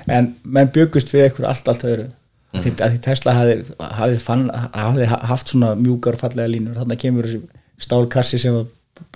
[0.07, 2.63] en menn byggust við eitthvað allt allt öðru mm.
[2.63, 3.57] því að því Tesla hafi,
[3.99, 7.43] hafi, fann, hafi haft svona mjúkar og fallega línur þannig kemur þessi
[7.85, 8.67] stálkassi sem var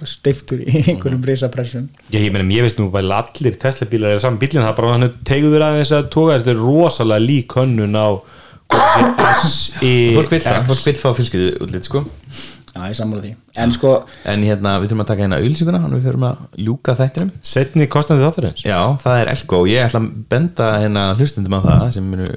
[0.09, 4.23] steiftur í einhverjum risapressum Já, ég meina, ég veist nú bara allir Tesla bílar er
[4.23, 7.99] saman bílinn, það er bara hann teguður aðeins að toga þetta er rosalega lík hönnun
[7.99, 8.09] á
[9.43, 12.05] SI fólk vil það, fólk vil fá fjölskyldu útlit sko.
[12.73, 13.33] Já ég sammála því.
[13.61, 13.91] En sko
[14.33, 17.33] en hérna við þurfum að taka hérna auðlýsinguna hann við fyrir að ljúka þættinum.
[17.45, 21.59] Setni kostandi þáttur eins já, það er Elko og ég ætla að benda hérna hlustundum
[21.61, 22.31] á það sem munu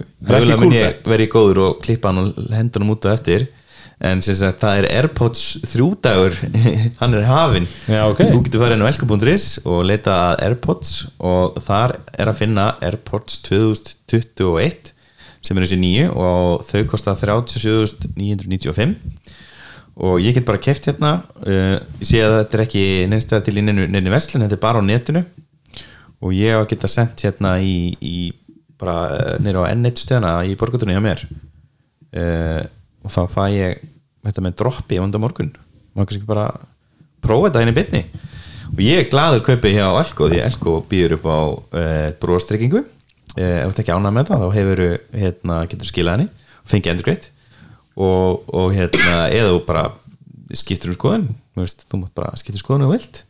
[4.04, 6.36] en sagt það er Airpods þrjúdagur
[7.00, 7.68] hann er hafinn.
[7.88, 8.26] Já, ok.
[8.34, 12.68] þú getur farið inn á elko.is og leita að Airpods og þar er að finna
[12.84, 14.92] Airpods 2021
[15.46, 18.96] sem er þessi nýju og þau kosta 37.995
[19.96, 23.62] og ég get bara keft hérna uh, ég sé að þetta er ekki neinstæða til
[23.64, 25.24] neinu verslun, þetta er bara á netinu.
[26.24, 28.34] Og ég á að geta sendt hérna í, í
[28.80, 31.24] bara uh, neyru á N1 stöðana í borgatunni hjá mér.
[32.16, 32.64] Uh,
[33.06, 33.84] og þá fæ ég
[34.26, 35.54] þetta með droppi á undan morgun
[35.94, 36.48] maður kannski bara
[37.24, 38.04] prófa þetta henni bytni
[38.72, 42.88] og ég er gladur kaupið hjá Elko því Elko býður upp á uh, bróstryggingu uh,
[43.38, 44.84] ef þetta ekki ánæg með það þá hefur
[45.14, 47.30] hérna, getur skilað henni fengið endurgreitt.
[47.96, 49.86] Og, og hérna, eða þú bara
[50.56, 53.22] skiptur um skoðun veist, þú mátt bara skiptur um skoðun og vilt.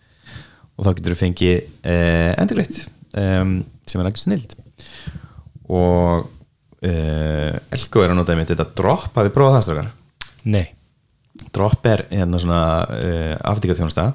[0.75, 2.79] Og þá getur þú fengið uh, endurgreitt
[3.13, 4.55] um, sem er ekki snild
[5.65, 6.27] og
[6.85, 9.91] uh, Elko er að nota einmitt þetta drop, hafið prófað það strákar?
[10.45, 10.65] Nei,
[11.55, 14.09] drop er hérna svona uh, afdíkaþjónusta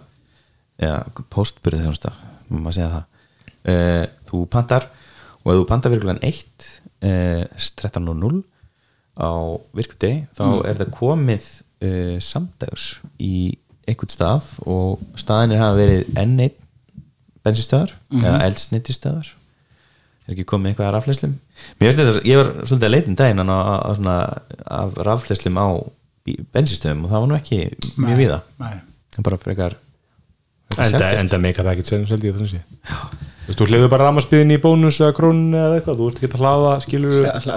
[0.80, 2.12] eða postbyrði þjónusta
[2.50, 3.08] maður segja það.
[3.60, 4.86] Uh, þú pantar
[5.42, 6.70] og ef þú pantar virkulega 1
[7.04, 8.40] uh, 13.00
[9.20, 9.30] á
[9.76, 11.48] virkudegi þá er það komið
[11.84, 12.86] uh, samdags
[13.20, 16.56] í einhvern stað og staðinir hafa verið N1
[17.44, 19.30] bensinstöðar eða eldsnittistöðar
[20.30, 23.58] er ekki komið eitthvað finnst þetta, ég var svolítið að leitin daginn á
[23.98, 24.16] svona,
[24.80, 25.66] af rafleslum á
[26.54, 27.60] bensinstöðum og það var nú ekki
[27.96, 28.40] mjög víða.
[28.60, 28.76] nei.
[29.10, 29.76] það er bara frekar,
[30.86, 32.64] enda, meika það ekki sem seldi ég þannig sé
[33.50, 36.74] Þú hlefur bara ramaspiðin í bónus eða krónu eða eitthvað, þú ert ekki að hlaða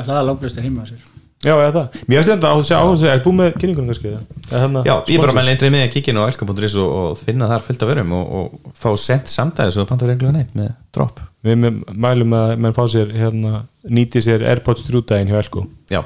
[0.07, 1.12] hlaða langblæstur heima á sér
[1.43, 4.11] Já, eða það, mér finnst þetta áhuga að segja, er þú með kynningunum kannski
[4.47, 7.17] þarna Já, ég er bara með leindrið með að kíkja inn á elka.is og, og
[7.19, 10.69] finna þar fullt af verum og, og fá sent samdæðis og panta reglulega neitt með
[10.95, 11.19] drop.
[11.43, 15.65] Við með, mælum að menn fá sér hérna, nýti sér Airpods 3 daginn hjá Elko.
[15.91, 15.99] Já,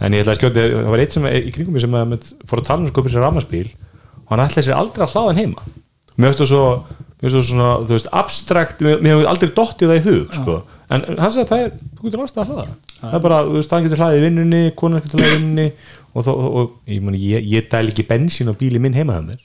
[0.00, 2.32] en ég ætla að skjóta, það var eitt sem í kringum mig sem að, með,
[2.48, 3.66] fór að tala um skopið sér rafmaspíl
[4.24, 5.68] og hann ætlaði sér aldrei að hlaða hann heima.
[6.16, 6.64] Mér finnst það svo,
[7.18, 10.36] mér finnst það svona þú veist, abstrakt, mér, mér hefur aldrei dottið það í hug
[10.38, 10.58] sko.
[10.88, 13.56] En hann sagði að það er þú getur alltaf að hlaða það er bara, þú
[13.58, 15.68] veist, hann getur hlaðið í vinnunni konan getur hlaðið í vinnunni
[16.08, 19.18] og, þó, og, og ég, meni, ég, ég dæl ekki bensín á bíli minn heima
[19.18, 19.40] það mér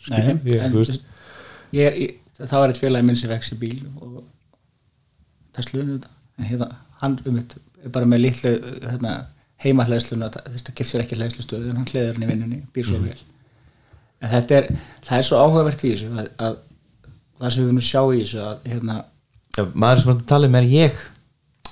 [2.43, 4.23] það var eitt félagi minn sem vex í bíl og
[5.53, 6.09] Tesla um þetta
[6.39, 6.69] en hérna,
[7.01, 8.53] hann um þetta er bara með litlu
[8.87, 9.13] hérna,
[9.63, 12.99] heima hlæðsluna þetta getur sér ekki hlæðslustöðu en hann hlæðir hann í vinnunni, býr svo
[13.03, 13.17] vel.
[14.23, 14.69] En þetta er,
[15.05, 16.59] það er svo áhugavert í þessu að, að
[17.39, 18.99] það sem við nú sjá í þessu að hérna,
[19.53, 21.01] Já, maður sem að tala um er ég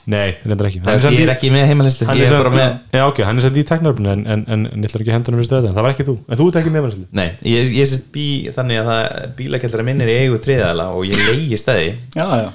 [0.09, 0.81] nei, reyndar ekki.
[0.85, 3.37] Samt ég er ekki með heimalislu hann er er bara samt- með já, ok, hann
[3.37, 6.07] er sett í teknaröfni en, en, en, en ég ætlar ekki hendunum það var ekki
[6.09, 8.25] þú en þú ert ekki með mannsli Nei, ég, ég sést bí
[8.55, 12.49] þannig að það bílakjaldara minn er í eigu þriðaðala og ég leiði stæði já, já,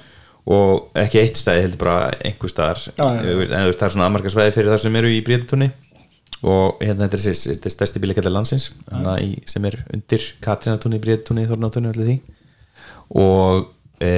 [0.47, 2.83] og ekki eitt stæði heldur bara einhver staðar.
[3.03, 5.71] En þú veist, það er svona amarka svæði fyrir það sem eru í Bríðatúni
[6.47, 8.69] og hérna þetta er, þetta er stærsti bílakjallar landsins
[9.25, 10.27] í, sem er undir
[11.51, 12.17] Þornatúni allir því.
[13.23, 13.67] Og
[13.99, 14.13] e,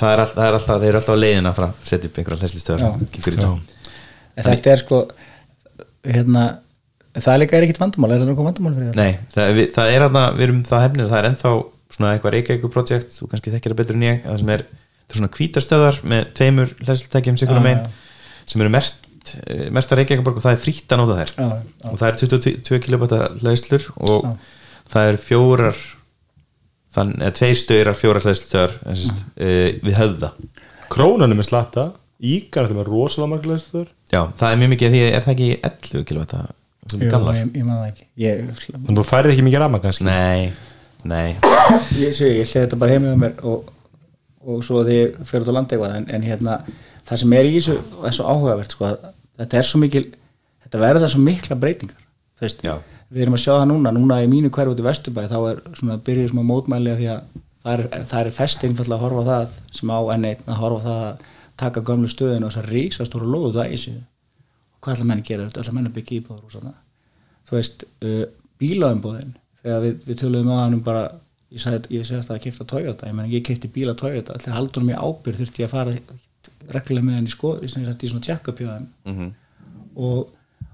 [0.00, 2.40] það, er all, það er alltaf þeir eru alltaf á leiðina að setja upp einhverja
[2.44, 2.82] hlæslistöðar
[4.40, 5.00] þetta er sko
[6.06, 6.44] hérna
[7.18, 9.04] það líka er ekkit vandamál, er það nokkuð vandamál fyrir þetta?
[9.04, 11.52] Nei, það, við, það er hérna, við erum það hefnir það er ennþá
[11.90, 14.64] svona eitthvað reykja ykkur projekt þú kannski þekkir það betur en ég það sem er,
[15.00, 17.86] þetta er svona hvítastöðar með tveimur hlæslutækjum sigur Já, um einn
[18.50, 19.06] sem eru mert
[19.70, 21.90] merta Reykjavíkaborg og það er frítt að nota þær Já, já.
[21.90, 24.30] og það er 22 kilobata hlæslur og Já.
[24.94, 25.82] það er fjórar
[26.94, 30.32] þann, eða tveir stöðar fjórar hlæslutöðar uh, við höfða.
[30.90, 31.90] Krónan er með slatta
[32.20, 36.02] Ígar er með rosalega marglega já, það er mjög mikið því er það ekki 11
[36.10, 36.40] kilobata
[36.90, 37.36] Jú, gamlar.
[37.38, 38.06] ég, ég maður það ekki.
[38.20, 38.40] Ég,
[38.74, 40.06] Þannig þú færið ekki mikið rama kannski?
[40.08, 40.50] Nei,
[41.06, 41.28] nei.
[42.00, 43.68] Ég, sé, ég hlið þetta bara heim með mér og,
[44.42, 46.56] og svo því ég fyrir út á landi eitthvað en, en hérna,
[47.08, 47.76] það sem er í þessu
[48.08, 49.06] er svo áhugavert, sko, að
[49.44, 50.04] þetta er svo mikil
[50.64, 52.74] þetta verða svo mikla breytingar þú veist, Já.
[53.10, 55.62] Við erum að sjá það núna núna í mínu hverju út í Vesturbæ þá er
[55.78, 57.22] svona byrjuð smá mótmæli af því að
[57.60, 60.84] það er, það er fest einfallega að horfa það sem á enn einn að horfa
[60.86, 61.24] það að
[61.60, 63.98] taka gömlu stöðinu og þess að rísa stóru lóðu það í sig.
[64.80, 66.72] Hvað ætla menn að gera, ætla menn að byggja íbúður og svona?
[67.50, 68.22] Þú veist, uh,
[68.62, 71.04] bílaðumbóðin þegar við, við töluðum á hannum bara
[71.50, 75.02] ég segast að að kipta Toyota ég menn ég kipti bíla Toyota, allir haldur mér
[75.02, 75.94] ábyrð þurfti ég að fara
[76.70, 78.86] reglulega með hann í skoð í svona, svona þeim.
[79.10, 79.32] Mhm.
[79.96, 80.28] og,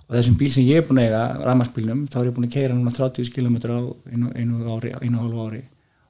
[0.06, 2.56] og þessum bíl sem ég er búin að eiga rafmagsbílnum, þá er ég búin að
[2.56, 3.78] keira núna 30 km á
[4.12, 5.62] einu, einu ári einu og hálfu ári,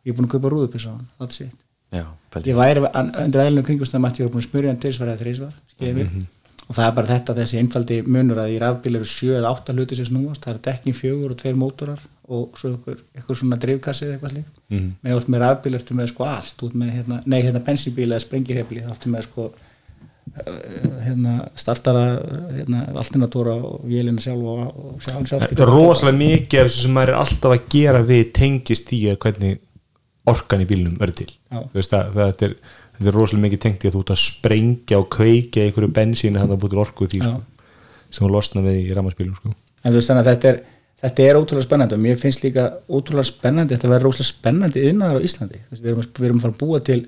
[0.04, 1.54] ég er búin að kaupa rúðupissa á hann, that's it.
[1.94, 2.06] Já,
[2.42, 5.54] ég væri undir eðlunum kringumstæðum að ég var búin að smurja hann tvisvar eða þrísvar
[5.72, 6.16] skilja mig.
[6.66, 9.74] Og það er bara þetta þessi einfaldi munur að í rafbíl eru sjö eða átta
[9.74, 13.58] hluti sem snúast, það er dekkin fjögur og tveir mótorar og svo ykkur, ykkur svona
[13.62, 14.56] drifkassi eða eitthvað slíkt.
[14.66, 14.96] Mm -hmm.
[15.04, 16.64] með, með rafbíl ertu með sko allt.
[16.74, 19.46] Með hérna, nei hérna bensínbíl eða sprengirhefli þá ertu með sko
[21.06, 22.04] hérna startara
[22.52, 26.84] hérna altinatóra og vélina sjálf og, og sjálf, sjálf Þetta er rosalega mikið af þessu
[26.84, 29.60] sem maður er alltaf að gera við tengist í að hvernig
[30.26, 31.28] orkan í bílnum verður til.
[31.72, 32.56] Veist að, það er,
[32.96, 36.40] þetta er rosalega mikið tengt í að þú ert að sprengja og kveikja einhverju bensíni
[36.40, 37.36] þannig að búið til orku því sko,
[38.10, 39.52] sem að losna við í ramaspílum sko.
[39.54, 40.64] en þú veist þannig að þetta er
[41.02, 45.20] þetta er ótrúlega spennandi og mér finnst líka ótrúlega spennandi, þetta verður ótrúlega spennandi yðnaðar
[45.20, 47.00] á Íslandi, við erum, við erum að fara að búa til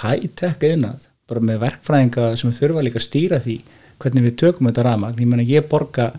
[0.00, 3.60] high-tech yðnað bara með verkfræðinga sem þurfa líka að stýra því
[4.00, 6.10] hvernig við tökum þetta ramagn, ég meina ég borga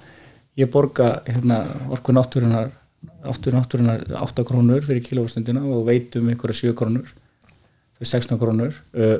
[0.60, 2.72] ég borga hérna, orku náttúrunar
[3.26, 7.08] orku náttúrunar 8 krónur fyrir kilófastundina og veitum einhverja 7 krónur
[7.98, 8.76] fyrir 16 krónur.
[8.94, 9.20] Uh,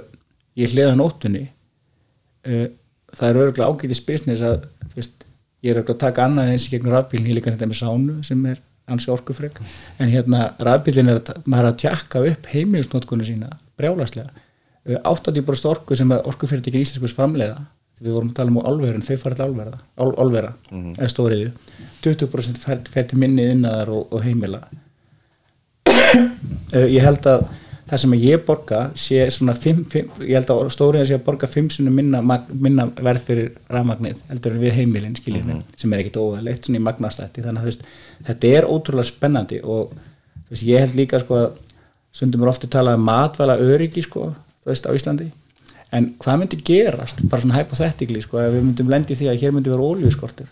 [0.58, 1.48] ég hliða nóttunni.
[2.46, 2.68] Uh,
[3.14, 5.26] það er örgulega ágætis business að veist,
[5.62, 8.20] ég er örgulega að taka annað eins í gegnum rafbílinn, ég líka þetta með sánu
[8.26, 8.62] sem er
[8.92, 9.62] ansi orkufrek.
[10.02, 14.34] En hérna rafbílinn er að maður er að tjakka upp heimilisnótkunni sína brjálaslega
[14.88, 17.62] 80% orku sem orkufyrirtækin íslenskus framleiða
[18.02, 21.52] við vorum að tala um álverin, þau fara til álvera, ál, álvera eða stóriðu
[22.02, 24.64] 20% fer, fer til minni innaðar og, og heimila.
[25.86, 27.46] Uh, ég held að
[27.92, 31.50] það sem ég borga sé svona fimm, fimm, ég held að stóriðan sé að borga
[31.52, 36.04] fimm sinni minna, minna verð fyrir rafmagnið heldur en við heimilin skiljið mm sem er
[36.04, 37.84] ekkit óæðilegt svona í magnastætti þannig að veist,
[38.28, 39.96] þetta er ótrúlega spennandi og
[40.50, 41.48] veist, ég held líka sko að
[42.16, 44.30] stundum er ofta talað um matvæla öryggi sko,
[44.62, 45.32] þú veist, á Íslandi.
[45.92, 49.56] En hvað myndi gerast, bara svona hypothetically sko, ef við myndum lendi því að hér
[49.56, 50.50] myndi vera ólíuskortur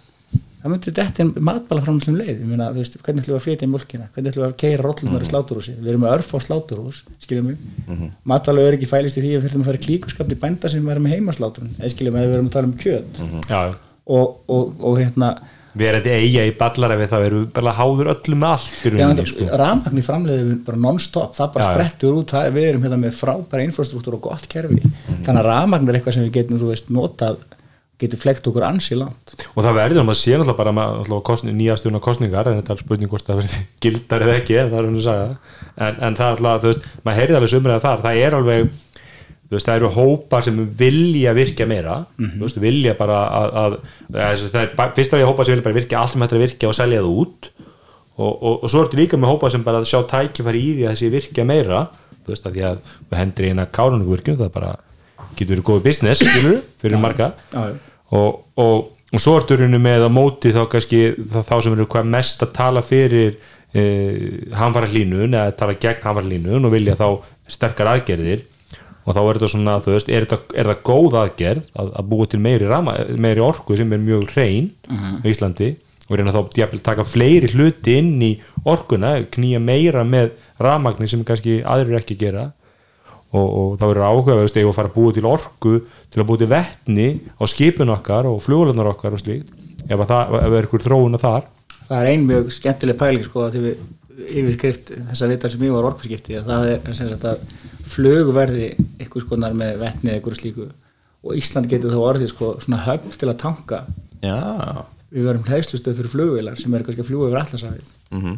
[0.60, 3.45] það myndi þetta matbala fram sem leið, ég meina, þú veist, hvernig ætlum við að
[3.45, 6.34] flytja í mjölkina, hvernig ætlum við að keira rollunar í sláturhúsi, við erum með örf
[6.36, 8.10] á sláturhús skiljum við, mm -hmm.
[8.31, 10.90] matbala er ekki fælist í því að við þurfum að fara í klíkuskapni bænda sem
[10.91, 13.22] verðum með heimasláturinn, eða skiljum við að við erum að tala um kjöt.
[13.48, 13.61] Já,
[14.06, 15.30] og, og, og hérna
[15.77, 19.49] við erum þetta eiga í ballarefi þá erum við bara háður öllum með allt sko.
[19.61, 23.13] rafmagni framleiðum við bara non-stop, það bara Já, sprettur út það, við erum hérna með
[23.19, 25.23] frábæra infrastruktúr og gott kerfi, Mhm.
[25.27, 27.37] þannig að rafmagn er eitthvað sem við getum, þú veist, notað
[27.99, 29.33] getur flekt okkur ansi langt.
[29.55, 33.09] Og það verður, maður sé náttúrulega bara maður, kostni, nýjastjóna kostningar en þetta er spurning
[33.11, 35.37] hvort það verður gildar eða ekki en það er hann að sagja
[35.77, 38.69] en, en það er alltaf, þú veist, maður heyrði alveg sumrið þar, það er alveg
[39.55, 43.77] veist, það eru hópar sem vilja virkja meira, þú veist, vilja bara að, að,
[44.13, 46.43] að það er fyrst af því hópar sem vilja bara virkja allt sem er að
[46.45, 47.49] virkja og selja það út.
[48.19, 50.93] Og, og, og svo ertu líka með hópar sem bara sjá tækifæri í því að
[50.93, 51.81] þessi virkja meira.
[52.19, 54.71] Þú veist, að því að við hendur í eina kárunugvirkjum það bara
[55.39, 57.31] getur verið góð business skilur, fyrir marga.
[58.19, 61.88] Og, og, og svo ertu rauninu með á móti þá kannski þá, þá sem eru
[61.89, 63.38] hvað mest að tala fyrir
[63.73, 63.84] e,
[64.57, 67.07] hanfara hlínun eða tala gegn hanfara hlínun og vilja þá
[67.49, 68.43] sterkar aðgerðir
[69.10, 72.10] og þá er þetta svona, þú veist, er þetta, er þetta góð aðgerð að, að
[72.11, 75.72] búa til meiri, rama, meiri orku sem er mjög hrein á Íslandi
[76.10, 78.31] og reyna þá jafnvel taka fleiri hluti inn í
[78.69, 80.31] orkuna, knýja meira með
[80.61, 82.49] ramagni sem kannski aðrir ekki gera.
[83.30, 85.73] Og, og það verður áhugaverðust ef að fara að búa til orku
[86.10, 89.52] til að búa til vettni á skipun okkar og fluglunar okkar og slíkt
[89.86, 91.45] ef að það ef er ykkur þróun að þar.
[91.84, 93.84] Það er ein mjög skemmtileg pæling sko að því við
[94.40, 97.45] yfirskrift þessa vitar sem ég var orkuskipti að það er sem sagt að
[97.89, 98.69] flugverði
[99.05, 100.69] ykkur skonar með vetni eða ykkur slíku.
[101.25, 103.83] Og Ísland getur þá orðið sko svona höfn til að tanka.
[104.23, 104.39] Já,
[105.09, 107.93] við verum hlæslustöð fyrir flugvilar sem er kannski að fljúa yfir allasafið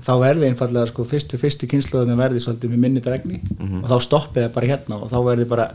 [0.05, 3.41] þá verði einfallega sko fyrstu, fyrstu kynsluðan verði svolítið með minni dregni
[3.81, 5.67] og þá stoppið það bara hérna og þá verði bara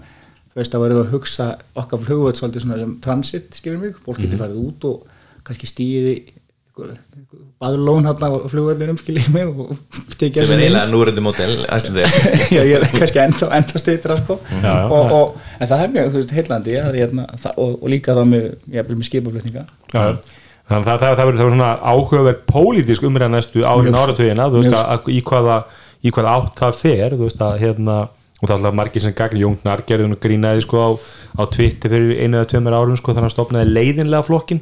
[0.52, 4.22] þú veist að verðum að hugsa okkar flugvöld svolítið svona sem transit skilur mig, fólk
[4.22, 6.14] getur farið út og kannski stíði
[6.76, 9.76] baðlón hann á flugvöldinum skilur mig og
[10.20, 11.54] tekið sem er eiginlega núröndi mótel
[12.56, 14.36] já, ég er kannski ennþá, ennþá stýttra sko.
[14.92, 19.06] Og, en það er mjög, heillandi ja, hérna, það, og, og líka þá með, með
[19.08, 19.64] skipaflutninga.
[19.94, 25.58] Þannig að það, það, það verður það svona áhugaverð pólitísk umræða næstu að í hvaða
[26.04, 27.98] í hvaða átt það fer, þú veist að hérna,
[28.36, 30.88] og það er alltaf margir sem gagn Jóngnar gerði hún grínaði sko á,
[31.40, 34.60] á Twitter fyrir einu eða tveimur árum sko þannig að hann stopnaði leiðinlega flokkin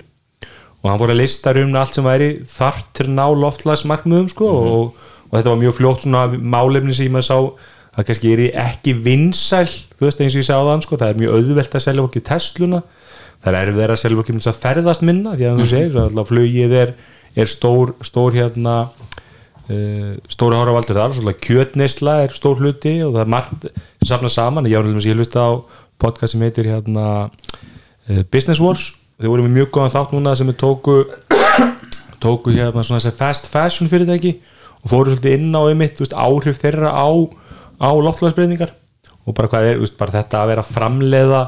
[0.85, 4.51] og hann fór að lista um allt sem væri þart til að ná loftlagsmarkmiðum sko
[4.53, 4.99] og,
[5.31, 7.39] og þetta var mjög fljótt svona málefni sem ég sá
[7.95, 11.21] að kannski er ekki vinsæl þú veist eins og ég sá þann sko, það er
[11.23, 12.81] mjög auðvelt að selja okkur Tesluna.
[13.45, 16.75] Það er erfið að selja okkur að ferðast minna því að þú segir, alltaf flugið
[16.81, 16.93] er,
[17.37, 23.23] er stór, stór hérna uh, stóra áravaldur þar svolítið kjötneisla er stór hluti og það
[23.25, 24.69] er margt sem safna saman.
[24.71, 25.51] Ég, ég hlusta á
[26.01, 30.51] podcast sem heitir hérna uh, Business Wars þeir voru með mjög góðan þátt núna sem
[30.51, 30.97] við tóku
[32.25, 34.37] tóku hérna svona þessi fast fashion fyrirtæki
[34.83, 37.09] og fóru svolítið inn á einmitt veist, áhrif þeirra á,
[37.81, 38.75] á loftlagsbreyningar
[39.25, 41.45] og bara hvað er veist, bara þetta að vera framleiða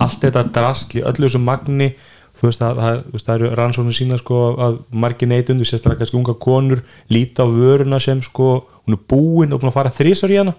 [0.00, 1.92] allt þetta drastl í öllu þessu magni
[2.40, 6.80] þú veist að það, eru rannsóknir sína sko að margir neytundu sérstaklega kannski unga konur
[7.12, 8.52] líta á vöruna sem sko
[8.86, 10.54] hún er búin og búin að fara þrísar í hana.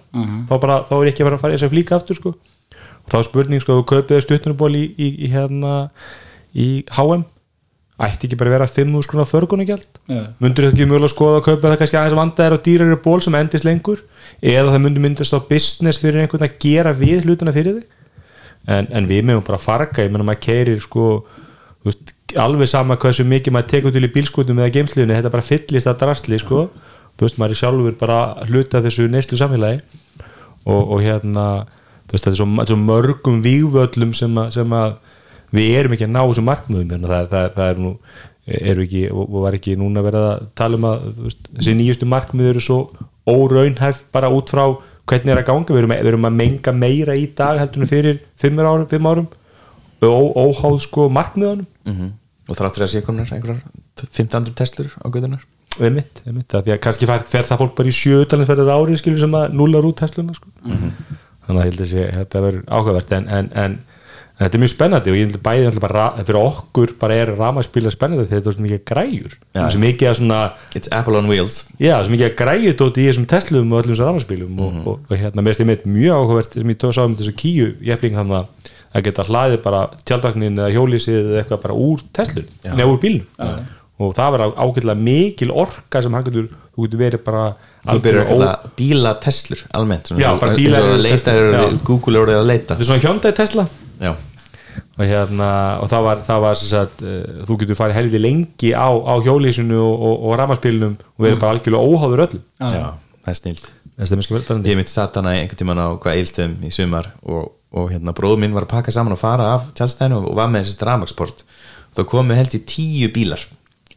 [0.48, 2.34] Þá, bara, þá er ekki að vera að fara í þess að flíka aftur sko.
[3.02, 5.72] Og þá er spurning sko að þú kaupiði stuttunuból í, í, í hérna
[6.52, 7.24] í HM
[8.02, 10.22] ætti ekki bara að vera 5.000 skrónar förgunagjald Já.
[10.42, 13.20] myndur þetta ekki mjögulega að skoða að kaupa það kannski aðeins vandaðir á dýrari ból
[13.22, 14.00] sem endist lengur?
[14.40, 18.00] Eða það myndur myndast á business fyrir einhvern að gera við hlutina fyrir þig?
[18.66, 21.06] En, en við meðum bara farga ég menna maður keirir sko
[21.86, 25.90] veist, alveg sama hversu mikið maður tekur til í bílskutum eða geimsliðinu þetta bara fyllist
[25.90, 26.66] að drastli sko.
[27.18, 28.18] Þú veist maður er sjálfur bara
[28.48, 29.82] hluta þessu neyslu samfélagi.
[30.64, 31.46] Og, og hérna
[32.12, 34.96] veist þetta er svo, svo mörgum vígvöllum sem að, sem að
[35.52, 37.08] við erum ekki að ná þessum markmiðum hérna.
[37.08, 37.92] það, er- það, er- það er nú
[38.72, 42.08] eru ekki, og og var ekki núna verið að tala um að veist, þessi nýjustu
[42.10, 42.78] markmið eru svo
[43.30, 44.64] óraunhæf bara út frá
[45.06, 47.90] hvernig er að ganga, við erum, við erum að menga meira í dag heldur en
[47.90, 49.28] fyrir fimm árum, fimm árum.
[50.02, 52.12] Ó, óháð sko markmiðanum Mhm.
[52.48, 53.62] og þrátt fyrir að sé komnar einhverjar
[54.02, 55.42] 1500 testlur á guðunar
[55.80, 59.20] einmitt, einmitt, það, því að kannski fer, fer það fólk bara í sjöutalinnsferðar ári skilur
[59.22, 60.48] sem að nullar út tesluna sko.
[61.46, 63.12] þannig að ég held að þetta verður áhugavert.
[63.12, 63.78] En, en, en
[64.42, 67.32] þetta er mjög spennandi og ég held að bæði bara, ra- fyrir okkur bara er
[67.38, 69.32] ramaspíla spennandi þegar þetta er svo mikið græjur.
[69.54, 69.64] Já.
[69.70, 70.40] svo mikið svona
[70.74, 71.56] It's Apple on Wheels.
[71.80, 75.18] Já, svo mikið græjur tóti í þessum Teslum og öllum þessum ramaspílum og, og, og
[75.18, 78.40] hérna með stið mitt mjög áhugavert sem ég tóð sá um þessu kíu jefning þannig
[78.42, 82.98] að að geta hlaðið bara tjaldvagnin eða hjólísið eða eitthvað bara úr Teslun neða úr
[83.00, 83.26] bílnum.
[84.02, 87.44] Og það var ágætlega mikil orka sem hann getur, þú getur verið bara
[87.82, 90.20] Þú byrjar að algjörlega kalla bíla testlur almennt eins og-
[90.92, 91.32] að leita.
[91.88, 92.74] Google er orðið að leita.
[92.74, 93.64] Þetta er svona Hyundai Tesla.
[94.02, 94.12] Já,
[94.98, 95.50] og hérna
[95.82, 99.14] og það var, það var sem sagt, uh, þú getur farið heldur lengi á, á
[99.24, 102.84] hjólísinu og, og, og ramaspilnum og verið bara algjörlega óháður öllum já,
[103.24, 103.70] það er snilt.
[104.02, 104.08] Er
[104.66, 108.40] Ég mitt satt hana einhvern tímann á hvað eilstöðum í sumar og, og hérna bróður
[108.40, 111.44] minn var að pakka saman og fara af tjálstæðinu og var með þessi dramaksport
[111.92, 113.44] þá komu held í tíu bílar.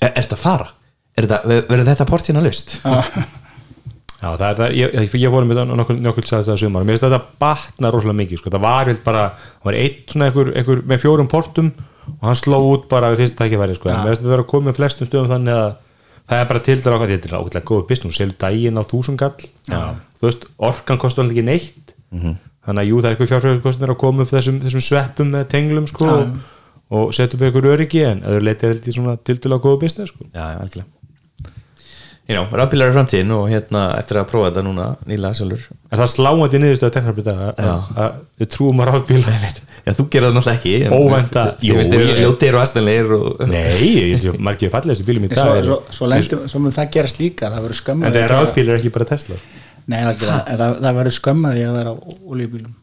[0.01, 0.67] Er, er þetta að fara?
[1.15, 2.75] Er verður þetta port hérna laust?
[4.15, 4.87] Já, það er, það ég,
[5.19, 6.83] ég, voru með nokkuð, nokkuð sagði það sumar.
[6.85, 8.49] Mér finnst þetta batna rosalega mikið sko.
[8.53, 9.23] það var vel bara,
[9.59, 11.69] það var eitt svona einhver, einhver með fjórum portum
[12.05, 13.85] og hann sló út bara við fyrst tækifæri sko.
[13.91, 15.69] en mér finnst þetta að koma með flestum stöðum þannig að
[16.25, 19.39] það er bara til dæra okkar, þetta er ákveðlega góð business, selur daginn á þúsungall
[19.67, 21.85] þú veist, orkan kostar alltaf ekki neitt.
[22.65, 23.91] Þannig að jú, það er eitthvað fjárfjörðskostnir
[32.25, 35.65] You know, rafbílar er framtíðin og hérna eftir að prófa þetta núna nýla sjálfur.
[35.93, 37.73] En það sláandi niðurstöða teknarbyrða Já.
[38.01, 39.33] að við trúum að ráðbíla
[39.85, 43.43] Já, þú gerir það náttúrulega ekki Óvænta- Ég veist þér ég- ljótir og astanleir og
[43.53, 44.15] Nei,
[44.47, 47.51] margir fallegustu bílum í dag svo, eru- svo, svo, lendur, svo mun það gerast líka
[47.53, 49.37] það verður skömmað en það er rafbílar ekki bara Tesla.
[49.85, 51.95] Nei, en það, það verður skömmað því að vera á
[52.25, 52.73] olíubílum.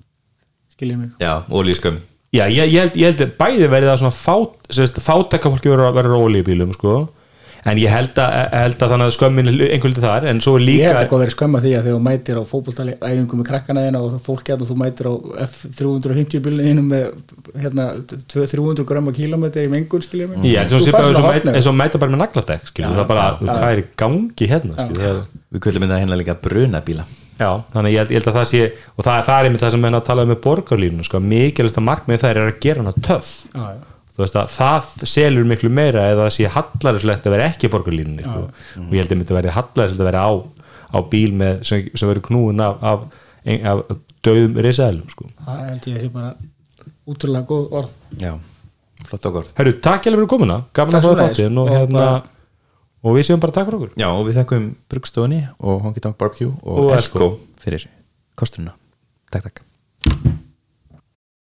[0.77, 1.11] Skiljið mig.
[1.19, 1.99] Já, ólískömm
[2.33, 5.69] Já, ég, ég, held, ég held að bæði verið að svona fát, sérst, fátækka fólki
[5.75, 6.95] verður verður á olíubílum sko.
[7.63, 10.53] En ég held að, held að þannig að skömmin er einhvern veginn þar en svo
[10.59, 12.93] er Ég held líka ekki að vera skömmað því að þegar þú mætir á fótboltali
[12.99, 15.15] æfingu með krakkana þína og fólk hérna þú mætir á
[15.47, 17.05] F350 bílinu með
[17.63, 17.85] hérna
[18.33, 20.37] 200-300 grömma kílómetri í mengun skiljið mig.
[20.51, 20.85] Ég held Þú og
[21.15, 21.55] svona hornið.
[21.55, 24.75] eins og mæta bara með nagladekk skilur, það er bara, hvað er í gangi hérna
[25.53, 27.05] Við kvöldum þetta hérna líka brunabíla.
[27.39, 28.61] Já, þannig að ég held, ég held að það sé
[28.97, 29.83] og það, það er einmitt það sem
[34.13, 37.71] það þú veist að það selur miklu meira eða það sé hallarinslegt að vera ekki
[37.73, 38.43] borgarlínunni sko.
[38.83, 40.33] og ég held að þetta verði hallarinslegt að vera á,
[40.93, 43.07] á bíl með, sem, sem verður knúin af, af,
[43.49, 43.81] ein- af
[44.23, 45.31] döðum risaðlum sko.
[45.47, 46.35] Það held ég að sé bara
[47.09, 47.95] útrúlega góð orð.
[48.21, 48.35] Já,
[49.09, 51.41] flott og gott Herru, takk hjá fyrir komuna, gaman Takk að sömuleiðis.
[51.41, 52.05] þáttinn og, Og hérna,
[53.03, 53.97] og við séum bara takk fyrir okkur.
[53.99, 57.33] Já, og við þekkum Bruggstofunni og Honky Tonk Barbecue og, Og Elko
[57.65, 57.89] fyrir
[58.39, 58.77] kosturina
[59.33, 60.39] Takk, takk